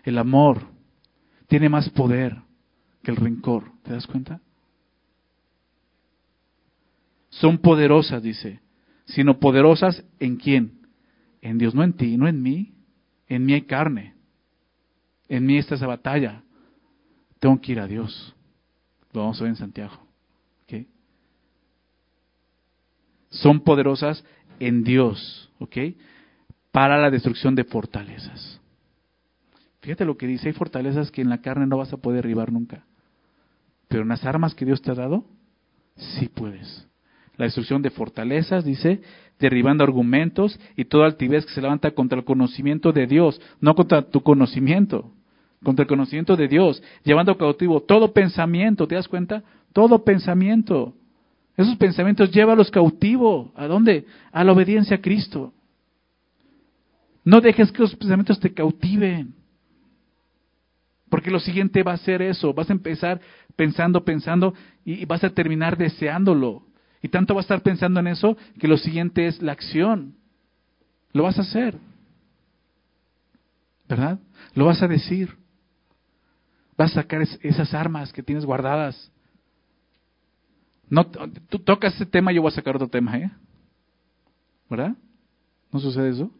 el 0.05 0.18
amor. 0.18 0.62
Tiene 1.47 1.68
más 1.68 1.89
poder 1.91 2.37
que 3.03 3.11
el 3.11 3.16
rencor. 3.16 3.64
¿Te 3.83 3.93
das 3.93 4.07
cuenta? 4.07 4.41
Son 7.31 7.59
poderosas, 7.59 8.22
dice, 8.22 8.61
sino 9.07 9.39
poderosas 9.39 10.05
en 10.18 10.37
quién? 10.37 10.87
En 11.43 11.59
Dios, 11.59 11.74
no 11.74 11.83
en 11.83 11.95
ti, 11.95 12.16
no 12.16 12.28
en 12.28 12.43
mí. 12.43 12.74
En 13.28 13.45
mí 13.45 13.55
hay 13.55 13.62
carne. 13.62 14.14
En 15.28 15.47
mí 15.47 15.57
está 15.57 15.76
esa 15.76 15.87
batalla. 15.87 16.43
Tengo 17.39 17.61
que 17.61 17.72
ir 17.72 17.81
a 17.81 17.87
Dios. 17.87 18.35
Lo 19.12 19.20
vamos 19.20 19.41
a 19.41 19.45
ver 19.45 19.51
en 19.51 19.57
Santiago. 19.57 20.11
Son 23.31 23.61
poderosas 23.61 24.24
en 24.59 24.83
Dios, 24.83 25.51
¿ok? 25.61 25.76
Para 26.72 26.99
la 26.99 27.11
destrucción 27.11 27.55
de 27.55 27.64
fortalezas. 27.64 28.61
Fíjate 29.81 30.05
lo 30.05 30.16
que 30.16 30.26
dice, 30.26 30.49
hay 30.49 30.53
fortalezas 30.53 31.11
que 31.11 31.22
en 31.22 31.31
la 31.31 31.41
carne 31.41 31.66
no 31.66 31.78
vas 31.78 31.93
a 31.93 31.97
poder 31.97 32.22
derribar 32.22 32.53
nunca. 32.53 32.85
Pero 33.89 34.03
en 34.03 34.09
las 34.09 34.24
armas 34.24 34.55
que 34.55 34.64
Dios 34.64 34.83
te 34.83 34.91
ha 34.91 34.95
dado, 34.95 35.24
sí 35.97 36.28
puedes. 36.28 36.87
La 37.41 37.47
destrucción 37.47 37.80
de 37.80 37.88
fortalezas, 37.88 38.66
dice, 38.66 39.01
derribando 39.38 39.82
argumentos 39.82 40.61
y 40.76 40.84
toda 40.84 41.07
altivez 41.07 41.47
que 41.47 41.55
se 41.55 41.62
levanta 41.62 41.91
contra 41.93 42.18
el 42.18 42.24
conocimiento 42.26 42.93
de 42.93 43.07
Dios, 43.07 43.41
no 43.62 43.74
contra 43.74 44.03
tu 44.03 44.20
conocimiento, 44.20 45.11
contra 45.62 45.84
el 45.84 45.88
conocimiento 45.88 46.36
de 46.36 46.49
Dios, 46.49 46.82
llevando 47.03 47.38
cautivo 47.38 47.80
todo 47.80 48.12
pensamiento, 48.12 48.86
¿te 48.86 48.97
das 48.97 49.09
cuenta? 49.09 49.43
Todo 49.72 50.05
pensamiento. 50.05 50.93
Esos 51.57 51.76
pensamientos 51.76 52.30
llévalos 52.30 52.70
cautivo. 52.70 53.53
¿A 53.57 53.66
dónde? 53.66 54.05
A 54.32 54.45
la 54.45 54.53
obediencia 54.53 54.99
a 54.99 55.01
Cristo. 55.01 55.55
No 57.24 57.41
dejes 57.41 57.72
que 57.72 57.80
los 57.80 57.97
pensamientos 57.97 58.38
te 58.38 58.53
cautiven. 58.53 59.32
Porque 61.09 61.30
lo 61.30 61.41
siguiente 61.41 61.82
va 61.82 61.95
a 61.95 61.97
ser 61.97 62.20
eso. 62.20 62.53
Vas 62.53 62.68
a 62.68 62.74
empezar 62.74 63.18
pensando, 63.57 64.05
pensando 64.05 64.53
y 64.84 65.07
vas 65.07 65.24
a 65.24 65.30
terminar 65.30 65.78
deseándolo. 65.78 66.68
Y 67.03 67.09
tanto 67.09 67.34
vas 67.34 67.44
a 67.44 67.55
estar 67.55 67.62
pensando 67.62 68.01
en 68.01 68.09
eso 68.09 68.36
que 68.59 68.68
lo 68.68 68.76
siguiente 68.76 69.26
es 69.26 69.40
la 69.40 69.53
acción. 69.53 70.16
Lo 71.12 71.24
vas 71.24 71.38
a 71.38 71.42
hacer. 71.42 71.78
¿Verdad? 73.88 74.18
Lo 74.55 74.66
vas 74.66 74.82
a 74.82 74.88
decir. 74.88 75.36
Vas 76.76 76.92
a 76.92 77.03
sacar 77.03 77.22
esas 77.22 77.74
armas 77.74 78.12
que 78.12 78.22
tienes 78.22 78.44
guardadas. 78.44 79.11
No, 80.88 81.07
tú 81.07 81.59
tocas 81.61 81.94
ese 81.94 82.07
tema, 82.07 82.32
yo 82.32 82.42
voy 82.42 82.51
a 82.51 82.55
sacar 82.55 82.74
otro 82.74 82.88
tema, 82.88 83.16
¿eh? 83.16 83.30
¿Verdad? 84.68 84.94
¿No 85.72 85.78
sucede 85.78 86.11
eso? 86.11 86.30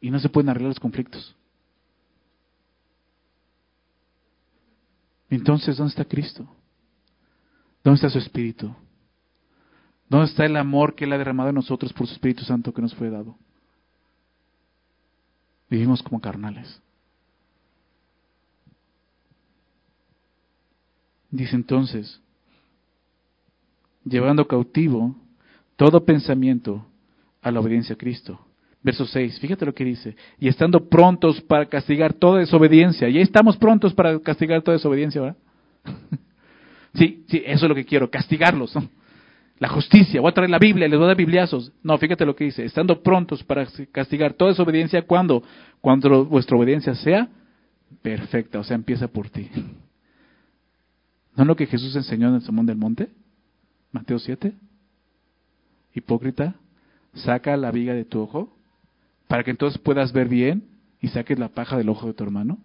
Y 0.00 0.10
no 0.10 0.18
se 0.18 0.28
pueden 0.28 0.48
arreglar 0.48 0.70
los 0.70 0.80
conflictos. 0.80 1.34
Entonces, 5.28 5.76
¿dónde 5.76 5.90
está 5.90 6.04
Cristo? 6.04 6.48
¿Dónde 7.86 7.98
está 7.98 8.10
su 8.10 8.18
Espíritu? 8.18 8.74
¿Dónde 10.08 10.26
está 10.26 10.44
el 10.44 10.56
amor 10.56 10.96
que 10.96 11.04
Él 11.04 11.12
ha 11.12 11.18
derramado 11.18 11.50
en 11.50 11.54
nosotros 11.54 11.92
por 11.92 12.08
su 12.08 12.14
Espíritu 12.14 12.42
Santo 12.42 12.74
que 12.74 12.82
nos 12.82 12.92
fue 12.96 13.10
dado? 13.10 13.36
Vivimos 15.70 16.02
como 16.02 16.20
carnales. 16.20 16.82
Dice 21.30 21.54
entonces, 21.54 22.20
llevando 24.04 24.48
cautivo 24.48 25.14
todo 25.76 26.04
pensamiento 26.04 26.84
a 27.40 27.52
la 27.52 27.60
obediencia 27.60 27.94
a 27.94 27.98
Cristo. 27.98 28.40
Verso 28.82 29.06
6, 29.06 29.38
fíjate 29.38 29.64
lo 29.64 29.74
que 29.74 29.84
dice, 29.84 30.16
y 30.40 30.48
estando 30.48 30.88
prontos 30.88 31.40
para 31.40 31.66
castigar 31.66 32.14
toda 32.14 32.40
desobediencia. 32.40 33.08
Y 33.08 33.18
ahí 33.18 33.22
estamos 33.22 33.56
prontos 33.56 33.94
para 33.94 34.18
castigar 34.18 34.62
toda 34.62 34.76
desobediencia, 34.76 35.20
¿verdad? 35.20 35.36
Sí, 36.96 37.24
sí, 37.28 37.42
eso 37.44 37.66
es 37.66 37.68
lo 37.68 37.74
que 37.74 37.84
quiero, 37.84 38.10
castigarlos. 38.10 38.74
La 39.58 39.68
justicia, 39.68 40.20
voy 40.20 40.30
a 40.30 40.34
traer 40.34 40.50
la 40.50 40.58
Biblia, 40.58 40.88
les 40.88 40.98
voy 40.98 41.04
a 41.04 41.08
dar 41.08 41.16
bibliazos. 41.16 41.72
No, 41.82 41.96
fíjate 41.96 42.26
lo 42.26 42.36
que 42.36 42.44
dice, 42.44 42.64
estando 42.64 43.02
prontos 43.02 43.42
para 43.42 43.66
castigar 43.92 44.34
toda 44.34 44.50
desobediencia, 44.50 45.02
¿cuándo? 45.02 45.42
Cuando 45.80 46.26
vuestra 46.26 46.56
obediencia 46.56 46.94
sea 46.94 47.28
perfecta, 48.02 48.58
o 48.58 48.64
sea, 48.64 48.74
empieza 48.74 49.08
por 49.08 49.30
ti. 49.30 49.48
¿No 51.36 51.42
es 51.42 51.46
lo 51.46 51.56
que 51.56 51.66
Jesús 51.66 51.94
enseñó 51.96 52.28
en 52.28 52.36
el 52.36 52.42
Sermón 52.42 52.66
del 52.66 52.76
Monte? 52.76 53.08
Mateo 53.92 54.18
7. 54.18 54.52
Hipócrita, 55.94 56.54
saca 57.14 57.56
la 57.56 57.70
viga 57.70 57.94
de 57.94 58.04
tu 58.04 58.20
ojo 58.20 58.54
para 59.28 59.42
que 59.42 59.50
entonces 59.50 59.80
puedas 59.80 60.12
ver 60.12 60.28
bien 60.28 60.64
y 61.00 61.08
saques 61.08 61.38
la 61.38 61.48
paja 61.48 61.76
del 61.76 61.88
ojo 61.88 62.06
de 62.06 62.14
tu 62.14 62.24
hermano. 62.24 62.58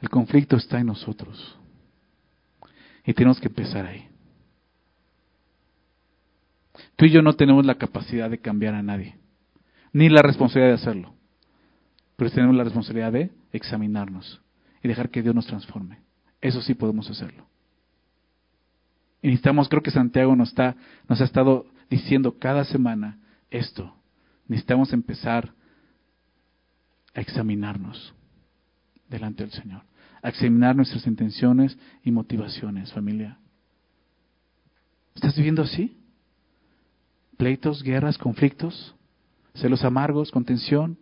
El 0.00 0.10
conflicto 0.10 0.56
está 0.56 0.80
en 0.80 0.86
nosotros. 0.86 1.58
Y 3.04 3.14
tenemos 3.14 3.40
que 3.40 3.48
empezar 3.48 3.86
ahí. 3.86 4.08
Tú 6.96 7.06
y 7.06 7.10
yo 7.10 7.22
no 7.22 7.34
tenemos 7.34 7.66
la 7.66 7.76
capacidad 7.76 8.30
de 8.30 8.38
cambiar 8.38 8.74
a 8.74 8.82
nadie, 8.82 9.16
ni 9.92 10.08
la 10.08 10.22
responsabilidad 10.22 10.76
de 10.76 10.80
hacerlo, 10.80 11.14
pero 12.16 12.30
tenemos 12.30 12.54
la 12.56 12.64
responsabilidad 12.64 13.12
de 13.12 13.30
examinarnos 13.52 14.40
y 14.82 14.88
dejar 14.88 15.10
que 15.10 15.22
Dios 15.22 15.34
nos 15.34 15.46
transforme. 15.46 15.98
Eso 16.40 16.62
sí 16.62 16.74
podemos 16.74 17.10
hacerlo. 17.10 17.46
Y 19.20 19.28
necesitamos, 19.28 19.68
creo 19.68 19.82
que 19.82 19.90
Santiago 19.90 20.34
nos, 20.34 20.50
está, 20.50 20.76
nos 21.08 21.20
ha 21.20 21.24
estado 21.24 21.66
diciendo 21.88 22.38
cada 22.38 22.64
semana 22.64 23.18
esto. 23.50 23.94
Necesitamos 24.48 24.92
empezar 24.92 25.52
a 27.14 27.20
examinarnos 27.20 28.14
delante 29.08 29.44
del 29.44 29.52
Señor 29.52 29.82
examinar 30.28 30.76
nuestras 30.76 31.06
intenciones 31.06 31.76
y 32.04 32.12
motivaciones, 32.12 32.92
familia. 32.92 33.38
¿Estás 35.14 35.36
viviendo 35.36 35.62
así? 35.62 35.96
Pleitos, 37.36 37.82
guerras, 37.82 38.16
conflictos, 38.18 38.94
celos 39.54 39.84
amargos, 39.84 40.30
contención. 40.30 40.96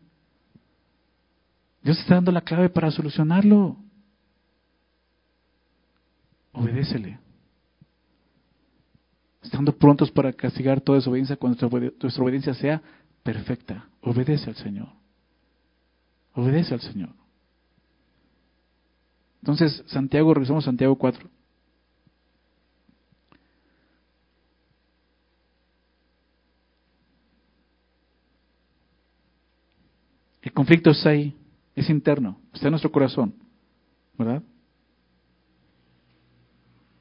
Dios 1.83 1.99
está 1.99 2.15
dando 2.17 2.33
la 2.33 2.41
clave 2.41 2.69
para 2.69 2.91
solucionarlo. 2.91 3.77
Obedécele. 6.53 7.19
Estando 9.43 9.77
prontos 9.77 10.11
para 10.11 10.33
castigar 10.33 10.81
toda 10.81 10.99
desobediencia 10.99 11.37
cuando 11.37 11.69
nuestra 12.01 12.23
obediencia 12.23 12.55
sea 12.55 12.83
perfecta. 13.23 13.89
Obedece 14.03 14.51
al 14.51 14.57
Señor. 14.57 14.89
Obedece 16.35 16.75
al 16.75 16.81
Señor. 16.81 17.20
Entonces, 19.43 19.83
Santiago, 19.87 20.35
regresamos 20.35 20.65
a 20.65 20.67
Santiago 20.67 20.97
4. 20.97 21.29
El 30.43 30.53
conflicto 30.53 30.91
está 30.91 31.11
ahí, 31.11 31.35
es 31.75 31.89
interno, 31.91 32.41
está 32.53 32.67
en 32.67 32.73
nuestro 32.73 32.91
corazón, 32.91 33.35
¿verdad? 34.19 34.43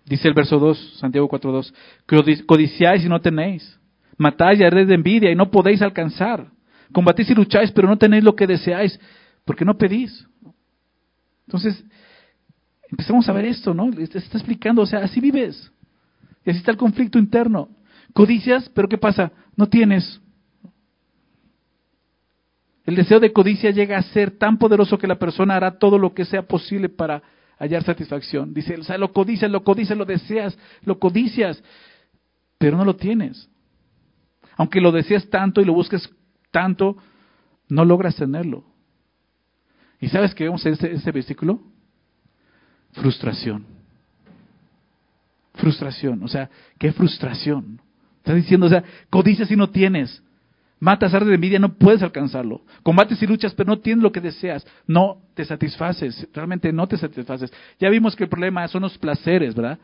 Dice 0.06 0.28
el 0.28 0.34
verso 0.34 0.60
2, 0.60 0.98
Santiago 1.00 1.30
4.2, 1.30 1.74
que 2.06 2.46
codiciáis 2.46 3.04
y 3.06 3.10
no 3.10 3.22
tenéis, 3.22 3.80
matáis 4.18 4.60
y 4.60 4.64
ardéis 4.64 4.88
de 4.88 4.96
envidia 4.96 5.32
y 5.32 5.36
no 5.36 5.50
podéis 5.50 5.82
alcanzar, 5.82 6.52
combatís 6.92 7.30
y 7.30 7.36
lucháis 7.36 7.72
pero 7.72 7.88
no 7.88 7.98
tenéis 7.98 8.24
lo 8.24 8.36
que 8.36 8.48
deseáis, 8.48 9.00
porque 9.46 9.64
no 9.64 9.78
pedís. 9.78 10.28
Entonces, 11.48 11.84
empezamos 12.92 13.28
a 13.30 13.34
ver 13.34 13.46
esto, 13.46 13.74
¿no? 13.74 13.92
Se 13.94 14.18
está 14.18 14.38
explicando, 14.38 14.82
o 14.82 14.86
sea, 14.86 15.00
así 15.00 15.20
vives. 15.20 15.72
Y 16.46 16.50
así 16.50 16.60
está 16.60 16.72
el 16.72 16.78
conflicto 16.78 17.20
interno. 17.20 17.70
Codicias, 18.14 18.70
pero 18.70 18.88
¿qué 18.88 18.98
pasa? 18.98 19.32
No 19.56 19.68
tienes. 19.68 20.22
El 22.86 22.96
deseo 22.96 23.20
de 23.20 23.32
codicia 23.32 23.70
llega 23.70 23.98
a 23.98 24.02
ser 24.02 24.32
tan 24.32 24.58
poderoso 24.58 24.98
que 24.98 25.08
la 25.08 25.20
persona 25.20 25.56
hará 25.56 25.78
todo 25.78 26.00
lo 26.00 26.14
que 26.14 26.26
sea 26.26 26.44
posible 26.44 26.90
para 26.90 27.22
hallar 27.60 27.84
satisfacción. 27.84 28.54
Dice, 28.54 28.76
o 28.78 28.84
sea, 28.84 28.98
lo 28.98 29.14
codicias, 29.14 29.52
lo 29.52 29.64
codicias, 29.64 29.98
lo 29.98 30.06
deseas, 30.06 30.58
lo 30.84 30.98
codicias, 30.98 31.64
pero 32.58 32.78
no 32.78 32.86
lo 32.86 32.96
tienes. 32.96 33.48
Aunque 34.58 34.82
lo 34.82 34.92
deseas 34.92 35.30
tanto 35.30 35.62
y 35.62 35.66
lo 35.66 35.74
busques 35.74 36.10
tanto, 36.52 36.98
no 37.68 37.86
logras 37.86 38.16
tenerlo. 38.16 38.64
¿Y 40.02 40.08
sabes 40.08 40.34
qué 40.34 40.46
vemos 40.46 40.66
en 40.66 40.74
este, 40.74 40.92
este 40.92 41.12
versículo? 41.12 41.62
Frustración. 42.94 43.66
Frustración. 45.56 46.24
O 46.24 46.28
sea, 46.28 46.50
qué 46.78 46.92
frustración. 46.92 47.82
Estás 48.18 48.36
diciendo, 48.36 48.66
o 48.68 48.70
sea, 48.70 48.84
codicias 49.10 49.50
y 49.52 49.56
no 49.56 49.70
tienes. 49.70 50.24
Matas 50.80 51.14
arde 51.14 51.28
de 51.28 51.36
envidia, 51.36 51.60
no 51.60 51.74
puedes 51.74 52.02
alcanzarlo. 52.02 52.62
Combates 52.84 53.22
y 53.22 53.28
luchas, 53.28 53.54
pero 53.54 53.68
no 53.68 53.80
tienes 53.80 54.02
lo 54.02 54.12
que 54.12 54.22
deseas. 54.22 54.66
No 54.88 55.22
te 55.34 55.44
satisfaces, 55.44 56.28
realmente 56.34 56.72
no 56.72 56.88
te 56.88 56.98
satisfaces. 56.98 57.52
Ya 57.80 57.90
vimos 57.90 58.16
que 58.16 58.24
el 58.24 58.30
problema 58.30 58.68
son 58.70 58.84
los 58.84 58.98
placeres, 58.98 59.56
¿verdad? 59.56 59.78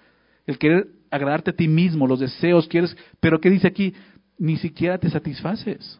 El 0.47 0.58
querer 0.58 0.88
agradarte 1.12 1.51
a 1.51 1.56
ti 1.56 1.68
mismo, 1.68 2.08
los 2.08 2.20
deseos, 2.20 2.68
quieres, 2.68 2.95
pero 3.20 3.41
¿qué 3.41 3.49
dice 3.49 3.68
aquí? 3.68 3.93
Ni 4.38 4.58
siquiera 4.58 4.97
te 4.97 5.10
satisfaces. 5.10 5.99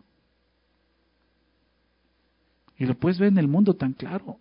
Y 2.78 2.86
lo 2.86 2.95
puedes 2.95 3.20
ver 3.20 3.30
en 3.30 3.38
el 3.38 3.47
mundo 3.47 3.74
tan 3.74 3.93
claro. 3.93 4.38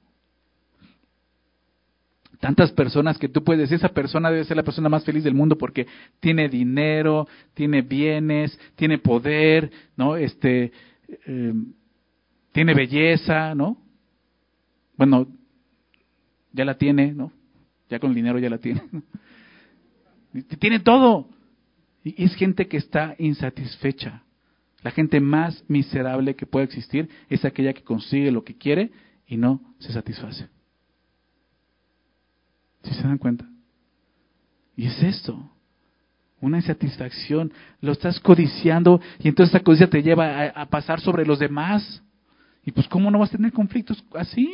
Tantas 2.44 2.72
personas 2.72 3.16
que 3.16 3.30
tú 3.30 3.42
puedes 3.42 3.62
decir, 3.62 3.76
esa 3.76 3.94
persona 3.94 4.30
debe 4.30 4.44
ser 4.44 4.58
la 4.58 4.62
persona 4.62 4.90
más 4.90 5.02
feliz 5.02 5.24
del 5.24 5.32
mundo 5.32 5.56
porque 5.56 5.86
tiene 6.20 6.50
dinero, 6.50 7.26
tiene 7.54 7.80
bienes, 7.80 8.60
tiene 8.76 8.98
poder, 8.98 9.70
¿no? 9.96 10.18
Este, 10.18 10.70
em, 11.24 11.72
tiene 12.52 12.74
belleza, 12.74 13.54
¿no? 13.54 13.78
Bueno, 14.98 15.26
ya 16.52 16.66
la 16.66 16.76
tiene, 16.76 17.14
¿no? 17.14 17.32
Ya 17.88 17.98
con 17.98 18.10
el 18.10 18.14
dinero 18.14 18.38
ya 18.38 18.50
la 18.50 18.58
tiene. 18.58 18.82
tiene 20.58 20.80
todo. 20.80 21.30
Y 22.04 22.24
es 22.24 22.34
gente 22.34 22.68
que 22.68 22.76
está 22.76 23.14
insatisfecha. 23.18 24.22
La 24.82 24.90
gente 24.90 25.18
más 25.18 25.64
miserable 25.66 26.36
que 26.36 26.44
puede 26.44 26.66
existir 26.66 27.08
es 27.30 27.42
aquella 27.46 27.72
que 27.72 27.84
consigue 27.84 28.30
lo 28.30 28.44
que 28.44 28.58
quiere 28.58 28.90
y 29.26 29.38
no 29.38 29.62
se 29.78 29.94
satisface. 29.94 30.53
¿Sí 32.84 32.94
se 32.94 33.02
dan 33.02 33.18
cuenta? 33.18 33.46
Y 34.76 34.86
es 34.86 35.02
esto, 35.02 35.50
una 36.40 36.58
insatisfacción. 36.58 37.52
Lo 37.80 37.92
estás 37.92 38.20
codiciando 38.20 39.00
y 39.18 39.28
entonces 39.28 39.54
esa 39.54 39.64
codicia 39.64 39.88
te 39.88 40.02
lleva 40.02 40.46
a, 40.46 40.66
pasar 40.66 41.00
sobre 41.00 41.26
los 41.26 41.38
demás. 41.38 42.02
Y 42.64 42.72
pues, 42.72 42.88
¿cómo 42.88 43.10
no 43.10 43.18
vas 43.18 43.30
a 43.30 43.36
tener 43.36 43.52
conflictos 43.52 44.04
así? 44.14 44.50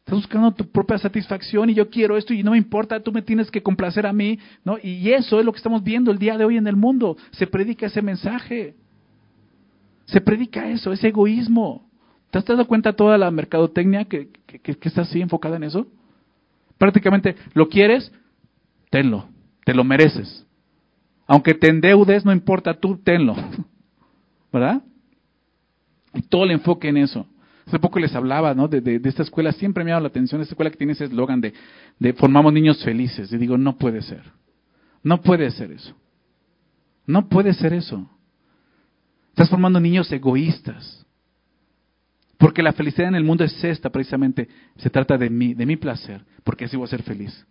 Estás 0.00 0.16
buscando 0.16 0.52
tu 0.52 0.68
propia 0.70 0.98
satisfacción 0.98 1.70
y 1.70 1.74
yo 1.74 1.88
quiero 1.88 2.16
esto 2.16 2.34
y 2.34 2.42
no 2.42 2.50
me 2.50 2.58
importa, 2.58 3.00
tú 3.00 3.10
me 3.10 3.22
tienes 3.22 3.50
que 3.50 3.62
complacer 3.62 4.06
a 4.06 4.12
mí, 4.12 4.38
¿no? 4.62 4.76
Y 4.82 5.10
eso 5.10 5.38
es 5.38 5.46
lo 5.46 5.52
que 5.52 5.56
estamos 5.58 5.82
viendo 5.82 6.10
el 6.10 6.18
día 6.18 6.36
de 6.36 6.44
hoy 6.44 6.58
en 6.58 6.66
el 6.66 6.76
mundo. 6.76 7.16
Se 7.32 7.46
predica 7.46 7.86
ese 7.86 8.02
mensaje. 8.02 8.74
Se 10.04 10.20
predica 10.20 10.68
eso, 10.68 10.92
ese 10.92 11.08
egoísmo. 11.08 11.88
¿Te 12.30 12.38
has 12.38 12.44
dado 12.44 12.66
cuenta 12.66 12.92
toda 12.92 13.16
la 13.16 13.30
mercadotecnia 13.30 14.04
que, 14.04 14.28
que 14.46 14.76
está 14.82 15.02
así 15.02 15.22
enfocada 15.22 15.56
en 15.56 15.64
eso? 15.64 15.86
Prácticamente, 16.84 17.34
¿lo 17.54 17.70
quieres? 17.70 18.12
Tenlo, 18.90 19.26
te 19.64 19.72
lo 19.72 19.84
mereces. 19.84 20.44
Aunque 21.26 21.54
te 21.54 21.70
endeudes, 21.70 22.26
no 22.26 22.30
importa, 22.30 22.74
tú 22.74 22.98
tenlo. 22.98 23.34
¿Verdad? 24.52 24.82
Y 26.12 26.20
todo 26.20 26.44
el 26.44 26.50
enfoque 26.50 26.90
en 26.90 26.98
eso. 26.98 27.26
Hace 27.64 27.78
poco 27.78 27.98
les 27.98 28.14
hablaba, 28.14 28.52
¿no? 28.52 28.68
De, 28.68 29.00
esta 29.02 29.22
escuela, 29.22 29.52
siempre 29.52 29.82
me 29.82 29.92
ha 29.92 29.94
dado 29.94 30.02
la 30.02 30.08
atención, 30.08 30.42
esta 30.42 30.52
escuela 30.52 30.70
que 30.70 30.76
tiene 30.76 30.92
ese 30.92 31.04
eslogan 31.04 31.40
de, 31.40 31.54
de 31.98 32.12
formamos 32.12 32.52
niños 32.52 32.84
felices. 32.84 33.32
Y 33.32 33.38
digo, 33.38 33.56
no 33.56 33.78
puede 33.78 34.02
ser. 34.02 34.22
No 35.02 35.22
puede 35.22 35.50
ser 35.52 35.72
eso. 35.72 35.96
No 37.06 37.30
puede 37.30 37.54
ser 37.54 37.72
eso. 37.72 38.10
Estás 39.30 39.48
formando 39.48 39.80
niños 39.80 40.12
egoístas. 40.12 41.03
Porque 42.44 42.62
la 42.62 42.74
felicidad 42.74 43.08
en 43.08 43.14
el 43.14 43.24
mundo 43.24 43.42
es 43.42 43.64
esta, 43.64 43.88
precisamente. 43.88 44.50
Se 44.76 44.90
trata 44.90 45.16
de 45.16 45.30
mí, 45.30 45.54
de 45.54 45.64
mi 45.64 45.76
placer, 45.76 46.26
porque 46.44 46.66
así 46.66 46.76
voy 46.76 46.84
a 46.84 46.88
ser 46.88 47.02
feliz. 47.02 47.46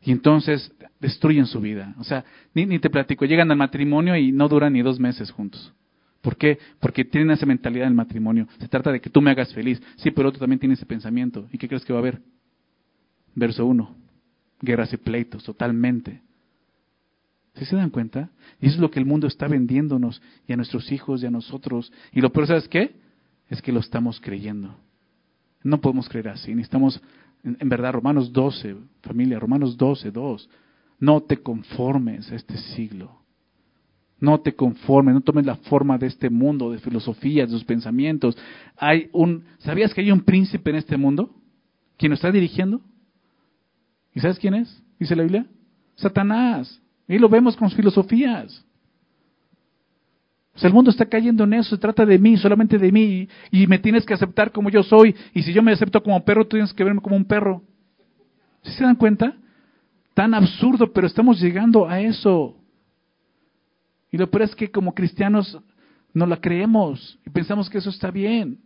Y 0.00 0.12
entonces 0.12 0.72
destruyen 1.00 1.46
su 1.46 1.60
vida. 1.60 1.96
O 1.98 2.04
sea, 2.04 2.24
ni, 2.54 2.64
ni 2.64 2.78
te 2.78 2.90
platico, 2.90 3.24
llegan 3.24 3.50
al 3.50 3.56
matrimonio 3.56 4.14
y 4.14 4.30
no 4.30 4.48
duran 4.48 4.74
ni 4.74 4.82
dos 4.82 5.00
meses 5.00 5.32
juntos. 5.32 5.74
¿Por 6.20 6.36
qué? 6.36 6.60
Porque 6.78 7.04
tienen 7.04 7.32
esa 7.32 7.44
mentalidad 7.44 7.86
del 7.86 7.94
matrimonio. 7.94 8.46
Se 8.60 8.68
trata 8.68 8.92
de 8.92 9.00
que 9.00 9.10
tú 9.10 9.20
me 9.20 9.32
hagas 9.32 9.52
feliz. 9.52 9.82
Sí, 9.96 10.12
pero 10.12 10.28
otro 10.28 10.38
también 10.38 10.60
tiene 10.60 10.76
ese 10.76 10.86
pensamiento. 10.86 11.48
¿Y 11.50 11.58
qué 11.58 11.66
crees 11.66 11.84
que 11.84 11.92
va 11.92 11.98
a 11.98 12.02
haber? 12.02 12.22
Verso 13.34 13.66
1. 13.66 13.96
Guerras 14.60 14.92
y 14.92 14.96
pleitos, 14.98 15.42
totalmente. 15.42 16.22
¿Sí 17.54 17.64
se 17.64 17.74
dan 17.74 17.90
cuenta? 17.90 18.30
Y 18.60 18.66
eso 18.66 18.76
es 18.76 18.80
lo 18.80 18.92
que 18.92 19.00
el 19.00 19.06
mundo 19.06 19.26
está 19.26 19.48
vendiéndonos 19.48 20.22
y 20.46 20.52
a 20.52 20.56
nuestros 20.56 20.92
hijos 20.92 21.20
y 21.24 21.26
a 21.26 21.32
nosotros. 21.32 21.92
Y 22.12 22.20
lo 22.20 22.30
peor, 22.30 22.46
¿sabes 22.46 22.68
qué? 22.68 23.07
Es 23.48 23.62
que 23.62 23.72
lo 23.72 23.80
estamos 23.80 24.20
creyendo. 24.20 24.74
No 25.62 25.80
podemos 25.80 26.08
creer 26.08 26.28
así. 26.28 26.54
Necesitamos, 26.54 27.00
en, 27.42 27.68
verdad, 27.68 27.92
Romanos 27.92 28.32
12, 28.32 28.76
familia, 29.02 29.38
Romanos 29.38 29.76
12, 29.76 30.10
2. 30.10 30.50
No 31.00 31.22
te 31.22 31.38
conformes 31.38 32.30
a 32.30 32.36
este 32.36 32.56
siglo. 32.56 33.18
No 34.20 34.40
te 34.40 34.54
conformes, 34.54 35.14
no 35.14 35.20
tomes 35.20 35.46
la 35.46 35.56
forma 35.56 35.96
de 35.96 36.08
este 36.08 36.28
mundo, 36.28 36.72
de 36.72 36.78
filosofías, 36.78 37.48
de 37.48 37.56
sus 37.56 37.64
pensamientos. 37.64 38.36
Hay 38.76 39.08
un, 39.12 39.44
¿sabías 39.58 39.94
que 39.94 40.00
hay 40.00 40.10
un 40.10 40.22
príncipe 40.22 40.70
en 40.70 40.76
este 40.76 40.96
mundo? 40.96 41.34
¿Quién 41.96 42.10
lo 42.10 42.14
está 42.14 42.30
dirigiendo? 42.32 42.80
¿Y 44.14 44.20
sabes 44.20 44.38
quién 44.38 44.54
es? 44.54 44.82
Dice 44.98 45.14
la 45.14 45.22
Biblia. 45.22 45.46
Satanás. 45.94 46.80
Y 47.06 47.18
lo 47.18 47.28
vemos 47.28 47.56
con 47.56 47.68
sus 47.68 47.76
filosofías 47.76 48.64
el 50.66 50.72
mundo 50.72 50.90
está 50.90 51.06
cayendo 51.06 51.44
en 51.44 51.54
eso, 51.54 51.70
se 51.70 51.80
trata 51.80 52.04
de 52.04 52.18
mí, 52.18 52.36
solamente 52.36 52.78
de 52.78 52.90
mí, 52.90 53.28
y, 53.50 53.66
me 53.66 53.78
tienes 53.78 54.04
que 54.04 54.14
aceptar 54.14 54.50
como 54.50 54.70
yo 54.70 54.82
soy, 54.82 55.14
y 55.32 55.42
si 55.42 55.52
yo 55.52 55.62
me 55.62 55.72
acepto 55.72 56.02
como 56.02 56.24
perro, 56.24 56.44
tú 56.44 56.56
tienes 56.56 56.72
que 56.72 56.84
verme 56.84 57.00
como 57.00 57.16
un 57.16 57.24
perro. 57.24 57.62
¿Sí 58.62 58.72
se 58.72 58.84
dan 58.84 58.96
cuenta? 58.96 59.36
Tan 60.14 60.34
absurdo, 60.34 60.92
pero 60.92 61.06
estamos 61.06 61.40
llegando 61.40 61.88
a 61.88 62.00
eso. 62.00 62.56
Y 64.10 64.16
lo 64.16 64.30
peor 64.30 64.42
es 64.42 64.54
que 64.54 64.70
como 64.70 64.94
cristianos 64.94 65.58
no 66.12 66.26
la 66.26 66.40
creemos 66.40 67.18
y 67.24 67.30
pensamos 67.30 67.70
que 67.70 67.78
eso 67.78 67.90
está 67.90 68.10
bien. 68.10 68.58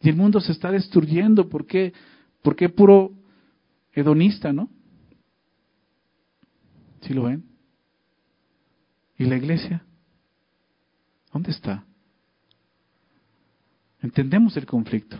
Y 0.00 0.08
el 0.08 0.16
mundo 0.16 0.40
se 0.40 0.52
está 0.52 0.70
destruyendo, 0.70 1.48
¿por 1.48 1.66
qué? 1.66 1.92
Porque 2.42 2.68
puro 2.68 3.12
hedonista, 3.92 4.52
¿no? 4.52 4.68
¿Sí 7.00 7.14
lo 7.14 7.24
ven? 7.24 7.47
¿Y 9.18 9.24
la 9.24 9.36
iglesia? 9.36 9.82
¿Dónde 11.32 11.50
está? 11.50 11.84
Entendemos 14.00 14.56
el 14.56 14.64
conflicto. 14.64 15.18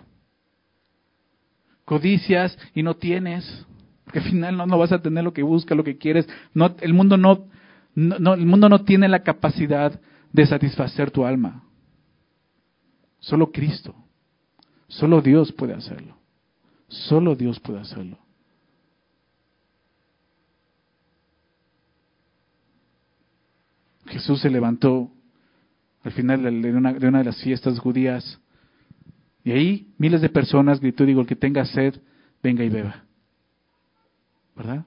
Codicias 1.84 2.56
y 2.74 2.82
no 2.82 2.96
tienes, 2.96 3.66
porque 4.04 4.20
al 4.20 4.26
final 4.26 4.56
no, 4.56 4.66
no 4.66 4.78
vas 4.78 4.92
a 4.92 5.02
tener 5.02 5.24
lo 5.24 5.32
que 5.32 5.42
buscas, 5.42 5.76
lo 5.76 5.84
que 5.84 5.98
quieres. 5.98 6.28
No, 6.54 6.76
el, 6.80 6.94
mundo 6.94 7.16
no, 7.16 7.46
no, 7.94 8.34
el 8.34 8.46
mundo 8.46 8.68
no 8.68 8.84
tiene 8.84 9.08
la 9.08 9.22
capacidad 9.22 10.00
de 10.32 10.46
satisfacer 10.46 11.10
tu 11.10 11.24
alma. 11.24 11.64
Solo 13.18 13.50
Cristo. 13.50 13.94
Solo 14.86 15.20
Dios 15.20 15.52
puede 15.52 15.74
hacerlo. 15.74 16.16
Solo 16.86 17.34
Dios 17.34 17.58
puede 17.58 17.80
hacerlo. 17.80 18.18
Jesús 24.08 24.40
se 24.40 24.50
levantó 24.50 25.10
al 26.02 26.12
final 26.12 26.42
de 26.42 26.72
una, 26.72 26.92
de 26.92 27.08
una, 27.08 27.18
de 27.18 27.24
las 27.24 27.42
fiestas 27.42 27.78
judías 27.78 28.40
y 29.44 29.52
ahí 29.52 29.94
miles 29.98 30.20
de 30.20 30.28
personas 30.28 30.80
gritó, 30.80 31.04
digo, 31.04 31.20
el 31.20 31.26
que 31.26 31.36
tenga 31.36 31.64
sed, 31.64 32.00
venga 32.42 32.64
y 32.64 32.68
beba. 32.68 33.04
¿Verdad? 34.56 34.84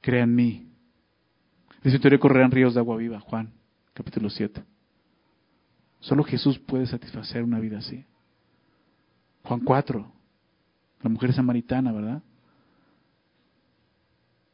Crea 0.00 0.24
en 0.24 0.34
mí. 0.34 0.68
Dice 1.82 1.98
teoría 1.98 2.18
correrán 2.18 2.50
ríos 2.50 2.74
de 2.74 2.80
agua 2.80 2.96
viva, 2.96 3.20
Juan, 3.20 3.52
capítulo 3.94 4.30
7. 4.30 4.62
Solo 6.00 6.24
Jesús 6.24 6.58
puede 6.58 6.86
satisfacer 6.86 7.42
una 7.42 7.60
vida 7.60 7.78
así. 7.78 8.04
Juan 9.44 9.60
4, 9.60 10.12
la 11.02 11.10
mujer 11.10 11.32
samaritana, 11.32 11.92
¿verdad? 11.92 12.22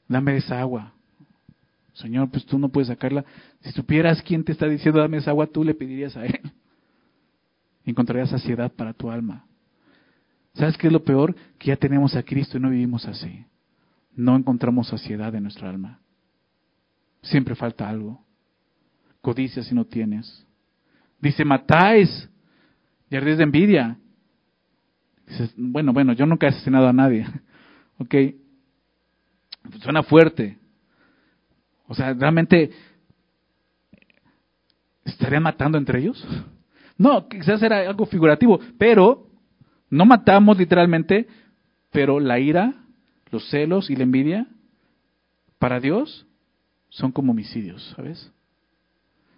Dame 0.08 0.36
esa 0.36 0.60
agua. 0.60 0.94
Señor, 1.98 2.30
pues 2.30 2.46
tú 2.46 2.58
no 2.58 2.68
puedes 2.68 2.88
sacarla. 2.88 3.24
Si 3.60 3.72
supieras 3.72 4.22
quién 4.22 4.44
te 4.44 4.52
está 4.52 4.66
diciendo 4.66 5.00
dame 5.00 5.16
esa 5.16 5.30
agua, 5.30 5.48
tú 5.48 5.64
le 5.64 5.74
pedirías 5.74 6.16
a 6.16 6.26
Él. 6.26 6.40
Encontrarías 7.84 8.30
saciedad 8.30 8.72
para 8.72 8.92
tu 8.92 9.10
alma. 9.10 9.44
¿Sabes 10.54 10.76
qué 10.76 10.86
es 10.86 10.92
lo 10.92 11.02
peor? 11.02 11.34
Que 11.58 11.68
ya 11.68 11.76
tenemos 11.76 12.14
a 12.14 12.22
Cristo 12.22 12.56
y 12.56 12.60
no 12.60 12.70
vivimos 12.70 13.04
así. 13.06 13.44
No 14.14 14.36
encontramos 14.36 14.88
saciedad 14.88 15.34
en 15.34 15.42
nuestra 15.44 15.70
alma. 15.70 15.98
Siempre 17.22 17.56
falta 17.56 17.88
algo. 17.88 18.24
Codicia 19.20 19.64
si 19.64 19.74
no 19.74 19.84
tienes. 19.84 20.46
Dice, 21.20 21.44
matáis 21.44 22.28
y 23.10 23.16
ardéis 23.16 23.38
de 23.38 23.44
envidia. 23.44 23.98
Dices, 25.26 25.52
bueno, 25.56 25.92
bueno, 25.92 26.12
yo 26.12 26.26
nunca 26.26 26.46
he 26.46 26.50
asesinado 26.50 26.86
a 26.86 26.92
nadie. 26.92 27.26
ok. 27.98 28.14
Suena 29.80 30.04
fuerte. 30.04 30.58
O 31.88 31.94
sea, 31.94 32.12
¿realmente 32.12 32.70
estarían 35.04 35.42
matando 35.42 35.78
entre 35.78 36.00
ellos? 36.00 36.24
No, 36.96 37.28
quizás 37.28 37.62
era 37.62 37.88
algo 37.88 38.06
figurativo, 38.06 38.60
pero 38.78 39.26
no 39.90 40.04
matamos 40.04 40.58
literalmente, 40.58 41.26
pero 41.90 42.20
la 42.20 42.38
ira, 42.38 42.74
los 43.30 43.48
celos 43.48 43.90
y 43.90 43.96
la 43.96 44.02
envidia, 44.02 44.46
para 45.58 45.80
Dios, 45.80 46.26
son 46.90 47.10
como 47.10 47.32
homicidios, 47.32 47.94
¿sabes? 47.96 48.32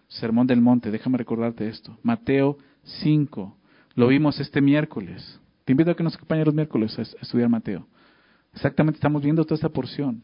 Sermón 0.09 0.46
del 0.46 0.61
Monte, 0.61 0.90
déjame 0.90 1.18
recordarte 1.18 1.68
esto. 1.68 1.96
Mateo 2.03 2.59
5, 2.82 3.57
lo 3.94 4.09
vimos 4.09 4.40
este 4.40 4.61
miércoles. 4.61 5.40
Te 5.64 5.72
invito 5.72 5.92
a 5.92 5.94
que 5.94 6.03
nos 6.03 6.16
acompañe 6.16 6.44
los 6.44 6.55
miércoles 6.55 6.98
a 6.98 7.03
estudiar 7.03 7.48
Mateo. 7.48 7.86
Exactamente 8.53 8.96
estamos 8.96 9.22
viendo 9.22 9.44
toda 9.44 9.55
esta 9.55 9.68
porción. 9.68 10.22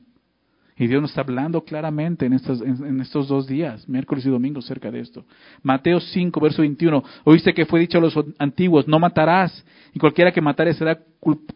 Y 0.78 0.88
Dios 0.88 1.00
nos 1.00 1.10
está 1.10 1.22
hablando 1.22 1.64
claramente 1.64 2.26
en 2.26 2.34
estos, 2.34 2.60
en, 2.60 3.00
estos 3.00 3.28
dos 3.28 3.46
días, 3.46 3.88
miércoles 3.88 4.26
y 4.26 4.28
domingo, 4.28 4.60
cerca 4.60 4.90
de 4.90 5.00
esto. 5.00 5.24
Mateo 5.62 6.00
5, 6.00 6.38
verso 6.38 6.60
21. 6.60 7.02
Oíste 7.24 7.54
que 7.54 7.64
fue 7.64 7.80
dicho 7.80 7.96
a 7.96 8.02
los 8.02 8.14
antiguos, 8.38 8.86
no 8.86 8.98
matarás, 8.98 9.64
y 9.94 9.98
cualquiera 9.98 10.32
que 10.32 10.42
matare 10.42 10.74
será 10.74 10.98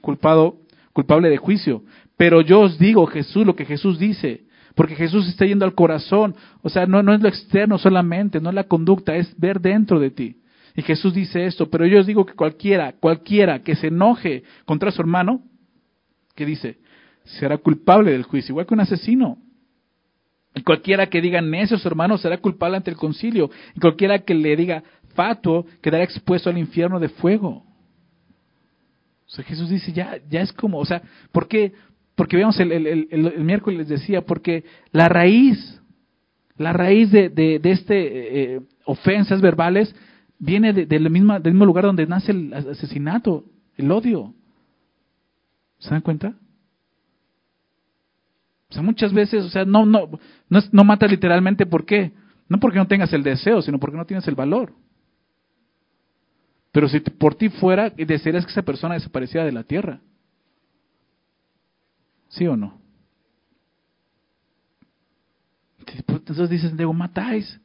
culpado, 0.01 0.57
culpable 0.95 1.29
de 1.29 1.37
juicio. 1.37 1.83
Pero 2.16 2.41
yo 2.41 2.61
os 2.61 2.79
digo, 2.79 3.07
Jesús, 3.07 3.45
lo 3.45 3.55
que 3.55 3.66
Jesús 3.66 3.99
dice, 3.99 4.45
porque 4.75 4.95
Jesús 4.95 5.29
está 5.29 5.45
yendo 5.45 5.66
al 5.66 5.75
corazón. 5.75 6.35
O 6.62 6.71
sea, 6.71 6.87
no, 6.87 7.03
no 7.03 7.12
es 7.12 7.21
lo 7.21 7.29
externo 7.29 7.77
solamente, 7.77 8.41
no 8.41 8.49
es 8.49 8.55
la 8.55 8.64
conducta, 8.64 9.16
es 9.16 9.39
ver 9.39 9.61
dentro 9.61 10.01
de 10.01 10.11
ti. 10.11 10.37
Y 10.75 10.83
Jesús 10.83 11.12
dice 11.12 11.45
esto, 11.45 11.68
pero 11.68 11.85
yo 11.85 12.01
os 12.01 12.07
digo 12.07 12.25
que 12.25 12.33
cualquiera, 12.33 12.95
cualquiera 12.99 13.62
que 13.62 13.77
se 13.77 13.89
enoje 13.89 14.45
contra 14.64 14.91
su 14.91 15.03
hermano, 15.03 15.43
¿qué 16.35 16.47
dice? 16.47 16.79
Será 17.39 17.59
culpable 17.59 18.12
del 18.12 18.24
juicio, 18.24 18.53
igual 18.53 18.66
que 18.66 18.74
un 18.74 18.81
asesino. 18.81 19.39
Y 20.55 20.62
cualquiera 20.62 21.07
que 21.09 21.20
diga 21.20 21.41
necio 21.41 21.78
su 21.78 21.87
hermano 21.87 22.18
será 22.18 22.39
culpable 22.39 22.76
ante 22.76 22.91
el 22.91 22.97
concilio. 22.97 23.51
Y 23.74 23.81
cualquiera 23.81 24.18
que 24.20 24.35
le 24.35 24.57
diga 24.57 24.83
fatuo 25.14 25.66
quedará 25.81 26.05
expuesto 26.05 26.51
al 26.51 26.59
infierno 26.59 26.99
de 26.99 27.09
fuego. 27.09 27.64
O 29.26 29.33
sea, 29.33 29.45
Jesús 29.45 29.70
dice, 29.70 29.93
ya, 29.93 30.18
ya 30.28 30.41
es 30.41 30.53
como, 30.53 30.78
o 30.78 30.85
sea, 30.85 31.03
¿por 31.31 31.47
qué? 31.47 31.72
Porque 32.16 32.37
veamos 32.37 32.59
el, 32.59 32.72
el, 32.72 33.09
el, 33.11 33.45
miércoles 33.45 33.78
les 33.78 33.89
decía, 33.89 34.22
porque 34.22 34.64
la 34.91 35.09
raíz, 35.09 35.81
la 36.57 36.72
raíz 36.72 37.12
de, 37.12 37.28
de, 37.28 37.61
este 37.64 38.57
eh, 38.57 38.61
ofensas 38.85 39.41
verbales 39.41 39.95
viene 40.39 40.72
de, 40.72 40.87
del 40.87 41.09
mismo 41.11 41.64
lugar 41.64 41.85
donde 41.85 42.07
nace 42.07 42.33
el 42.33 42.53
asesinato, 42.53 43.45
el 43.76 43.91
odio. 43.93 44.35
¿Se 45.78 45.91
dan 45.91 46.03
cuenta? 46.03 46.35
O 48.71 48.73
sea, 48.73 48.83
muchas 48.83 49.12
veces, 49.12 49.45
o 49.45 49.51
sea, 49.51 49.64
no, 49.64 49.85
no, 49.85 50.09
no, 50.49 50.61
no 50.71 50.85
matas 50.85 51.11
literalmente, 51.11 51.66
¿por 51.66 51.85
qué? 51.85 52.12
No 52.49 52.59
porque 52.61 52.79
no 52.79 52.87
tengas 52.87 53.12
el 53.12 53.23
deseo, 53.23 53.62
sino 53.62 53.79
porque 53.79 53.97
no 53.97 54.07
tienes 54.07 54.27
el 54.29 54.37
valor. 54.37 54.73
Pero 56.73 56.89
si 56.89 57.01
por 57.01 57.35
ti 57.35 57.49
fuera, 57.49 57.91
desearías 57.91 58.45
que 58.45 58.53
esa 58.53 58.62
persona 58.62 58.95
desapareciera 58.95 59.45
de 59.45 59.53
la 59.53 59.64
tierra. 59.64 60.01
¿Sí 62.29 62.47
o 62.47 62.57
no? 62.57 62.79
Entonces 66.09 66.49
dices, 66.49 66.77
Diego, 66.77 66.93
matáis. 66.93 67.61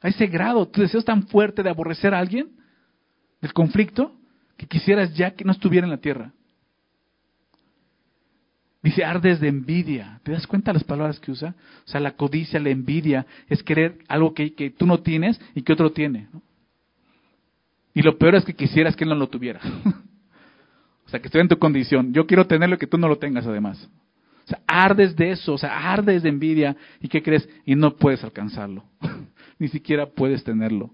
A 0.00 0.08
ese 0.08 0.26
grado, 0.26 0.66
tu 0.66 0.80
deseo 0.80 0.98
es 0.98 1.04
tan 1.04 1.28
fuerte 1.28 1.62
de 1.62 1.70
aborrecer 1.70 2.12
a 2.12 2.18
alguien, 2.18 2.50
del 3.40 3.52
conflicto, 3.52 4.16
que 4.56 4.66
quisieras 4.66 5.14
ya 5.14 5.32
que 5.32 5.44
no 5.44 5.52
estuviera 5.52 5.86
en 5.86 5.90
la 5.90 6.00
tierra. 6.00 6.32
Dice, 8.82 9.04
ardes 9.04 9.40
de 9.40 9.48
envidia. 9.48 10.20
¿Te 10.22 10.32
das 10.32 10.46
cuenta 10.46 10.72
las 10.72 10.84
palabras 10.84 11.20
que 11.20 11.30
usa? 11.30 11.54
O 11.84 11.88
sea, 11.88 12.00
la 12.00 12.12
codicia, 12.12 12.58
la 12.58 12.70
envidia, 12.70 13.26
es 13.48 13.62
querer 13.62 13.98
algo 14.08 14.32
que, 14.32 14.54
que 14.54 14.70
tú 14.70 14.86
no 14.86 15.00
tienes 15.00 15.38
y 15.54 15.62
que 15.62 15.72
otro 15.72 15.92
tiene. 15.92 16.28
Y 17.94 18.02
lo 18.02 18.16
peor 18.16 18.36
es 18.36 18.44
que 18.44 18.54
quisieras 18.54 18.96
que 18.96 19.04
él 19.04 19.10
no 19.10 19.16
lo 19.16 19.28
tuviera. 19.28 19.60
o 21.06 21.08
sea, 21.08 21.20
que 21.20 21.26
estoy 21.26 21.42
en 21.42 21.48
tu 21.48 21.58
condición. 21.58 22.12
Yo 22.14 22.26
quiero 22.26 22.46
tenerlo 22.46 22.76
y 22.76 22.78
que 22.78 22.86
tú 22.86 22.96
no 22.96 23.08
lo 23.08 23.18
tengas 23.18 23.46
además. 23.46 23.88
O 24.44 24.48
sea, 24.48 24.60
ardes 24.66 25.14
de 25.14 25.32
eso, 25.32 25.54
o 25.54 25.58
sea, 25.58 25.92
ardes 25.92 26.22
de 26.22 26.30
envidia. 26.30 26.74
¿Y 27.00 27.08
qué 27.08 27.22
crees? 27.22 27.48
Y 27.66 27.74
no 27.74 27.96
puedes 27.96 28.24
alcanzarlo. 28.24 28.84
Ni 29.58 29.68
siquiera 29.68 30.06
puedes 30.06 30.42
tenerlo. 30.42 30.90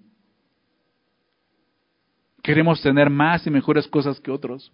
Queremos 2.42 2.82
tener 2.82 3.10
más 3.10 3.46
y 3.46 3.50
mejores 3.50 3.86
cosas 3.86 4.18
que 4.20 4.30
otros. 4.30 4.72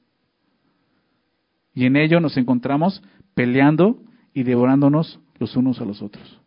Y 1.75 1.87
en 1.87 1.97
ello 1.97 2.21
nos 2.21 2.37
encontramos 2.37 3.03
peleando 3.35 4.03
y 4.35 4.43
devorándonos 4.43 5.21
los 5.39 5.57
unos 5.57 5.81
a 5.81 5.85
los 5.85 6.03
otros. 6.03 6.41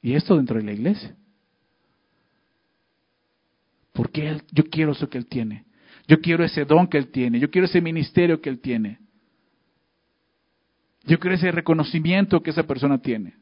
Y 0.00 0.14
esto 0.14 0.36
dentro 0.36 0.58
de 0.58 0.64
la 0.64 0.72
iglesia. 0.72 1.16
Porque 3.92 4.40
yo 4.52 4.64
quiero 4.64 4.92
eso 4.92 5.08
que 5.08 5.18
Él 5.18 5.26
tiene. 5.26 5.64
Yo 6.06 6.20
quiero 6.20 6.44
ese 6.44 6.64
don 6.64 6.86
que 6.86 6.98
Él 6.98 7.08
tiene. 7.10 7.40
Yo 7.40 7.50
quiero 7.50 7.66
ese 7.66 7.80
ministerio 7.80 8.40
que 8.40 8.50
Él 8.50 8.60
tiene. 8.60 9.00
Yo 11.04 11.18
quiero 11.18 11.36
ese 11.36 11.50
reconocimiento 11.50 12.42
que 12.42 12.50
esa 12.50 12.64
persona 12.64 12.98
tiene. 12.98 13.34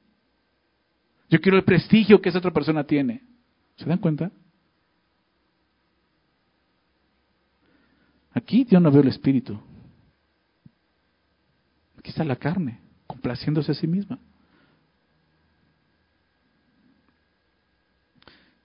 Yo 1.29 1.41
quiero 1.41 1.57
el 1.59 1.64
prestigio 1.64 2.20
que 2.20 2.29
esa 2.29 2.39
otra 2.39 2.53
persona 2.53 2.85
tiene. 2.85 3.22
¿Se 3.77 3.87
dan 3.87 3.99
cuenta? 3.99 4.31
Aquí 8.33 8.64
Dios 8.64 8.81
no 8.81 8.91
ve 8.91 9.01
el 9.01 9.09
Espíritu. 9.09 9.61
Aquí 12.05 12.11
está 12.11 12.22
la 12.22 12.36
carne, 12.36 12.80
complaciéndose 13.07 13.72
a 13.72 13.74
sí 13.74 13.86
misma. 13.86 14.18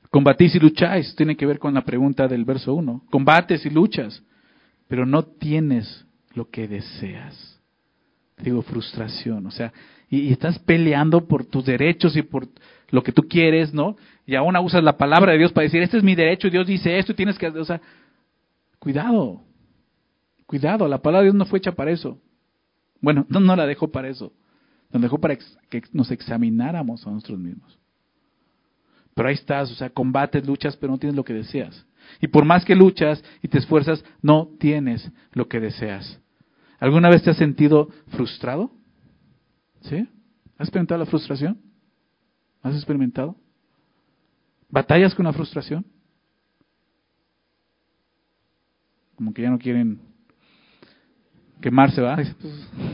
Combatís 0.10 0.56
y 0.56 0.60
lucháis, 0.60 1.16
tiene 1.16 1.38
que 1.38 1.46
ver 1.46 1.58
con 1.58 1.74
la 1.74 1.86
pregunta 1.86 2.28
del 2.28 2.44
verso 2.44 2.74
1. 2.74 3.06
Combates 3.10 3.66
y 3.66 3.70
luchas, 3.70 4.22
pero 4.90 5.06
no 5.06 5.24
tienes 5.24 6.06
lo 6.34 6.50
que 6.50 6.68
deseas. 6.68 7.62
Digo, 8.40 8.62
frustración, 8.62 9.46
o 9.46 9.52
sea, 9.52 9.72
y, 10.10 10.34
estás 10.34 10.60
peleando 10.60 11.26
por 11.26 11.46
tus 11.46 11.64
derechos 11.64 12.18
y 12.18 12.24
por 12.24 12.50
lo 12.90 13.04
que 13.04 13.14
tú 13.14 13.26
quieres, 13.30 13.74
¿no? 13.74 13.96
Y 14.26 14.36
aún 14.36 14.58
usas 14.58 14.84
la 14.84 14.98
palabra 14.98 15.32
de 15.32 15.38
Dios 15.38 15.54
para 15.54 15.64
decir, 15.64 15.82
este 15.82 15.96
es 15.96 16.04
mi 16.04 16.16
derecho, 16.16 16.50
Dios 16.50 16.68
dice 16.68 17.00
esto, 17.00 17.14
y 17.14 17.16
tienes 17.16 17.38
que, 17.38 17.48
o 17.48 17.64
sea, 17.64 17.80
cuidado, 18.80 19.44
cuidado, 20.46 20.90
la 20.90 21.02
palabra 21.02 21.22
de 21.22 21.28
Dios 21.28 21.36
no 21.36 21.46
fue 21.46 21.60
hecha 21.60 21.72
para 21.72 21.92
eso. 21.92 22.20
Bueno, 23.02 23.26
no, 23.30 23.40
no 23.40 23.56
la 23.56 23.66
dejó 23.66 23.90
para 23.90 24.10
eso. 24.10 24.34
Nos 24.92 25.02
dejó 25.02 25.20
para 25.20 25.38
que 25.70 25.84
nos 25.94 26.12
examináramos 26.12 27.06
a 27.06 27.12
nosotros 27.12 27.40
mismos. 27.40 27.78
Pero 29.14 29.30
ahí 29.30 29.36
estás, 29.36 29.72
o 29.72 29.76
sea, 29.76 29.90
combates, 29.90 30.48
luchas, 30.48 30.78
pero 30.78 30.94
no 30.94 30.98
tienes 30.98 31.16
lo 31.16 31.24
que 31.24 31.34
deseas. 31.34 31.86
Y 32.22 32.28
por 32.28 32.46
más 32.46 32.66
que 32.66 32.76
luchas 32.76 33.24
y 33.42 33.48
te 33.48 33.58
esfuerzas, 33.58 34.04
no 34.22 34.50
tienes 34.60 35.12
lo 35.34 35.48
que 35.48 35.60
deseas. 35.60 36.20
¿Alguna 36.80 37.10
vez 37.10 37.24
te 37.24 37.30
has 37.30 37.38
sentido 37.38 37.90
frustrado? 38.08 38.72
¿Sí? 39.82 40.08
¿Has 40.58 40.68
experimentado 40.68 41.00
la 41.00 41.06
frustración? 41.06 41.60
¿Has 42.62 42.76
experimentado? 42.76 43.36
¿Batallas 44.70 45.14
con 45.16 45.26
la 45.26 45.34
frustración? 45.34 45.86
Como 49.16 49.34
que 49.34 49.42
ya 49.42 49.50
no 49.50 49.60
quieren 49.60 50.00
quemarse, 51.62 52.02
¿va? 52.02 52.18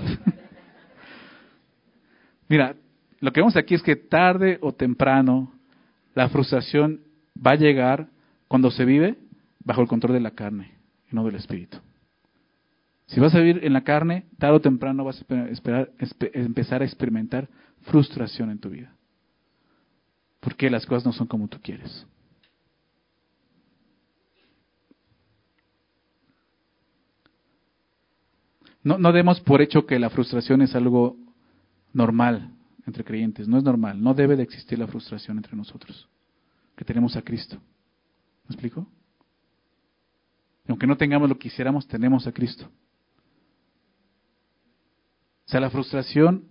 Mira, 2.47 2.75
lo 3.19 3.31
que 3.31 3.39
vemos 3.39 3.55
aquí 3.55 3.75
es 3.75 3.81
que 3.81 3.95
tarde 3.95 4.59
o 4.61 4.71
temprano 4.73 5.51
la 6.13 6.29
frustración 6.29 7.01
va 7.35 7.51
a 7.51 7.55
llegar 7.55 8.07
cuando 8.47 8.71
se 8.71 8.85
vive 8.85 9.17
bajo 9.63 9.81
el 9.81 9.87
control 9.87 10.13
de 10.13 10.19
la 10.19 10.31
carne 10.31 10.71
y 11.11 11.15
no 11.15 11.23
del 11.25 11.35
espíritu. 11.35 11.77
Si 13.07 13.19
vas 13.19 13.35
a 13.35 13.39
vivir 13.39 13.63
en 13.63 13.73
la 13.73 13.83
carne, 13.83 14.25
tarde 14.37 14.57
o 14.57 14.61
temprano 14.61 15.03
vas 15.03 15.23
a 15.29 15.87
empezar 16.33 16.81
a 16.81 16.85
experimentar 16.85 17.49
frustración 17.83 18.49
en 18.49 18.59
tu 18.59 18.69
vida. 18.69 18.95
Porque 20.39 20.69
las 20.69 20.85
cosas 20.85 21.05
no 21.05 21.13
son 21.13 21.27
como 21.27 21.47
tú 21.47 21.59
quieres. 21.61 22.05
No, 28.83 28.99
no 28.99 29.11
demos 29.11 29.39
por 29.41 29.61
hecho 29.61 29.87
que 29.87 29.97
la 29.97 30.11
frustración 30.11 30.61
es 30.61 30.75
algo 30.75 31.17
normal 31.95 32.51
entre 32.85 33.03
creyentes. 33.03 33.47
No 33.47 33.57
es 33.57 33.63
normal. 33.63 34.01
No 34.01 34.13
debe 34.13 34.35
de 34.35 34.43
existir 34.43 34.77
la 34.77 34.87
frustración 34.87 35.37
entre 35.37 35.55
nosotros. 35.55 36.07
Que 36.75 36.85
tenemos 36.85 37.15
a 37.15 37.21
Cristo. 37.21 37.57
¿Me 38.47 38.53
explico? 38.53 38.87
aunque 40.67 40.87
no 40.87 40.97
tengamos 40.97 41.29
lo 41.29 41.35
que 41.35 41.49
quisiéramos, 41.49 41.87
tenemos 41.87 42.25
a 42.25 42.31
Cristo. 42.31 42.65
O 45.45 45.49
sea, 45.49 45.59
la 45.59 45.69
frustración 45.69 46.45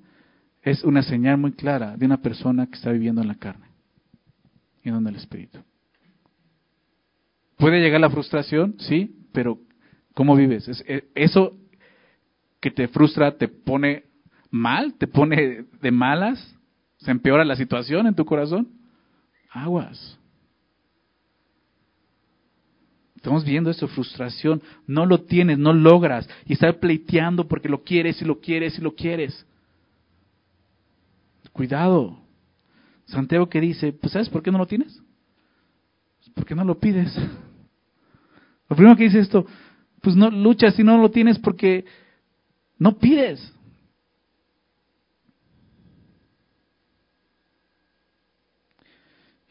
es 0.63 0.85
una 0.85 1.03
señal 1.03 1.37
muy 1.37 1.53
clara 1.53 1.97
de 1.97 2.07
una 2.07 2.23
persona 2.23 2.69
que 2.69 2.77
está 2.77 2.93
viviendo 2.93 3.21
en 3.23 3.29
la 3.29 3.35
carne 3.35 3.67
y 4.85 4.91
no 4.91 4.99
en 4.99 5.07
el 5.09 5.17
espíritu. 5.17 5.59
Puede 7.57 7.81
llegar 7.81 8.01
la 8.01 8.11
frustración, 8.11 8.77
sí, 8.79 9.27
pero 9.33 9.59
¿cómo 10.15 10.37
vives? 10.37 10.69
Eh, 10.87 11.09
eso 11.17 11.57
que 12.61 12.71
te 12.71 12.87
frustra 12.89 13.37
te 13.37 13.49
pone 13.49 14.05
mal, 14.55 14.95
te 14.95 15.09
pone 15.09 15.65
de 15.83 15.91
malas, 15.91 16.57
se 16.99 17.11
empeora 17.11 17.45
la 17.45 17.57
situación 17.57 18.07
en 18.07 18.15
tu 18.15 18.25
corazón. 18.25 18.69
Aguas. 19.51 20.17
Estamos 23.17 23.45
viendo 23.45 23.71
eso, 23.71 23.89
frustración. 23.89 24.63
No 24.87 25.07
lo 25.07 25.23
tienes, 25.23 25.59
no 25.59 25.73
logras. 25.73 26.29
Y 26.47 26.53
estás 26.53 26.77
pleiteando 26.77 27.49
porque 27.49 27.69
lo 27.69 27.83
quieres 27.83 28.23
y 28.23 28.25
lo 28.25 28.39
quieres 28.39 28.79
y 28.79 28.83
lo 28.83 28.95
quieres. 28.95 29.45
Cuidado. 31.53 32.19
Santiago 33.07 33.49
que 33.49 33.61
dice, 33.61 33.93
pues 33.93 34.13
¿sabes 34.13 34.29
por 34.29 34.43
qué 34.43 34.53
no 34.53 34.59
lo 34.59 34.67
tienes? 34.67 35.03
Pues 36.19 36.31
porque 36.35 36.55
no 36.55 36.65
lo 36.65 36.79
pides. 36.79 37.13
Lo 38.69 38.77
primero 38.77 38.97
que 38.97 39.05
dice 39.05 39.19
esto, 39.19 39.47
pues 40.01 40.15
no 40.15 40.31
luchas 40.31 40.75
si 40.75 40.85
no 40.85 40.97
lo 40.99 41.11
tienes 41.11 41.39
porque 41.39 41.85
no 42.79 42.99
pides. 42.99 43.53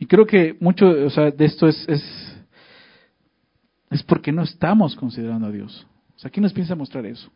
Y 0.03 0.05
creo 0.05 0.25
que 0.25 0.57
mucho 0.59 0.85
o 0.85 1.09
sea, 1.09 1.31
de 1.31 1.45
esto 1.45 1.65
es, 1.65 1.87
es, 1.87 4.03
porque 4.03 4.33
no 4.33 4.43
estamos 4.43 4.97
considerando 4.97 5.47
a 5.47 5.49
Dios. 5.49 5.87
O 6.17 6.19
sea, 6.19 6.27
aquí 6.27 6.41
nos 6.41 6.51
piensa 6.51 6.75
mostrar 6.75 7.05
eso. 7.05 7.31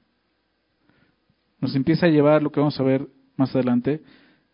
Nos 1.61 1.74
empieza 1.78 2.07
a 2.07 2.09
llevar 2.09 2.43
lo 2.43 2.51
que 2.51 2.59
vamos 2.59 2.78
a 2.78 2.84
ver 2.84 3.07
más 3.38 3.55
adelante, 3.55 4.03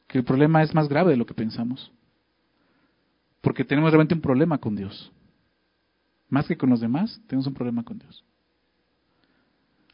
que 0.06 0.20
el 0.20 0.24
problema 0.24 0.62
es 0.62 0.76
más 0.76 0.90
grave 0.90 1.10
de 1.10 1.18
lo 1.18 1.26
que 1.26 1.34
pensamos. 1.34 1.92
Porque 3.42 3.66
tenemos 3.66 3.90
realmente 3.90 4.14
un 4.14 4.22
problema 4.22 4.60
con 4.60 4.76
Dios. 4.76 5.12
Más 6.30 6.48
que 6.48 6.56
con 6.56 6.70
los 6.70 6.82
demás, 6.82 7.20
tenemos 7.26 7.48
un 7.48 7.56
problema 7.56 7.82
con 7.82 7.98
Dios. 7.98 8.24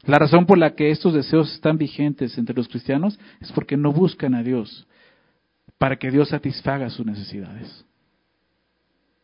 La 0.02 0.18
razón 0.18 0.44
por 0.44 0.58
la 0.58 0.74
que 0.74 0.90
estos 0.90 1.14
deseos 1.14 1.54
están 1.54 1.78
vigentes 1.78 2.36
entre 2.36 2.54
los 2.54 2.68
cristianos 2.68 3.18
es 3.40 3.50
porque 3.52 3.78
no 3.78 3.94
buscan 3.94 4.34
a 4.34 4.42
Dios 4.42 4.86
para 5.78 5.96
que 5.96 6.10
Dios 6.10 6.28
satisfaga 6.28 6.90
sus 6.90 7.06
necesidades. 7.06 7.86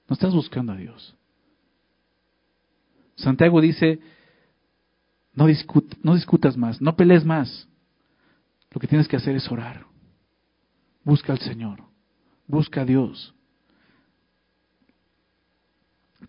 No 0.08 0.14
estás 0.14 0.34
buscando 0.34 0.72
a 0.72 0.76
Dios. 0.76 1.16
Santiago 3.16 3.60
dice, 3.60 3.98
no, 5.34 5.46
no 6.02 6.14
discutas 6.14 6.56
más, 6.56 6.80
no 6.80 6.96
pelees 6.96 7.24
más. 7.24 7.68
Lo 8.70 8.80
que 8.80 8.86
tienes 8.86 9.08
que 9.08 9.16
hacer 9.16 9.36
es 9.36 9.50
orar. 9.50 9.86
Busca 11.02 11.32
al 11.32 11.38
Señor, 11.38 11.82
busca 12.46 12.82
a 12.82 12.84
Dios. 12.84 13.34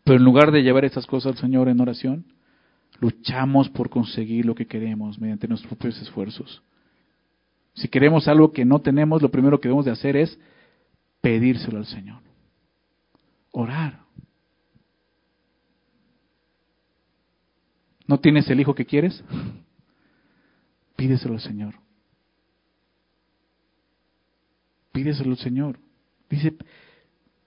Pero 0.03 0.17
en 0.17 0.23
lugar 0.23 0.51
de 0.51 0.63
llevar 0.63 0.85
estas 0.85 1.05
cosas 1.05 1.33
al 1.33 1.37
Señor 1.37 1.67
en 1.67 1.81
oración, 1.81 2.25
luchamos 2.99 3.69
por 3.69 3.89
conseguir 3.89 4.45
lo 4.45 4.55
que 4.55 4.67
queremos 4.67 5.19
mediante 5.19 5.47
nuestros 5.47 5.69
propios 5.73 6.01
esfuerzos. 6.01 6.61
Si 7.73 7.87
queremos 7.89 8.27
algo 8.27 8.51
que 8.51 8.65
no 8.65 8.79
tenemos, 8.79 9.21
lo 9.21 9.29
primero 9.29 9.59
que 9.59 9.67
debemos 9.67 9.85
de 9.85 9.91
hacer 9.91 10.15
es 10.15 10.39
pedírselo 11.21 11.77
al 11.77 11.85
Señor. 11.85 12.26
Orar. 13.51 13.99
¿No 18.07 18.19
tienes 18.19 18.49
el 18.49 18.59
hijo 18.59 18.73
que 18.73 18.85
quieres? 18.85 19.23
Pídeselo 20.95 21.35
al 21.35 21.41
Señor. 21.41 21.75
Pídeselo 24.91 25.31
al 25.31 25.37
Señor. 25.37 25.79
Dice, 26.29 26.55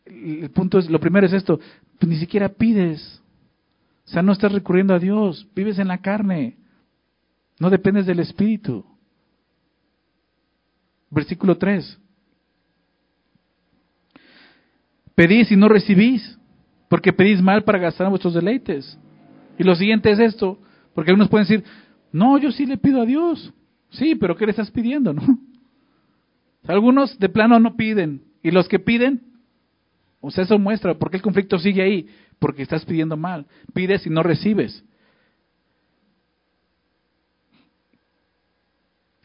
el 0.04 0.50
punto 0.50 0.78
es, 0.78 0.88
lo 0.88 1.00
primero 1.00 1.26
es 1.26 1.32
esto, 1.32 1.58
ni 2.00 2.18
siquiera 2.18 2.48
pides. 2.48 3.22
O 4.06 4.08
sea, 4.10 4.22
no 4.22 4.32
estás 4.32 4.52
recurriendo 4.52 4.94
a 4.94 4.98
Dios, 4.98 5.46
vives 5.54 5.78
en 5.78 5.88
la 5.88 5.98
carne, 5.98 6.56
no 7.58 7.70
dependes 7.70 8.06
del 8.06 8.20
Espíritu. 8.20 8.84
Versículo 11.10 11.58
3. 11.58 11.98
Pedís 15.20 15.52
y 15.52 15.56
no 15.56 15.68
recibís, 15.68 16.38
porque 16.88 17.12
pedís 17.12 17.42
mal 17.42 17.62
para 17.62 17.78
gastar 17.78 18.08
vuestros 18.08 18.32
deleites. 18.32 18.98
Y 19.58 19.64
lo 19.64 19.74
siguiente 19.74 20.10
es 20.10 20.18
esto, 20.18 20.58
porque 20.94 21.10
algunos 21.10 21.28
pueden 21.28 21.46
decir, 21.46 21.64
no, 22.10 22.38
yo 22.38 22.50
sí 22.50 22.64
le 22.64 22.78
pido 22.78 23.02
a 23.02 23.04
Dios. 23.04 23.52
Sí, 23.90 24.14
pero 24.14 24.34
¿qué 24.34 24.46
le 24.46 24.52
estás 24.52 24.70
pidiendo? 24.70 25.12
¿no? 25.12 25.22
Algunos 26.66 27.18
de 27.18 27.28
plano 27.28 27.60
no 27.60 27.76
piden, 27.76 28.22
y 28.42 28.50
los 28.50 28.66
que 28.66 28.78
piden, 28.78 29.20
o 30.22 30.30
sea, 30.30 30.44
eso 30.44 30.58
muestra 30.58 30.94
por 30.94 31.10
qué 31.10 31.18
el 31.18 31.22
conflicto 31.22 31.58
sigue 31.58 31.82
ahí, 31.82 32.06
porque 32.38 32.62
estás 32.62 32.86
pidiendo 32.86 33.18
mal. 33.18 33.44
Pides 33.74 34.06
y 34.06 34.08
no 34.08 34.22
recibes. 34.22 34.82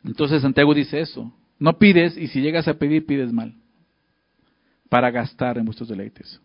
Entonces 0.04 0.42
Santiago 0.42 0.74
dice 0.74 1.00
eso. 1.00 1.34
No 1.58 1.78
pides 1.78 2.18
y 2.18 2.28
si 2.28 2.42
llegas 2.42 2.68
a 2.68 2.74
pedir, 2.74 3.06
pides 3.06 3.32
mal. 3.32 3.56
Para 4.96 5.12
gastar 5.12 5.58
en 5.58 5.66
vuestros 5.66 5.90
deleites. 5.90 6.40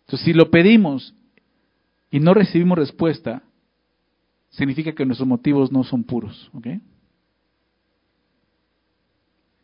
Entonces, 0.00 0.22
si 0.22 0.34
lo 0.34 0.50
pedimos 0.50 1.14
y 2.10 2.20
no 2.20 2.34
recibimos 2.34 2.76
respuesta, 2.76 3.42
significa 4.50 4.92
que 4.92 5.06
nuestros 5.06 5.26
motivos 5.26 5.72
no 5.72 5.82
son 5.82 6.04
puros. 6.04 6.50
¿Ok? 6.52 6.66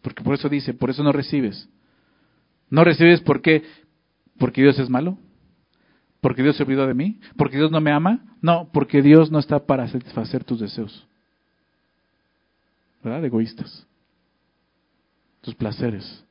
Porque 0.00 0.24
por 0.24 0.34
eso 0.34 0.48
dice, 0.48 0.72
por 0.72 0.88
eso 0.88 1.02
no 1.02 1.12
recibes. 1.12 1.68
No 2.70 2.84
recibes 2.84 3.20
por 3.20 3.42
qué? 3.42 3.64
Porque 4.38 4.62
Dios 4.62 4.78
es 4.78 4.88
malo. 4.88 5.18
¿Porque 6.22 6.42
Dios 6.42 6.56
se 6.56 6.62
olvidó 6.62 6.86
de 6.86 6.94
mí? 6.94 7.20
¿Porque 7.36 7.58
Dios 7.58 7.70
no 7.70 7.82
me 7.82 7.92
ama? 7.92 8.24
No, 8.40 8.70
porque 8.72 9.02
Dios 9.02 9.30
no 9.30 9.40
está 9.40 9.66
para 9.66 9.88
satisfacer 9.88 10.42
tus 10.42 10.60
deseos. 10.60 11.06
¿Verdad? 13.04 13.22
Egoístas. 13.26 13.86
Tus 15.42 15.54
placeres. 15.54 16.25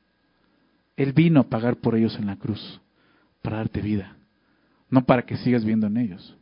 Él 0.97 1.13
vino 1.13 1.41
a 1.41 1.49
pagar 1.49 1.77
por 1.77 1.95
ellos 1.95 2.17
en 2.17 2.27
la 2.27 2.37
cruz, 2.37 2.81
para 3.41 3.57
darte 3.57 3.81
vida, 3.81 4.15
no 4.89 5.05
para 5.05 5.23
que 5.23 5.37
sigas 5.37 5.65
viendo 5.65 5.87
en 5.87 5.97
ellos. 5.97 6.37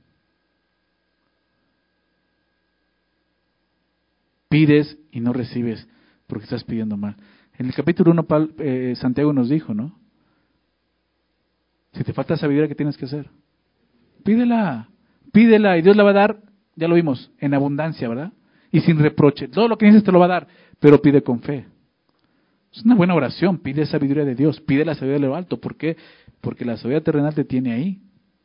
Pides 4.49 4.97
y 5.11 5.19
no 5.19 5.33
recibes 5.33 5.87
porque 6.27 6.43
estás 6.43 6.63
pidiendo 6.63 6.95
mal. 6.95 7.15
En 7.57 7.67
el 7.67 7.73
capítulo 7.73 8.11
1, 8.11 8.27
eh, 8.59 8.93
Santiago 8.95 9.33
nos 9.33 9.49
dijo, 9.49 9.73
¿no? 9.73 9.97
Si 11.93 12.03
te 12.03 12.13
falta 12.13 12.37
sabiduría, 12.37 12.67
¿qué 12.67 12.75
tienes 12.75 12.97
que 12.97 13.05
hacer? 13.05 13.29
Pídela, 14.23 14.89
pídela 15.31 15.77
y 15.77 15.81
Dios 15.81 15.95
la 15.95 16.03
va 16.03 16.11
a 16.11 16.13
dar, 16.13 16.41
ya 16.75 16.87
lo 16.87 16.95
vimos, 16.95 17.31
en 17.39 17.53
abundancia, 17.53 18.07
¿verdad? 18.09 18.33
Y 18.71 18.81
sin 18.81 18.97
reproche. 18.97 19.47
Todo 19.47 19.67
lo 19.67 19.77
que 19.77 19.85
dices 19.85 20.03
te 20.03 20.11
lo 20.11 20.19
va 20.19 20.25
a 20.25 20.29
dar, 20.29 20.47
pero 20.79 21.01
pide 21.01 21.21
con 21.21 21.41
fe. 21.41 21.65
Es 22.73 22.83
una 22.83 22.95
buena 22.95 23.13
oración, 23.13 23.59
pide 23.59 23.85
sabiduría 23.85 24.25
de 24.25 24.33
Dios, 24.33 24.59
pide 24.61 24.83
la 24.83 24.95
sabiduría 24.95 25.21
de 25.21 25.27
lo 25.27 25.35
alto. 25.35 25.61
¿Por 25.61 25.75
qué? 25.75 25.95
Porque 26.41 26.65
la 26.65 26.75
sabiduría 26.75 27.03
terrenal 27.03 27.35
te 27.35 27.45
tiene 27.45 27.71
ahí, 27.71 28.01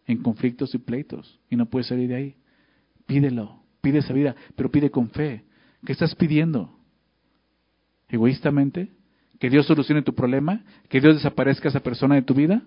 en 0.06 0.22
conflictos 0.22 0.74
y 0.74 0.78
pleitos, 0.78 1.40
y 1.48 1.56
no 1.56 1.66
puedes 1.66 1.86
salir 1.86 2.08
de 2.08 2.14
ahí. 2.14 2.36
Pídelo, 3.06 3.62
pide 3.80 4.02
sabiduría, 4.02 4.36
pero 4.54 4.70
pide 4.70 4.90
con 4.90 5.08
fe. 5.08 5.44
¿Qué 5.84 5.92
estás 5.92 6.14
pidiendo? 6.14 6.78
¿Egoístamente? 8.08 8.90
¿Que 9.38 9.48
Dios 9.48 9.66
solucione 9.66 10.02
tu 10.02 10.14
problema? 10.14 10.62
¿Que 10.88 11.00
Dios 11.00 11.14
desaparezca 11.14 11.68
a 11.68 11.70
esa 11.70 11.80
persona 11.80 12.16
de 12.16 12.22
tu 12.22 12.34
vida? 12.34 12.62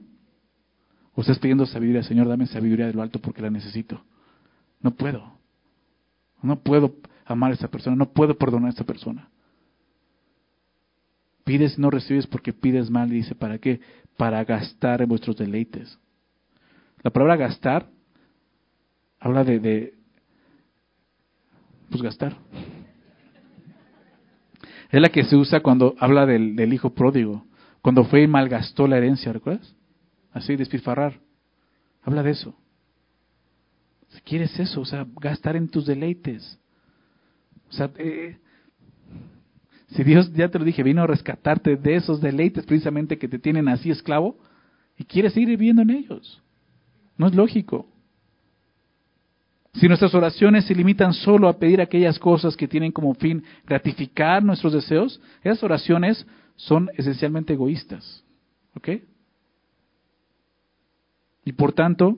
¿O 1.13 1.21
estás 1.21 1.37
pidiendo 1.39 1.65
sabiduría, 1.65 2.01
Señor, 2.03 2.27
dame 2.27 2.47
sabiduría 2.47 2.87
de 2.87 2.93
lo 2.93 3.01
alto 3.03 3.19
porque 3.19 3.41
la 3.41 3.51
necesito? 3.51 4.03
No 4.79 4.91
puedo. 4.91 5.33
No 6.41 6.59
puedo 6.59 6.95
amar 7.25 7.51
a 7.51 7.53
esta 7.53 7.67
persona, 7.67 7.95
no 7.95 8.13
puedo 8.13 8.35
perdonar 8.37 8.67
a 8.67 8.71
esta 8.71 8.83
persona. 8.83 9.29
Pides 11.51 11.77
no 11.77 11.89
recibes 11.89 12.27
porque 12.27 12.53
pides 12.53 12.89
mal 12.89 13.09
dice, 13.09 13.35
¿para 13.35 13.57
qué? 13.57 13.81
Para 14.15 14.41
gastar 14.45 15.01
en 15.01 15.09
vuestros 15.09 15.35
deleites. 15.35 15.99
La 17.03 17.11
palabra 17.11 17.35
gastar 17.35 17.89
habla 19.19 19.43
de, 19.43 19.59
de 19.59 19.93
pues 21.89 22.01
gastar. 22.01 22.37
Es 24.91 25.01
la 25.01 25.09
que 25.09 25.25
se 25.25 25.35
usa 25.35 25.59
cuando 25.59 25.93
habla 25.99 26.25
del, 26.25 26.55
del 26.55 26.73
hijo 26.73 26.91
pródigo, 26.93 27.45
cuando 27.81 28.05
fue 28.05 28.21
y 28.21 28.27
malgastó 28.27 28.87
la 28.87 28.95
herencia, 28.95 29.33
¿recuerdas? 29.33 29.75
Así, 30.31 30.55
despilfarrar. 30.55 31.19
Habla 32.01 32.23
de 32.23 32.31
eso. 32.31 32.55
Si 34.07 34.21
quieres 34.21 34.57
eso, 34.57 34.79
o 34.79 34.85
sea, 34.85 35.05
gastar 35.19 35.57
en 35.57 35.67
tus 35.67 35.85
deleites. 35.85 36.57
O 37.69 37.73
sea, 37.73 37.91
eh, 37.97 38.37
si 39.91 40.03
Dios, 40.03 40.31
ya 40.33 40.49
te 40.49 40.57
lo 40.57 40.65
dije, 40.65 40.83
vino 40.83 41.03
a 41.03 41.07
rescatarte 41.07 41.75
de 41.75 41.95
esos 41.95 42.21
deleites 42.21 42.65
precisamente 42.65 43.17
que 43.17 43.27
te 43.27 43.39
tienen 43.39 43.67
así 43.67 43.91
esclavo 43.91 44.37
y 44.97 45.03
quieres 45.03 45.33
seguir 45.33 45.49
viviendo 45.49 45.81
en 45.81 45.89
ellos. 45.89 46.41
No 47.17 47.27
es 47.27 47.35
lógico. 47.35 47.87
Si 49.73 49.87
nuestras 49.87 50.13
oraciones 50.13 50.65
se 50.65 50.75
limitan 50.75 51.13
solo 51.13 51.47
a 51.47 51.57
pedir 51.57 51.81
aquellas 51.81 52.19
cosas 52.19 52.57
que 52.57 52.67
tienen 52.67 52.91
como 52.91 53.13
fin 53.15 53.43
gratificar 53.65 54.43
nuestros 54.43 54.73
deseos, 54.73 55.21
esas 55.43 55.63
oraciones 55.63 56.25
son 56.55 56.89
esencialmente 56.97 57.53
egoístas. 57.53 58.23
¿Ok? 58.75 58.89
Y 61.43 61.53
por 61.53 61.73
tanto, 61.73 62.17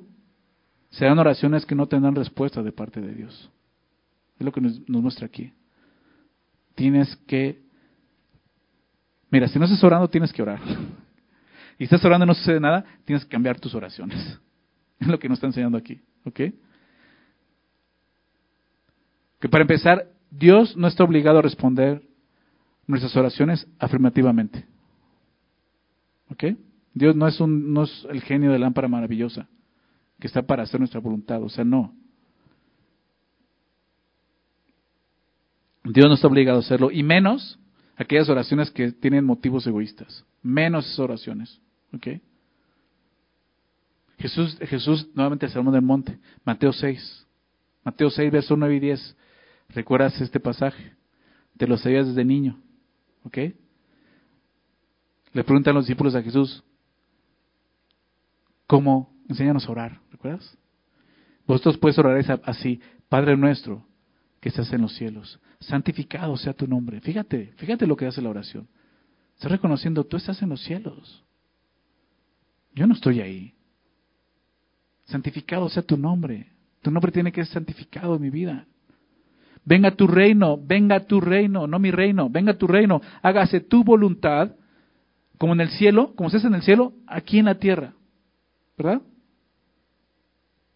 serán 0.90 1.18
oraciones 1.20 1.66
que 1.66 1.76
no 1.76 1.88
tendrán 1.88 2.16
respuesta 2.16 2.62
de 2.62 2.72
parte 2.72 3.02
de 3.02 3.14
Dios. 3.14 3.50
Es 4.40 4.46
lo 4.46 4.52
que 4.52 4.62
nos, 4.62 4.88
muestra 4.88 5.26
aquí. 5.26 5.54
Tienes 6.76 7.16
que... 7.28 7.62
Mira, 9.30 9.48
si 9.48 9.58
no 9.58 9.66
estás 9.66 9.84
orando, 9.84 10.10
tienes 10.10 10.32
que 10.32 10.42
orar. 10.42 10.60
Y 11.80 11.86
estás 11.86 12.06
orando 12.06 12.24
y 12.24 12.28
no 12.28 12.36
sucede 12.36 12.60
nada, 12.60 12.86
tienes 13.04 13.26
que 13.26 13.32
cambiar 13.32 13.60
tus 13.60 13.74
oraciones. 13.74 14.40
Es 15.00 15.08
lo 15.08 15.18
que 15.18 15.28
nos 15.28 15.38
está 15.38 15.48
enseñando 15.48 15.78
aquí. 15.78 16.02
¿Ok? 16.24 16.40
Que 19.40 19.50
para 19.50 19.64
empezar, 19.64 20.08
Dios 20.30 20.78
no 20.78 20.88
está 20.88 21.04
obligado 21.04 21.40
a 21.40 21.42
responder 21.42 22.04
nuestras 22.88 23.16
oraciones 23.18 23.68
afirmativamente. 23.80 24.66
¿Ok? 26.30 26.44
Dios 26.94 27.16
no 27.16 27.28
es, 27.28 27.40
un, 27.42 27.74
no 27.74 27.84
es 27.84 28.08
el 28.10 28.22
genio 28.22 28.52
de 28.52 28.60
lámpara 28.60 28.88
maravillosa 28.88 29.48
que 30.20 30.28
está 30.28 30.44
para 30.44 30.64
hacer 30.64 30.80
nuestra 30.80 31.02
voluntad. 31.02 31.42
O 31.44 31.50
sea, 31.50 31.66
no. 31.66 31.94
Dios 35.84 36.08
no 36.08 36.16
está 36.16 36.28
obligado 36.28 36.58
a 36.58 36.62
hacerlo. 36.62 36.92
Y 36.92 37.04
menos 37.04 37.60
aquellas 37.96 38.30
oraciones 38.30 38.72
que 38.72 38.92
tienen 38.92 39.26
motivos 39.26 39.68
egoístas. 39.68 40.26
Menos 40.42 40.86
esas 40.86 41.00
oraciones. 41.00 41.62
¿Ok? 41.94 42.08
Jesús, 44.20 44.58
Jesús 44.62 45.10
nuevamente 45.14 45.46
el 45.46 45.52
Sermón 45.52 45.74
del 45.74 45.82
Monte. 45.82 46.18
Mateo 46.46 46.72
6. 46.72 47.28
Mateo 47.84 48.10
6, 48.10 48.32
versos 48.32 48.58
9 48.58 48.76
y 48.76 48.80
10. 48.80 49.18
¿Recuerdas 49.70 50.20
este 50.22 50.40
pasaje? 50.40 50.94
Te 51.58 51.68
lo 51.68 51.78
sabías 51.78 52.08
desde 52.08 52.24
niño. 52.24 52.60
¿Ok? 53.24 53.38
Le 55.34 55.44
preguntan 55.44 55.74
los 55.74 55.86
discípulos 55.86 56.14
a 56.16 56.22
Jesús, 56.22 56.64
¿cómo? 58.68 59.12
Enséñanos 59.28 59.68
a 59.68 59.72
orar, 59.72 60.00
¿recuerdas? 60.12 60.58
Vosotros 61.48 61.78
puedes 61.78 61.98
orar 61.98 62.24
así, 62.46 62.80
Padre 63.10 63.36
nuestro, 63.36 63.84
que 64.40 64.50
estás 64.50 64.72
en 64.74 64.82
los 64.82 64.94
cielos, 64.96 65.40
santificado 65.64 66.36
sea 66.38 66.54
tu 66.54 66.68
nombre. 66.68 67.02
Fíjate, 67.02 67.54
fíjate 67.58 67.88
lo 67.88 67.96
que 67.96 68.06
hace 68.06 68.22
la 68.22 68.30
oración. 68.30 68.68
Estás 69.36 69.52
reconociendo, 69.52 70.04
tú 70.04 70.18
estás 70.18 70.42
en 70.42 70.50
los 70.50 70.62
cielos. 70.62 71.24
Yo 72.74 72.88
no 72.88 72.94
estoy 72.94 73.22
ahí. 73.22 73.54
Santificado 75.06 75.70
sea 75.70 75.84
tu 75.84 75.98
nombre. 75.98 76.52
Tu 76.82 76.92
nombre 76.92 77.12
tiene 77.12 77.32
que 77.32 77.44
ser 77.46 77.54
santificado 77.54 78.16
en 78.16 78.22
mi 78.22 78.30
vida. 78.30 78.66
Venga 79.66 79.92
tu 79.92 80.08
reino, 80.08 80.58
venga 80.58 81.00
tu 81.06 81.22
reino, 81.22 81.68
no 81.68 81.80
mi 81.80 81.92
reino, 81.92 82.30
venga 82.30 82.58
tu 82.58 82.68
reino. 82.68 83.02
Hágase 83.22 83.62
tu 83.62 83.84
voluntad, 83.84 84.52
como 85.38 85.54
en 85.54 85.62
el 85.62 85.70
cielo, 85.70 86.14
como 86.16 86.30
se 86.30 86.38
hace 86.38 86.48
en 86.48 86.56
el 86.56 86.64
cielo, 86.64 86.94
aquí 87.08 87.40
en 87.40 87.46
la 87.46 87.56
tierra. 87.56 87.94
¿Verdad? 88.78 89.02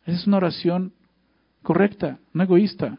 Esa 0.06 0.18
es 0.18 0.28
una 0.28 0.38
oración 0.38 0.94
correcta, 1.64 2.20
no 2.32 2.44
egoísta. 2.44 2.98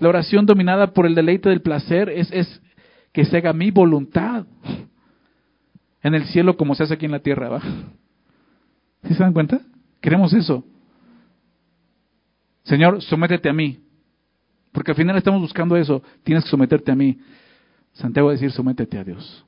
La 0.00 0.08
oración 0.08 0.46
dominada 0.46 0.92
por 0.92 1.06
el 1.06 1.14
deleite 1.14 1.48
del 1.48 1.62
placer 1.62 2.08
es, 2.08 2.60
que 3.12 3.24
se 3.24 3.36
haga 3.38 3.52
mi 3.52 3.70
voluntad 3.70 4.46
en 6.02 6.14
el 6.14 6.26
cielo 6.26 6.56
como 6.56 6.74
se 6.74 6.84
hace 6.84 6.94
aquí 6.94 7.06
en 7.06 7.12
la 7.12 7.20
tierra. 7.20 7.48
¿va? 7.48 7.60
¿Sí 9.04 9.14
se 9.14 9.22
dan 9.22 9.32
cuenta? 9.32 9.60
Queremos 10.00 10.32
eso. 10.32 10.64
Señor, 12.62 13.02
sométete 13.02 13.48
a 13.48 13.52
mí. 13.52 13.80
Porque 14.72 14.92
al 14.92 14.96
final 14.96 15.16
estamos 15.16 15.40
buscando 15.40 15.76
eso. 15.76 16.02
Tienes 16.22 16.44
que 16.44 16.50
someterte 16.50 16.92
a 16.92 16.94
mí. 16.94 17.18
Santiago 17.94 18.26
va 18.26 18.32
a 18.32 18.36
decir, 18.36 18.52
sométete 18.52 18.98
a 18.98 19.04
Dios. 19.04 19.44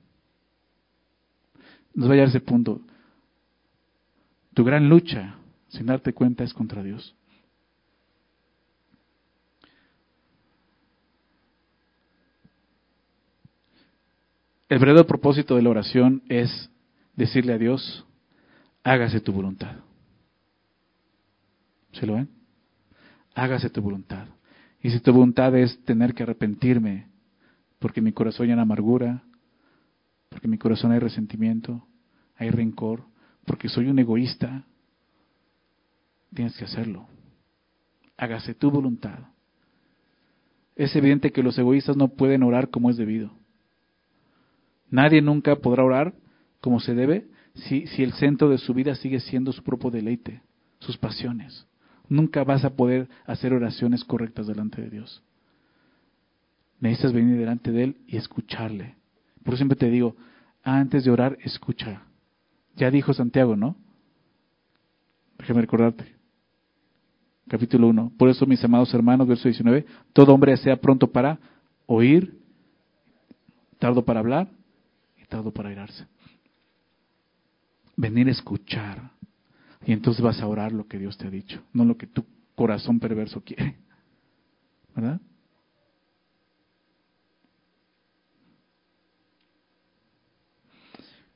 Nos 1.95 2.09
va 2.09 2.13
a 2.13 2.15
llegar 2.15 2.29
ese 2.29 2.41
punto. 2.41 2.81
Tu 4.55 4.65
gran 4.65 4.89
lucha, 4.89 5.37
sin 5.69 5.87
darte 5.87 6.13
cuenta, 6.13 6.43
es 6.43 6.53
contra 6.53 6.83
Dios. 6.83 7.15
El 14.71 14.79
verdadero 14.79 15.05
propósito 15.05 15.57
de 15.57 15.62
la 15.62 15.71
oración 15.71 16.23
es 16.29 16.71
decirle 17.16 17.55
a 17.55 17.59
Dios, 17.59 18.07
hágase 18.85 19.21
tu 19.21 19.33
voluntad. 19.33 19.79
¿Se 21.91 22.07
lo 22.07 22.14
ven? 22.14 22.29
Hágase 23.35 23.68
tu 23.68 23.83
voluntad. 23.83 24.29
Y 24.81 24.91
si 24.91 25.01
tu 25.01 25.12
voluntad 25.12 25.57
es 25.57 25.85
tener 25.85 26.14
que 26.14 26.23
arrepentirme 26.23 27.09
porque 27.81 28.01
mi 28.01 28.12
corazón 28.12 28.47
hay 28.47 28.53
amargura, 28.53 29.25
porque 30.29 30.47
mi 30.47 30.57
corazón 30.57 30.93
hay 30.93 31.01
resentimiento, 31.01 31.85
hay 32.37 32.51
rencor, 32.51 33.03
porque 33.47 33.68
soy 33.68 33.89
un 33.89 33.99
egoísta, 33.99 34.66
tienes 36.33 36.57
que 36.57 36.64
hacerlo. 36.64 37.09
Hágase 38.16 38.55
tu 38.55 38.71
voluntad. 38.71 39.18
Es 40.77 40.95
evidente 40.95 41.33
que 41.33 41.43
los 41.43 41.59
egoístas 41.59 41.97
no 41.97 42.07
pueden 42.07 42.45
orar 42.45 42.71
como 42.71 42.89
es 42.89 42.97
debido. 42.97 43.39
Nadie 44.91 45.22
nunca 45.22 45.57
podrá 45.57 45.84
orar 45.84 46.14
como 46.61 46.80
se 46.80 46.95
debe 46.95 47.28
si, 47.55 47.86
si 47.86 48.03
el 48.03 48.12
centro 48.12 48.49
de 48.49 48.59
su 48.59 48.74
vida 48.74 48.95
sigue 48.95 49.20
siendo 49.20 49.53
su 49.53 49.62
propio 49.62 49.91
deleite, 49.91 50.43
sus 50.78 50.97
pasiones 50.97 51.66
nunca 52.11 52.45
vas 52.45 52.64
a 52.64 52.70
poder 52.70 53.09
hacer 53.24 53.55
oraciones 53.55 54.05
correctas 54.05 54.47
delante 54.47 54.82
de 54.82 54.91
Dios. 54.91 55.22
Necesitas 56.80 57.12
venir 57.12 57.38
delante 57.38 57.72
de 57.72 57.84
Él 57.84 57.97
y 58.07 58.16
escucharle. 58.16 58.97
Por 59.43 59.55
eso 59.55 59.59
siempre 59.59 59.78
te 59.78 59.88
digo, 59.88 60.16
antes 60.62 61.05
de 61.05 61.11
orar, 61.11 61.38
escucha. 61.43 62.03
Ya 62.76 62.91
dijo 62.91 63.14
Santiago, 63.14 63.57
¿no? 63.57 63.76
Déjame 65.38 65.62
recordarte. 65.62 66.05
Capítulo 67.49 67.88
1. 67.88 68.12
Por 68.18 68.28
eso, 68.28 68.45
mis 68.45 68.62
amados 68.64 68.93
hermanos, 68.93 69.26
verso 69.26 69.49
19, 69.49 69.86
todo 70.12 70.34
hombre 70.34 70.57
sea 70.57 70.76
pronto 70.76 71.11
para 71.11 71.38
oír, 71.86 72.38
tardo 73.78 74.05
para 74.05 74.20
hablar 74.20 74.49
para 75.53 75.72
irarse. 75.72 76.07
Venir 77.97 78.28
a 78.28 78.33
escuchar 78.33 79.11
y 79.87 79.93
entonces 79.93 80.22
vas 80.22 80.41
a 80.41 80.47
orar 80.47 80.72
lo 80.72 80.87
que 80.87 80.99
Dios 80.99 81.16
te 81.16 81.26
ha 81.26 81.31
dicho, 81.31 81.62
no 81.72 81.85
lo 81.85 81.97
que 81.97 82.07
tu 82.07 82.24
corazón 82.55 83.01
perverso 83.01 83.43
quiere. 83.43 83.76
¿Verdad? 84.95 85.20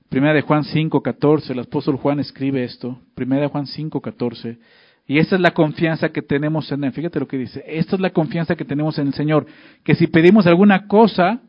Primera 0.08 0.34
de 0.34 0.42
Juan 0.42 0.64
5:14, 0.64 1.50
el 1.50 1.58
apóstol 1.60 1.96
Juan 1.96 2.20
escribe 2.20 2.62
esto. 2.62 3.00
Primera 3.14 3.42
de 3.42 3.48
Juan 3.48 3.66
5:14. 3.66 4.58
Y 5.06 5.18
esta 5.18 5.34
es 5.36 5.40
la 5.40 5.52
confianza 5.52 6.10
que 6.10 6.22
tenemos 6.22 6.70
en 6.72 6.84
él. 6.84 6.92
Fíjate 6.92 7.20
lo 7.20 7.28
que 7.28 7.36
dice. 7.36 7.62
Esta 7.66 7.96
es 7.96 8.00
la 8.00 8.10
confianza 8.10 8.56
que 8.56 8.64
tenemos 8.64 8.98
en 8.98 9.08
el 9.08 9.14
Señor. 9.14 9.46
Que 9.82 9.94
si 9.94 10.06
pedimos 10.06 10.46
alguna 10.46 10.86
cosa, 10.86 11.42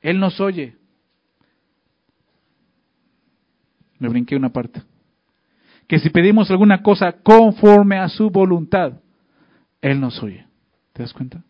Él 0.00 0.18
nos 0.18 0.40
oye. 0.40 0.76
Me 4.02 4.08
brinqué 4.08 4.34
una 4.34 4.52
parte 4.52 4.82
que 5.86 6.00
si 6.00 6.10
pedimos 6.10 6.50
alguna 6.50 6.82
cosa 6.82 7.12
conforme 7.22 7.98
a 7.98 8.08
su 8.08 8.30
voluntad, 8.30 8.94
Él 9.80 10.00
nos 10.00 10.20
oye. 10.22 10.44
¿Te 10.92 11.02
das 11.02 11.12
cuenta? 11.12 11.44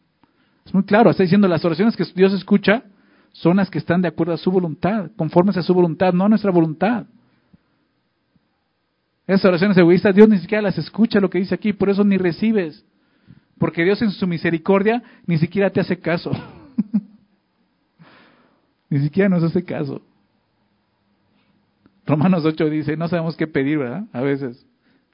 Es 0.67 0.75
muy 0.75 0.85
claro, 0.85 1.11
está 1.11 1.23
diciendo 1.23 1.49
las 1.49 1.65
oraciones 1.65 1.97
que 1.97 2.05
Dios 2.15 2.35
escucha 2.35 2.83
son 3.33 3.57
las 3.57 3.71
que 3.71 3.79
están 3.79 4.03
de 4.03 4.09
acuerdo 4.09 4.35
a 4.35 4.37
su 4.37 4.51
voluntad, 4.51 5.11
conformes 5.17 5.57
a 5.57 5.63
su 5.63 5.73
voluntad, 5.73 6.13
no 6.13 6.25
a 6.25 6.29
nuestra 6.29 6.51
voluntad. 6.51 7.07
Esas 9.27 9.47
oraciones 9.47 9.79
egoístas, 9.79 10.15
Dios 10.15 10.29
ni 10.29 10.39
siquiera 10.39 10.61
las 10.61 10.77
escucha 10.77 11.21
lo 11.21 11.31
que 11.31 11.39
dice 11.39 11.55
aquí, 11.55 11.73
por 11.73 11.89
eso 11.89 12.05
ni 12.05 12.19
recibes. 12.19 12.85
Porque 13.59 13.83
Dios 13.83 14.03
en 14.03 14.11
su 14.11 14.27
misericordia 14.27 15.03
ni 15.25 15.39
siquiera 15.39 15.71
te 15.71 15.81
hace 15.81 15.99
caso. 15.99 16.31
ni 18.91 18.99
siquiera 18.99 19.31
nos 19.31 19.43
hace 19.43 19.65
caso. 19.65 20.03
Romanos 22.07 22.45
8 22.45 22.69
dice, 22.69 22.97
no 22.97 23.09
sabemos 23.09 23.37
qué 23.37 23.47
pedir, 23.47 23.79
¿verdad? 23.79 24.07
A 24.13 24.21
veces. 24.21 24.67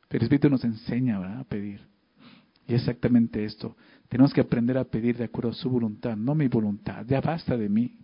Pero 0.08 0.20
el 0.20 0.24
Espíritu 0.24 0.48
nos 0.48 0.64
enseña, 0.64 1.18
¿verdad? 1.18 1.40
A 1.40 1.44
pedir. 1.44 1.80
Y 2.66 2.74
exactamente 2.74 3.44
esto. 3.44 3.76
Tenemos 4.08 4.32
que 4.32 4.40
aprender 4.40 4.78
a 4.78 4.84
pedir 4.84 5.16
de 5.16 5.24
acuerdo 5.24 5.50
a 5.50 5.54
su 5.54 5.68
voluntad, 5.68 6.16
no 6.16 6.34
mi 6.34 6.48
voluntad. 6.48 7.04
Ya 7.06 7.20
basta 7.20 7.56
de 7.56 7.68
mí. 7.68 7.98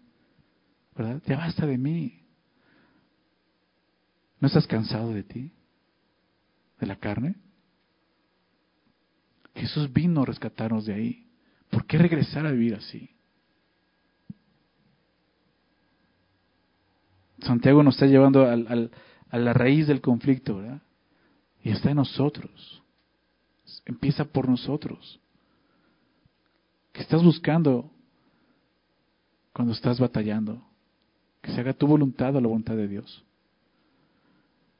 ¿Verdad? 0.97 1.22
Ya 1.26 1.37
basta 1.37 1.66
de 1.66 1.78
mí. 1.78 2.20
¿No 4.41 4.49
estás 4.49 4.66
cansado 4.66 5.12
de 5.12 5.22
ti? 5.22 5.53
¿De 6.78 6.87
la 6.87 6.97
carne? 6.97 7.37
Jesús 9.55 9.93
vino 9.93 10.22
a 10.22 10.26
rescatarnos 10.26 10.87
de 10.87 10.95
ahí. 10.95 11.26
¿Por 11.70 11.87
qué 11.87 11.99
regresar 11.99 12.47
a 12.47 12.51
vivir 12.51 12.74
así? 12.74 13.14
Santiago 17.45 17.82
nos 17.82 17.95
está 17.95 18.07
llevando 18.07 18.49
al, 18.49 18.90
a 19.30 19.38
la 19.38 19.53
raíz 19.53 19.86
del 19.86 20.01
conflicto, 20.01 20.59
¿verdad? 20.59 20.80
Y 21.62 21.70
está 21.70 21.90
en 21.90 21.97
nosotros. 21.97 22.82
Empieza 23.84 24.24
por 24.24 24.49
nosotros. 24.49 25.20
¿Qué 26.92 27.03
estás 27.03 27.22
buscando 27.22 27.90
cuando 29.53 29.72
estás 29.72 29.99
batallando? 29.99 30.62
Que 31.42 31.51
se 31.53 31.61
haga 31.61 31.72
tu 31.72 31.86
voluntad 31.86 32.36
o 32.36 32.40
la 32.40 32.47
voluntad 32.47 32.76
de 32.76 32.86
Dios. 32.86 33.24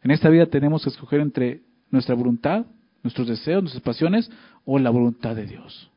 En 0.03 0.13
esta 0.13 0.29
vida 0.29 0.47
tenemos 0.47 0.85
que 0.85 0.91
escoger 0.91 1.21
entre 1.21 1.63
nuestra 1.91 2.15
voluntad, 2.15 2.67
nuestros 3.03 3.27
deseos, 3.27 3.63
nuestras 3.63 3.83
pasiones 3.83 4.31
o 4.65 4.79
la 4.79 4.91
voluntad 4.91 5.35
de 5.35 5.47
Dios. 5.47 5.91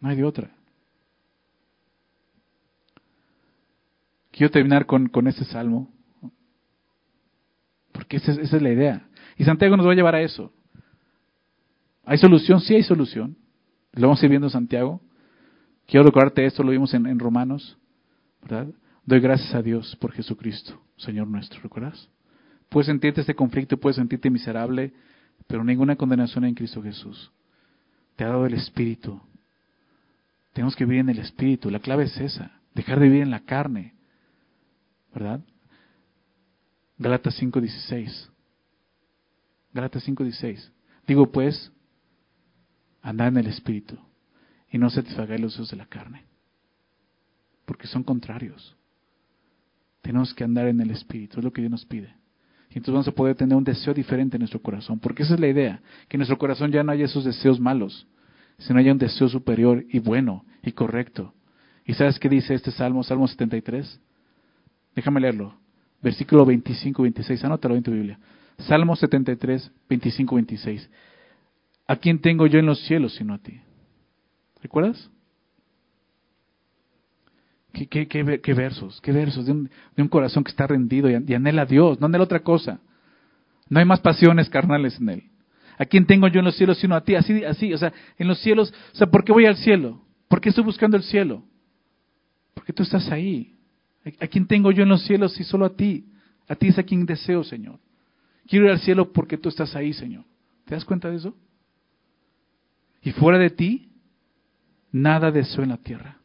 No 0.00 0.08
hay 0.08 0.16
de 0.16 0.24
otra. 0.24 0.55
Quiero 4.36 4.50
terminar 4.50 4.84
con, 4.84 5.08
con 5.08 5.26
este 5.28 5.46
salmo, 5.46 5.88
porque 7.90 8.18
esa 8.18 8.32
es, 8.32 8.52
la 8.52 8.70
idea. 8.70 9.08
Y 9.38 9.44
Santiago 9.44 9.78
nos 9.78 9.86
va 9.86 9.92
a 9.92 9.94
llevar 9.94 10.14
a 10.14 10.20
eso. 10.20 10.52
¿Hay 12.04 12.18
solución? 12.18 12.60
Sí 12.60 12.74
hay 12.74 12.82
solución. 12.82 13.38
Lo 13.94 14.08
vamos 14.08 14.22
a 14.22 14.26
ir 14.26 14.30
viendo 14.30 14.48
en 14.48 14.52
Santiago. 14.52 15.00
Quiero 15.86 16.04
recordarte 16.04 16.44
esto, 16.44 16.62
lo 16.62 16.70
vimos 16.72 16.92
en, 16.92 17.06
en 17.06 17.18
Romanos. 17.18 17.78
Doy 19.06 19.20
gracias 19.20 19.54
a 19.54 19.62
Dios 19.62 19.96
por 19.96 20.12
Jesucristo, 20.12 20.82
Señor 20.98 21.28
nuestro, 21.28 21.62
¿recuerdas? 21.62 22.10
Puedes 22.68 22.88
sentirte 22.88 23.22
este 23.22 23.34
conflicto, 23.34 23.78
puedes 23.78 23.96
sentirte 23.96 24.28
miserable, 24.28 24.92
pero 25.46 25.64
ninguna 25.64 25.96
condenación 25.96 26.44
en 26.44 26.54
Cristo 26.54 26.82
Jesús. 26.82 27.32
Te 28.16 28.24
ha 28.24 28.28
dado 28.28 28.44
el 28.44 28.52
Espíritu. 28.52 29.18
Tenemos 30.52 30.76
que 30.76 30.84
vivir 30.84 31.00
en 31.00 31.08
el 31.08 31.20
Espíritu. 31.20 31.70
La 31.70 31.80
clave 31.80 32.04
es 32.04 32.18
esa, 32.18 32.60
dejar 32.74 33.00
de 33.00 33.06
vivir 33.06 33.22
en 33.22 33.30
la 33.30 33.40
carne. 33.40 33.95
¿Verdad? 35.16 35.40
Galatas 36.98 37.40
5.16. 37.40 38.28
Galatas 39.72 40.06
5.16. 40.06 40.70
Digo 41.06 41.32
pues, 41.32 41.72
andad 43.00 43.28
en 43.28 43.38
el 43.38 43.46
Espíritu 43.46 43.98
y 44.70 44.76
no 44.76 44.90
satisfagáis 44.90 45.40
los 45.40 45.52
deseos 45.52 45.70
de 45.70 45.78
la 45.78 45.86
carne. 45.86 46.26
Porque 47.64 47.86
son 47.86 48.02
contrarios. 48.02 48.76
Tenemos 50.02 50.34
que 50.34 50.44
andar 50.44 50.66
en 50.66 50.82
el 50.82 50.90
Espíritu, 50.90 51.38
es 51.38 51.44
lo 51.44 51.50
que 51.50 51.62
Dios 51.62 51.70
nos 51.70 51.86
pide. 51.86 52.14
Y 52.68 52.76
entonces 52.76 52.92
vamos 52.92 53.08
a 53.08 53.12
poder 53.12 53.36
tener 53.36 53.56
un 53.56 53.64
deseo 53.64 53.94
diferente 53.94 54.36
en 54.36 54.40
nuestro 54.40 54.60
corazón, 54.60 54.98
porque 55.00 55.22
esa 55.22 55.32
es 55.32 55.40
la 55.40 55.48
idea, 55.48 55.80
que 56.08 56.18
en 56.18 56.18
nuestro 56.18 56.36
corazón 56.36 56.70
ya 56.70 56.82
no 56.82 56.92
haya 56.92 57.06
esos 57.06 57.24
deseos 57.24 57.58
malos, 57.58 58.06
sino 58.58 58.80
haya 58.80 58.92
un 58.92 58.98
deseo 58.98 59.30
superior 59.30 59.82
y 59.88 59.98
bueno 59.98 60.44
y 60.62 60.72
correcto. 60.72 61.32
¿Y 61.86 61.94
sabes 61.94 62.18
qué 62.18 62.28
dice 62.28 62.52
este 62.52 62.70
Salmo, 62.70 63.02
Salmo 63.02 63.26
73? 63.26 63.98
Déjame 64.96 65.20
leerlo. 65.20 65.54
Versículo 66.02 66.44
25, 66.44 67.02
26. 67.02 67.44
Anótalo 67.44 67.76
en 67.76 67.82
tu 67.82 67.92
Biblia. 67.92 68.18
Salmo 68.58 68.96
73, 68.96 69.70
25, 69.88 70.34
26. 70.34 70.90
¿A 71.86 71.96
quién 71.96 72.18
tengo 72.20 72.46
yo 72.46 72.58
en 72.58 72.66
los 72.66 72.80
cielos 72.86 73.14
sino 73.14 73.34
a 73.34 73.38
ti? 73.38 73.60
¿Recuerdas? 74.62 75.10
¿Qué, 77.72 77.86
qué, 77.86 78.08
qué, 78.08 78.54
versos? 78.54 79.00
¿Qué 79.02 79.12
versos? 79.12 79.44
De 79.44 79.52
un, 79.52 79.70
de 79.94 80.02
un, 80.02 80.08
corazón 80.08 80.42
que 80.42 80.50
está 80.50 80.66
rendido 80.66 81.10
y, 81.10 81.34
anhela 81.34 81.62
a 81.62 81.66
Dios, 81.66 82.00
no 82.00 82.06
anhela 82.06 82.24
otra 82.24 82.40
cosa. 82.40 82.80
No 83.68 83.78
hay 83.78 83.84
más 83.84 84.00
pasiones 84.00 84.48
carnales 84.48 84.98
en 84.98 85.10
él. 85.10 85.24
¿A 85.76 85.84
quién 85.84 86.06
tengo 86.06 86.26
yo 86.28 86.38
en 86.38 86.46
los 86.46 86.56
cielos 86.56 86.78
sino 86.78 86.94
a 86.94 87.04
ti? 87.04 87.16
Así, 87.16 87.44
así, 87.44 87.74
o 87.74 87.78
sea, 87.78 87.92
en 88.16 88.28
los 88.28 88.38
cielos, 88.40 88.72
o 88.94 88.96
sea, 88.96 89.08
¿por 89.08 89.24
qué 89.24 89.32
voy 89.32 89.44
al 89.44 89.58
cielo? 89.58 90.00
¿Por 90.26 90.40
qué 90.40 90.48
estoy 90.48 90.64
buscando 90.64 90.96
el 90.96 91.02
cielo? 91.02 91.44
Porque 92.54 92.72
tú 92.72 92.82
estás 92.82 93.10
ahí. 93.10 93.55
¿A 94.20 94.26
quién 94.28 94.46
tengo 94.46 94.70
yo 94.70 94.84
en 94.84 94.88
los 94.88 95.04
cielos 95.04 95.34
si 95.34 95.42
solo 95.42 95.64
a 95.64 95.74
ti? 95.74 96.06
A 96.48 96.54
ti 96.54 96.68
es 96.68 96.78
a 96.78 96.84
quien 96.84 97.04
deseo, 97.06 97.42
Señor. 97.42 97.80
Quiero 98.46 98.66
ir 98.66 98.70
al 98.70 98.80
cielo 98.80 99.12
porque 99.12 99.36
tú 99.36 99.48
estás 99.48 99.74
ahí, 99.74 99.92
Señor. 99.92 100.24
¿Te 100.64 100.74
das 100.74 100.84
cuenta 100.84 101.10
de 101.10 101.16
eso? 101.16 101.34
Y 103.02 103.10
fuera 103.12 103.38
de 103.38 103.50
ti, 103.50 103.90
nada 104.92 105.30
deseo 105.32 105.64
en 105.64 105.70
la 105.70 105.76
tierra. 105.76 106.18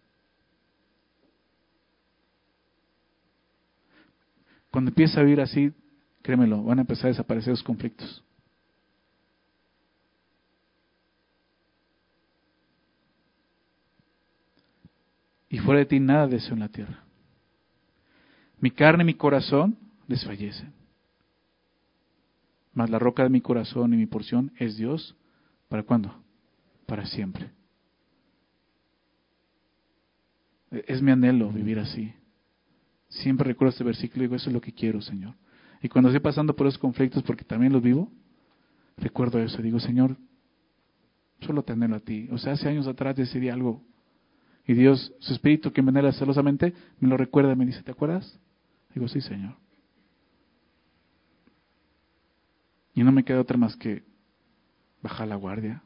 Cuando 4.70 4.90
empieza 4.90 5.20
a 5.20 5.24
vivir 5.24 5.42
así, 5.42 5.74
créemelo, 6.22 6.64
van 6.64 6.80
a 6.80 6.82
empezar 6.82 7.06
a 7.06 7.10
desaparecer 7.10 7.52
los 7.52 7.64
conflictos. 7.64 8.24
Y 15.50 15.58
fuera 15.58 15.80
de 15.80 15.86
ti 15.86 16.00
nada 16.00 16.28
deseo 16.28 16.54
en 16.54 16.60
la 16.60 16.70
tierra. 16.70 17.04
Mi 18.62 18.72
carne 18.72 19.04
y 19.04 19.08
mi 19.08 19.16
corazón 19.16 19.78
desfallecen. 20.08 20.72
Mas 22.74 22.90
la 22.90 23.00
roca 23.00 23.24
de 23.24 23.30
mi 23.30 23.42
corazón 23.42 23.94
y 23.94 23.98
mi 23.98 24.06
porción 24.06 24.54
es 24.58 24.78
Dios. 24.78 25.16
¿Para 25.68 25.84
cuándo? 25.84 26.24
Para 26.86 27.06
siempre. 27.06 27.52
Es 30.70 31.02
mi 31.02 31.12
anhelo 31.12 31.50
vivir 31.50 31.80
así. 31.80 32.14
Siempre 33.10 33.48
recuerdo 33.48 33.72
este 33.72 33.84
versículo 33.84 34.24
y 34.24 34.28
digo, 34.28 34.36
eso 34.36 34.50
es 34.50 34.54
lo 34.54 34.62
que 34.62 34.72
quiero, 34.72 35.02
Señor. 35.02 35.36
Y 35.82 35.90
cuando 35.90 36.10
estoy 36.10 36.22
pasando 36.22 36.56
por 36.56 36.68
esos 36.68 36.80
conflictos, 36.80 37.24
porque 37.24 37.44
también 37.44 37.74
los 37.74 37.82
vivo, 37.82 38.10
recuerdo 38.96 39.40
eso. 39.40 39.62
Digo, 39.62 39.80
Señor, 39.80 40.16
solo 41.42 41.64
te 41.64 41.74
anhelo 41.74 41.96
a 41.96 42.00
ti. 42.00 42.30
O 42.32 42.38
sea, 42.38 42.54
hace 42.54 42.70
años 42.70 42.88
atrás 42.88 43.16
decidí 43.16 43.50
algo. 43.50 43.84
Y 44.68 44.74
Dios, 44.74 45.14
su 45.20 45.34
espíritu 45.34 45.74
que 45.74 45.82
me 45.82 45.90
anhela 45.90 46.14
celosamente, 46.14 46.74
me 47.00 47.10
lo 47.10 47.18
recuerda, 47.18 47.56
me 47.56 47.66
dice, 47.66 47.82
¿te 47.82 47.92
acuerdas? 47.92 48.40
Digo, 48.94 49.08
sí, 49.08 49.22
Señor. 49.22 49.56
Y 52.94 53.04
no 53.04 53.12
me 53.12 53.24
queda 53.24 53.40
otra 53.40 53.58
más 53.58 53.76
que 53.76 54.04
bajar 55.02 55.28
la 55.28 55.36
guardia 55.36 55.82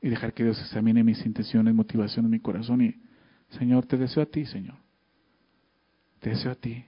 y 0.00 0.08
dejar 0.08 0.32
que 0.32 0.44
Dios 0.44 0.58
examine 0.60 1.04
mis 1.04 1.24
intenciones, 1.26 1.74
motivaciones, 1.74 2.30
mi 2.30 2.40
corazón. 2.40 2.82
Y, 2.82 2.94
Señor, 3.50 3.86
te 3.86 3.96
deseo 3.96 4.22
a 4.22 4.26
ti, 4.26 4.46
Señor. 4.46 4.76
Te 6.20 6.30
deseo 6.30 6.52
a 6.52 6.54
ti. 6.54 6.84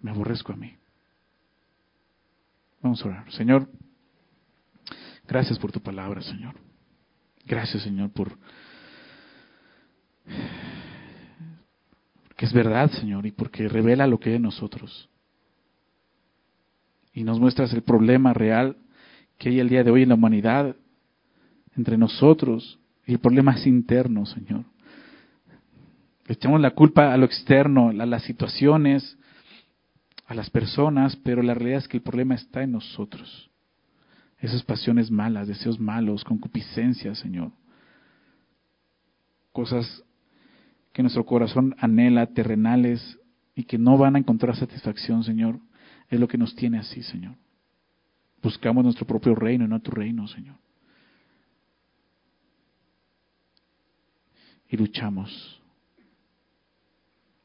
Me 0.00 0.10
aborrezco 0.10 0.52
a 0.52 0.56
mí. 0.56 0.76
Vamos 2.80 3.04
a 3.04 3.08
orar. 3.08 3.32
Señor, 3.32 3.68
gracias 5.28 5.58
por 5.58 5.70
tu 5.72 5.82
palabra, 5.82 6.22
Señor. 6.22 6.54
Gracias, 7.44 7.82
Señor, 7.82 8.10
por 8.10 8.38
que 12.40 12.46
es 12.46 12.54
verdad, 12.54 12.90
Señor, 12.92 13.26
y 13.26 13.32
porque 13.32 13.68
revela 13.68 14.06
lo 14.06 14.18
que 14.18 14.30
hay 14.30 14.36
en 14.36 14.42
nosotros. 14.44 15.10
Y 17.12 17.22
nos 17.22 17.38
muestras 17.38 17.70
el 17.74 17.82
problema 17.82 18.32
real 18.32 18.78
que 19.36 19.50
hay 19.50 19.60
el 19.60 19.68
día 19.68 19.84
de 19.84 19.90
hoy 19.90 20.04
en 20.04 20.08
la 20.08 20.14
humanidad, 20.14 20.74
entre 21.76 21.98
nosotros, 21.98 22.78
y 23.06 23.12
el 23.12 23.18
problema 23.18 23.52
es 23.56 23.66
interno, 23.66 24.24
Señor. 24.24 24.64
Le 26.24 26.32
echamos 26.32 26.62
la 26.62 26.70
culpa 26.70 27.12
a 27.12 27.16
lo 27.18 27.26
externo, 27.26 27.90
a 27.90 28.06
las 28.06 28.22
situaciones, 28.22 29.18
a 30.24 30.32
las 30.32 30.48
personas, 30.48 31.16
pero 31.16 31.42
la 31.42 31.52
realidad 31.52 31.80
es 31.80 31.88
que 31.88 31.98
el 31.98 32.02
problema 32.02 32.36
está 32.36 32.62
en 32.62 32.72
nosotros. 32.72 33.50
Esas 34.38 34.62
pasiones 34.62 35.10
malas, 35.10 35.46
deseos 35.46 35.78
malos, 35.78 36.24
concupiscencia, 36.24 37.14
Señor. 37.14 37.52
Cosas 39.52 40.04
que 41.00 41.04
nuestro 41.04 41.24
corazón 41.24 41.74
anhela, 41.78 42.26
terrenales, 42.26 43.18
y 43.54 43.64
que 43.64 43.78
no 43.78 43.96
van 43.96 44.16
a 44.16 44.18
encontrar 44.18 44.54
satisfacción, 44.54 45.24
Señor, 45.24 45.58
es 46.10 46.20
lo 46.20 46.28
que 46.28 46.36
nos 46.36 46.54
tiene 46.54 46.78
así, 46.78 47.02
Señor. 47.02 47.36
Buscamos 48.42 48.84
nuestro 48.84 49.06
propio 49.06 49.34
reino 49.34 49.64
y 49.64 49.68
no 49.68 49.80
tu 49.80 49.90
reino, 49.92 50.28
Señor. 50.28 50.56
Y 54.68 54.76
luchamos 54.76 55.62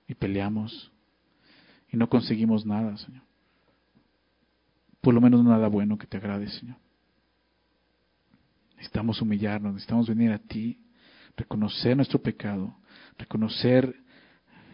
y 0.05 0.15
peleamos 0.15 0.91
y 1.89 1.95
no 1.95 2.09
conseguimos 2.09 2.65
nada, 2.65 2.97
Señor. 2.97 3.23
Por 4.99 5.13
lo 5.13 5.21
menos 5.21 5.41
nada 5.45 5.69
bueno 5.69 5.97
que 5.97 6.07
te 6.07 6.17
agrade, 6.17 6.49
Señor. 6.49 6.75
Necesitamos 8.75 9.21
humillarnos, 9.21 9.71
necesitamos 9.71 10.09
venir 10.09 10.33
a 10.33 10.39
ti, 10.39 10.77
reconocer 11.37 11.95
nuestro 11.95 12.21
pecado, 12.21 12.75
reconocer 13.17 13.95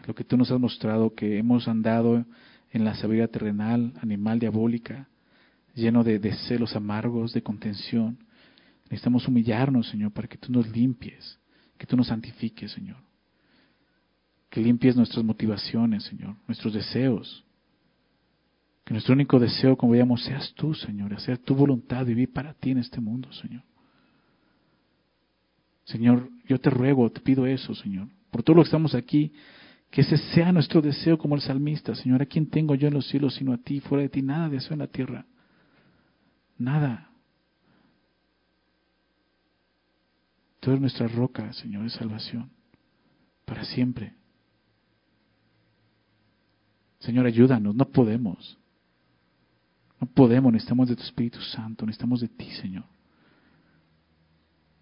lo 0.08 0.16
que 0.16 0.24
tú 0.24 0.38
nos 0.38 0.52
has 0.52 0.60
mostrado, 0.60 1.14
que 1.14 1.38
hemos 1.38 1.68
andado 1.68 2.26
en 2.72 2.86
la 2.86 2.96
sabiduría 2.96 3.28
terrenal, 3.28 3.94
animal, 4.02 4.40
diabólica, 4.40 5.08
lleno 5.76 6.04
de, 6.04 6.20
celos 6.48 6.76
amargos, 6.76 7.34
de 7.34 7.44
contención. 7.44 8.18
Necesitamos 8.86 9.28
humillarnos, 9.28 9.90
Señor, 9.90 10.12
para 10.12 10.28
que 10.28 10.38
tú 10.38 10.52
nos 10.52 10.68
limpies, 10.70 11.40
que 11.78 11.86
tú 11.86 11.96
nos 11.96 12.08
santifiques, 12.08 12.72
Señor 12.72 12.98
que 14.52 14.60
limpies 14.60 14.98
nuestras 14.98 15.24
motivaciones, 15.24 16.04
Señor, 16.04 16.36
nuestros 16.46 16.74
deseos. 16.74 17.44
Que 18.84 18.94
nuestro 18.94 19.14
único 19.14 19.40
deseo, 19.40 19.78
como 19.78 19.94
veíamos, 19.94 20.26
seas 20.26 20.54
tú, 20.56 20.74
Señor, 20.74 21.14
hacer 21.14 21.38
tu 21.38 21.56
voluntad, 21.56 22.06
vivir 22.06 22.34
para 22.34 22.54
ti 22.54 22.72
en 22.72 22.80
este 22.80 23.00
mundo, 23.00 23.32
Señor. 23.32 23.64
Señor, 25.86 26.30
yo 26.48 26.60
te 26.60 26.70
ruego, 26.70 27.10
te 27.10 27.22
pido 27.22 27.48
eso, 27.48 27.74
Señor, 27.74 28.10
por 28.32 28.44
todo 28.44 28.56
lo 28.56 28.64
que 28.64 28.68
estamos 28.68 28.96
aquí, 28.96 29.34
que 29.92 30.02
ese 30.02 30.18
sea 30.34 30.52
nuestro 30.54 30.82
deseo 30.82 31.18
como 31.18 31.36
el 31.36 31.42
salmista, 31.42 31.94
Señor, 31.94 32.22
¿a 32.22 32.26
quién 32.26 32.50
tengo 32.50 32.76
yo 32.76 32.88
en 32.88 32.94
los 32.94 33.08
cielos 33.08 33.36
sino 33.36 33.54
a 33.54 33.58
ti? 33.58 33.82
Fuera 33.82 34.04
de 34.04 34.10
ti 34.10 34.22
nada 34.22 34.50
deseo 34.50 34.74
en 34.74 34.80
la 34.80 34.88
tierra. 34.88 35.26
Nada. 36.58 37.12
Tú 40.62 40.70
eres 40.70 40.82
nuestra 40.82 41.08
roca, 41.08 41.52
Señor, 41.54 41.84
de 41.84 41.90
salvación, 41.90 42.50
para 43.46 43.66
siempre. 43.66 44.14
Señor, 47.00 47.26
ayúdanos, 47.26 47.76
no 47.76 47.86
podemos. 47.86 48.58
No 50.00 50.08
podemos, 50.08 50.54
necesitamos 50.54 50.88
de 50.88 50.96
tu 50.96 51.04
Espíritu 51.04 51.42
Santo, 51.42 51.86
necesitamos 51.86 52.22
de 52.22 52.28
ti, 52.30 52.50
Señor. 52.62 52.86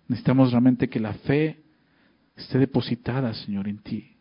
Necesitamos 0.08 0.52
realmente 0.52 0.89
que 0.89 1.00
la 1.00 1.14
fe 1.14 1.64
esté 2.40 2.58
depositada, 2.58 3.34
Señor, 3.34 3.68
en 3.68 3.80
ti. 3.80 4.16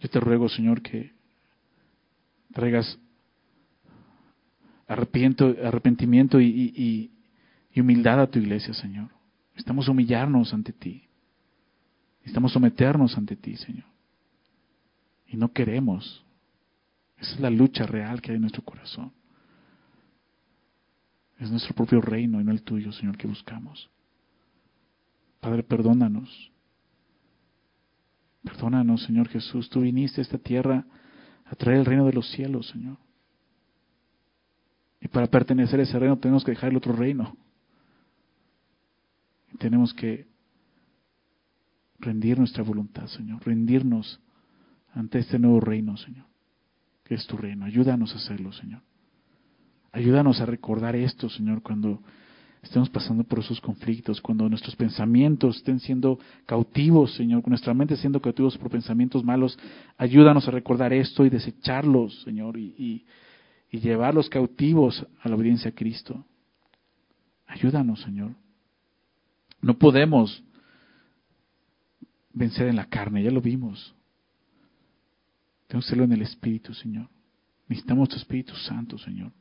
Yo 0.00 0.08
te 0.10 0.18
ruego, 0.18 0.48
Señor, 0.48 0.82
que 0.82 1.12
traigas 2.52 2.98
arrepentimiento 4.88 6.40
y, 6.40 7.10
y 7.72 7.80
humildad 7.80 8.20
a 8.20 8.26
tu 8.26 8.38
iglesia, 8.38 8.74
Señor. 8.74 9.10
Necesitamos 9.50 9.88
humillarnos 9.88 10.52
ante 10.52 10.72
ti. 10.72 11.08
Necesitamos 12.18 12.52
someternos 12.52 13.16
ante 13.16 13.36
ti, 13.36 13.56
Señor. 13.56 13.86
Y 15.28 15.36
no 15.36 15.52
queremos. 15.52 16.24
Esa 17.16 17.34
es 17.34 17.40
la 17.40 17.50
lucha 17.50 17.86
real 17.86 18.20
que 18.20 18.32
hay 18.32 18.36
en 18.36 18.42
nuestro 18.42 18.62
corazón. 18.62 19.12
Es 21.42 21.50
nuestro 21.50 21.74
propio 21.74 22.00
reino 22.00 22.40
y 22.40 22.44
no 22.44 22.52
el 22.52 22.62
tuyo, 22.62 22.92
Señor, 22.92 23.18
que 23.18 23.26
buscamos. 23.26 23.90
Padre, 25.40 25.64
perdónanos. 25.64 26.52
Perdónanos, 28.44 29.02
Señor 29.02 29.28
Jesús. 29.28 29.68
Tú 29.68 29.80
viniste 29.80 30.20
a 30.20 30.22
esta 30.22 30.38
tierra 30.38 30.86
a 31.44 31.56
traer 31.56 31.80
el 31.80 31.84
reino 31.84 32.06
de 32.06 32.12
los 32.12 32.30
cielos, 32.30 32.68
Señor. 32.68 32.96
Y 35.00 35.08
para 35.08 35.26
pertenecer 35.26 35.80
a 35.80 35.82
ese 35.82 35.98
reino 35.98 36.16
tenemos 36.16 36.44
que 36.44 36.52
dejar 36.52 36.70
el 36.70 36.76
otro 36.76 36.92
reino. 36.92 37.36
Y 39.52 39.56
tenemos 39.56 39.92
que 39.94 40.28
rendir 41.98 42.38
nuestra 42.38 42.62
voluntad, 42.62 43.08
Señor. 43.08 43.44
Rendirnos 43.44 44.20
ante 44.94 45.18
este 45.18 45.40
nuevo 45.40 45.58
reino, 45.58 45.96
Señor. 45.96 46.26
Que 47.02 47.16
es 47.16 47.26
tu 47.26 47.36
reino. 47.36 47.64
Ayúdanos 47.64 48.12
a 48.14 48.18
hacerlo, 48.18 48.52
Señor. 48.52 48.82
Ayúdanos 49.92 50.40
a 50.40 50.46
recordar 50.46 50.96
esto, 50.96 51.28
Señor, 51.28 51.62
cuando 51.62 52.00
estemos 52.62 52.88
pasando 52.88 53.24
por 53.24 53.40
esos 53.40 53.60
conflictos, 53.60 54.20
cuando 54.20 54.48
nuestros 54.48 54.74
pensamientos 54.74 55.58
estén 55.58 55.80
siendo 55.80 56.18
cautivos, 56.46 57.14
Señor, 57.14 57.46
nuestra 57.46 57.74
mente 57.74 57.96
siendo 57.96 58.20
cautivos 58.20 58.56
por 58.56 58.70
pensamientos 58.70 59.22
malos, 59.22 59.58
ayúdanos 59.98 60.48
a 60.48 60.50
recordar 60.50 60.92
esto 60.92 61.26
y 61.26 61.30
desecharlos, 61.30 62.22
Señor, 62.22 62.56
y, 62.58 63.04
y 63.70 63.78
llevarlos 63.80 64.30
cautivos 64.30 65.06
a 65.20 65.28
la 65.28 65.34
obediencia 65.34 65.70
a 65.70 65.74
Cristo. 65.74 66.24
Ayúdanos, 67.46 68.00
Señor. 68.00 68.32
No 69.60 69.78
podemos 69.78 70.42
vencer 72.32 72.68
en 72.68 72.76
la 72.76 72.86
carne, 72.86 73.22
ya 73.22 73.30
lo 73.30 73.42
vimos. 73.42 73.94
Tenemos 75.66 75.84
que 75.84 75.88
hacerlo 75.88 76.04
en 76.04 76.12
el 76.12 76.22
Espíritu, 76.22 76.72
Señor. 76.72 77.08
Necesitamos 77.68 78.08
tu 78.08 78.16
Espíritu 78.16 78.54
Santo, 78.56 78.96
Señor. 78.98 79.32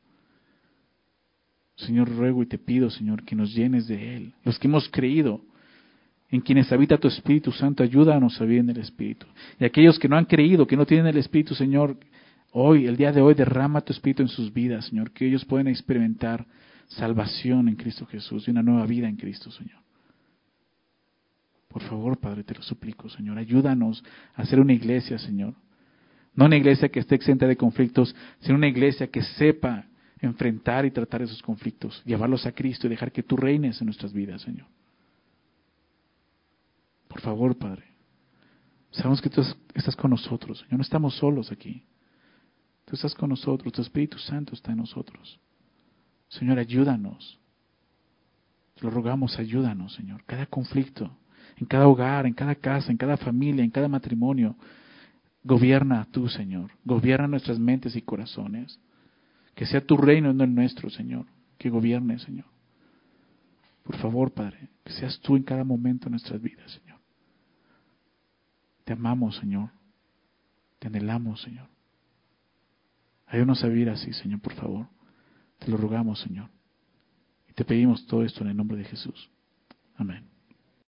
Señor, 1.82 2.10
ruego 2.10 2.44
y 2.44 2.46
te 2.46 2.58
pido, 2.58 2.90
Señor, 2.90 3.24
que 3.24 3.36
nos 3.36 3.54
llenes 3.54 3.88
de 3.88 4.16
Él. 4.16 4.34
Los 4.44 4.58
que 4.58 4.68
hemos 4.68 4.90
creído 4.90 5.42
en 6.30 6.42
quienes 6.42 6.72
habita 6.72 6.98
tu 6.98 7.08
Espíritu 7.08 7.52
Santo, 7.52 7.84
ayúdanos 7.84 8.40
a 8.40 8.46
vivir 8.46 8.60
en 8.60 8.70
el 8.70 8.80
Espíritu. 8.80 9.28
Y 9.60 9.66
aquellos 9.66 10.00
que 10.00 10.08
no 10.08 10.16
han 10.16 10.26
creído, 10.26 10.66
que 10.66 10.78
no 10.78 10.86
tienen 10.86 11.08
el 11.08 11.18
Espíritu, 11.18 11.56
Señor, 11.56 11.98
hoy, 12.52 12.88
el 12.88 12.96
día 12.96 13.12
de 13.12 13.22
hoy, 13.22 13.34
derrama 13.34 13.82
tu 13.82 13.92
Espíritu 13.92 14.22
en 14.22 14.30
sus 14.30 14.54
vidas, 14.54 14.86
Señor, 14.86 15.12
que 15.12 15.28
ellos 15.28 15.44
puedan 15.44 15.68
experimentar 15.68 16.46
salvación 16.88 17.68
en 17.68 17.76
Cristo 17.76 18.06
Jesús 18.06 18.48
y 18.48 18.52
una 18.52 18.64
nueva 18.64 18.86
vida 18.86 19.08
en 19.08 19.16
Cristo, 19.16 19.52
Señor. 19.52 19.80
Por 21.68 21.82
favor, 21.84 22.18
Padre, 22.18 22.44
te 22.44 22.54
lo 22.54 22.62
suplico, 22.62 23.10
Señor, 23.10 23.38
ayúdanos 23.38 24.04
a 24.36 24.42
hacer 24.42 24.60
una 24.60 24.74
iglesia, 24.74 25.18
Señor. 25.18 25.54
No 26.34 26.46
una 26.46 26.58
iglesia 26.58 26.90
que 26.90 27.00
esté 27.00 27.16
exenta 27.16 27.48
de 27.48 27.58
conflictos, 27.58 28.16
sino 28.40 28.56
una 28.56 28.68
iglesia 28.68 29.08
que 29.08 29.22
sepa 29.22 29.86
enfrentar 30.22 30.86
y 30.86 30.92
tratar 30.92 31.22
esos 31.22 31.42
conflictos, 31.42 32.02
llevarlos 32.06 32.46
a 32.46 32.52
Cristo 32.52 32.88
y 32.88 32.92
dejar 32.92 33.12
que 33.12 33.24
tú 33.24 33.36
reines 33.36 33.82
en 33.82 33.86
nuestras 33.86 34.14
vidas, 34.14 34.42
Señor. 34.42 34.68
Por 37.08 37.22
favor, 37.22 37.58
Padre. 37.58 37.84
Sabemos 38.92 39.22
que 39.22 39.30
tú 39.30 39.42
estás 39.74 39.96
con 39.96 40.12
nosotros, 40.12 40.60
Señor. 40.60 40.74
No 40.74 40.82
estamos 40.82 41.16
solos 41.16 41.52
aquí. 41.52 41.84
Tú 42.86 42.96
estás 42.96 43.16
con 43.16 43.30
nosotros, 43.30 43.74
tu 43.74 43.82
Espíritu 43.82 44.18
Santo 44.18 44.54
está 44.54 44.72
en 44.72 44.78
nosotros. 44.78 45.40
Señor, 46.30 46.60
ayúdanos. 46.60 47.40
Te 48.76 48.84
lo 48.84 48.90
rogamos, 48.90 49.38
ayúdanos, 49.40 49.94
Señor. 49.94 50.24
Cada 50.26 50.46
conflicto, 50.46 51.18
en 51.58 51.66
cada 51.66 51.88
hogar, 51.88 52.26
en 52.26 52.34
cada 52.34 52.56
casa, 52.56 52.92
en 52.92 52.98
cada 52.98 53.18
familia, 53.18 53.64
en 53.64 53.72
cada 53.72 53.88
matrimonio, 53.88 54.56
gobierna 55.44 56.08
tú, 56.12 56.28
Señor. 56.30 56.72
Gobierna 56.84 57.28
nuestras 57.28 57.60
mentes 57.60 57.96
y 57.96 58.02
corazones. 58.02 58.80
Que 59.62 59.68
sea 59.68 59.86
tu 59.86 59.96
reino, 59.96 60.34
no 60.34 60.44
el 60.44 60.56
nuestro, 60.56 60.90
Señor. 60.90 61.28
Que 61.60 61.70
gobierne, 61.70 62.18
Señor. 62.18 62.48
Por 63.84 63.96
favor, 63.98 64.34
Padre, 64.34 64.70
que 64.84 64.92
seas 64.92 65.20
tú 65.20 65.36
en 65.36 65.44
cada 65.44 65.64
momento 65.64 66.06
de 66.06 66.10
nuestras 66.10 66.42
vidas, 66.42 66.72
Señor. 66.72 66.98
Te 68.86 68.94
amamos, 68.94 69.36
Señor. 69.36 69.70
Te 70.80 70.88
anhelamos, 70.88 71.44
Señor. 71.44 71.68
Ayúdanos 73.28 73.64
a 73.64 73.68
vivir 73.68 73.92
así, 73.92 74.12
Señor, 74.14 74.42
por 74.42 74.54
favor. 74.56 74.88
Te 75.60 75.70
lo 75.70 75.78
rogamos, 75.78 76.20
Señor. 76.22 76.50
Y 77.48 77.54
te 77.54 77.64
pedimos 77.64 78.04
todo 78.08 78.24
esto 78.24 78.42
en 78.42 78.50
el 78.50 78.58
nombre 78.58 78.78
de 78.78 78.86
Jesús. 78.86 79.30
Amén. 79.94 80.26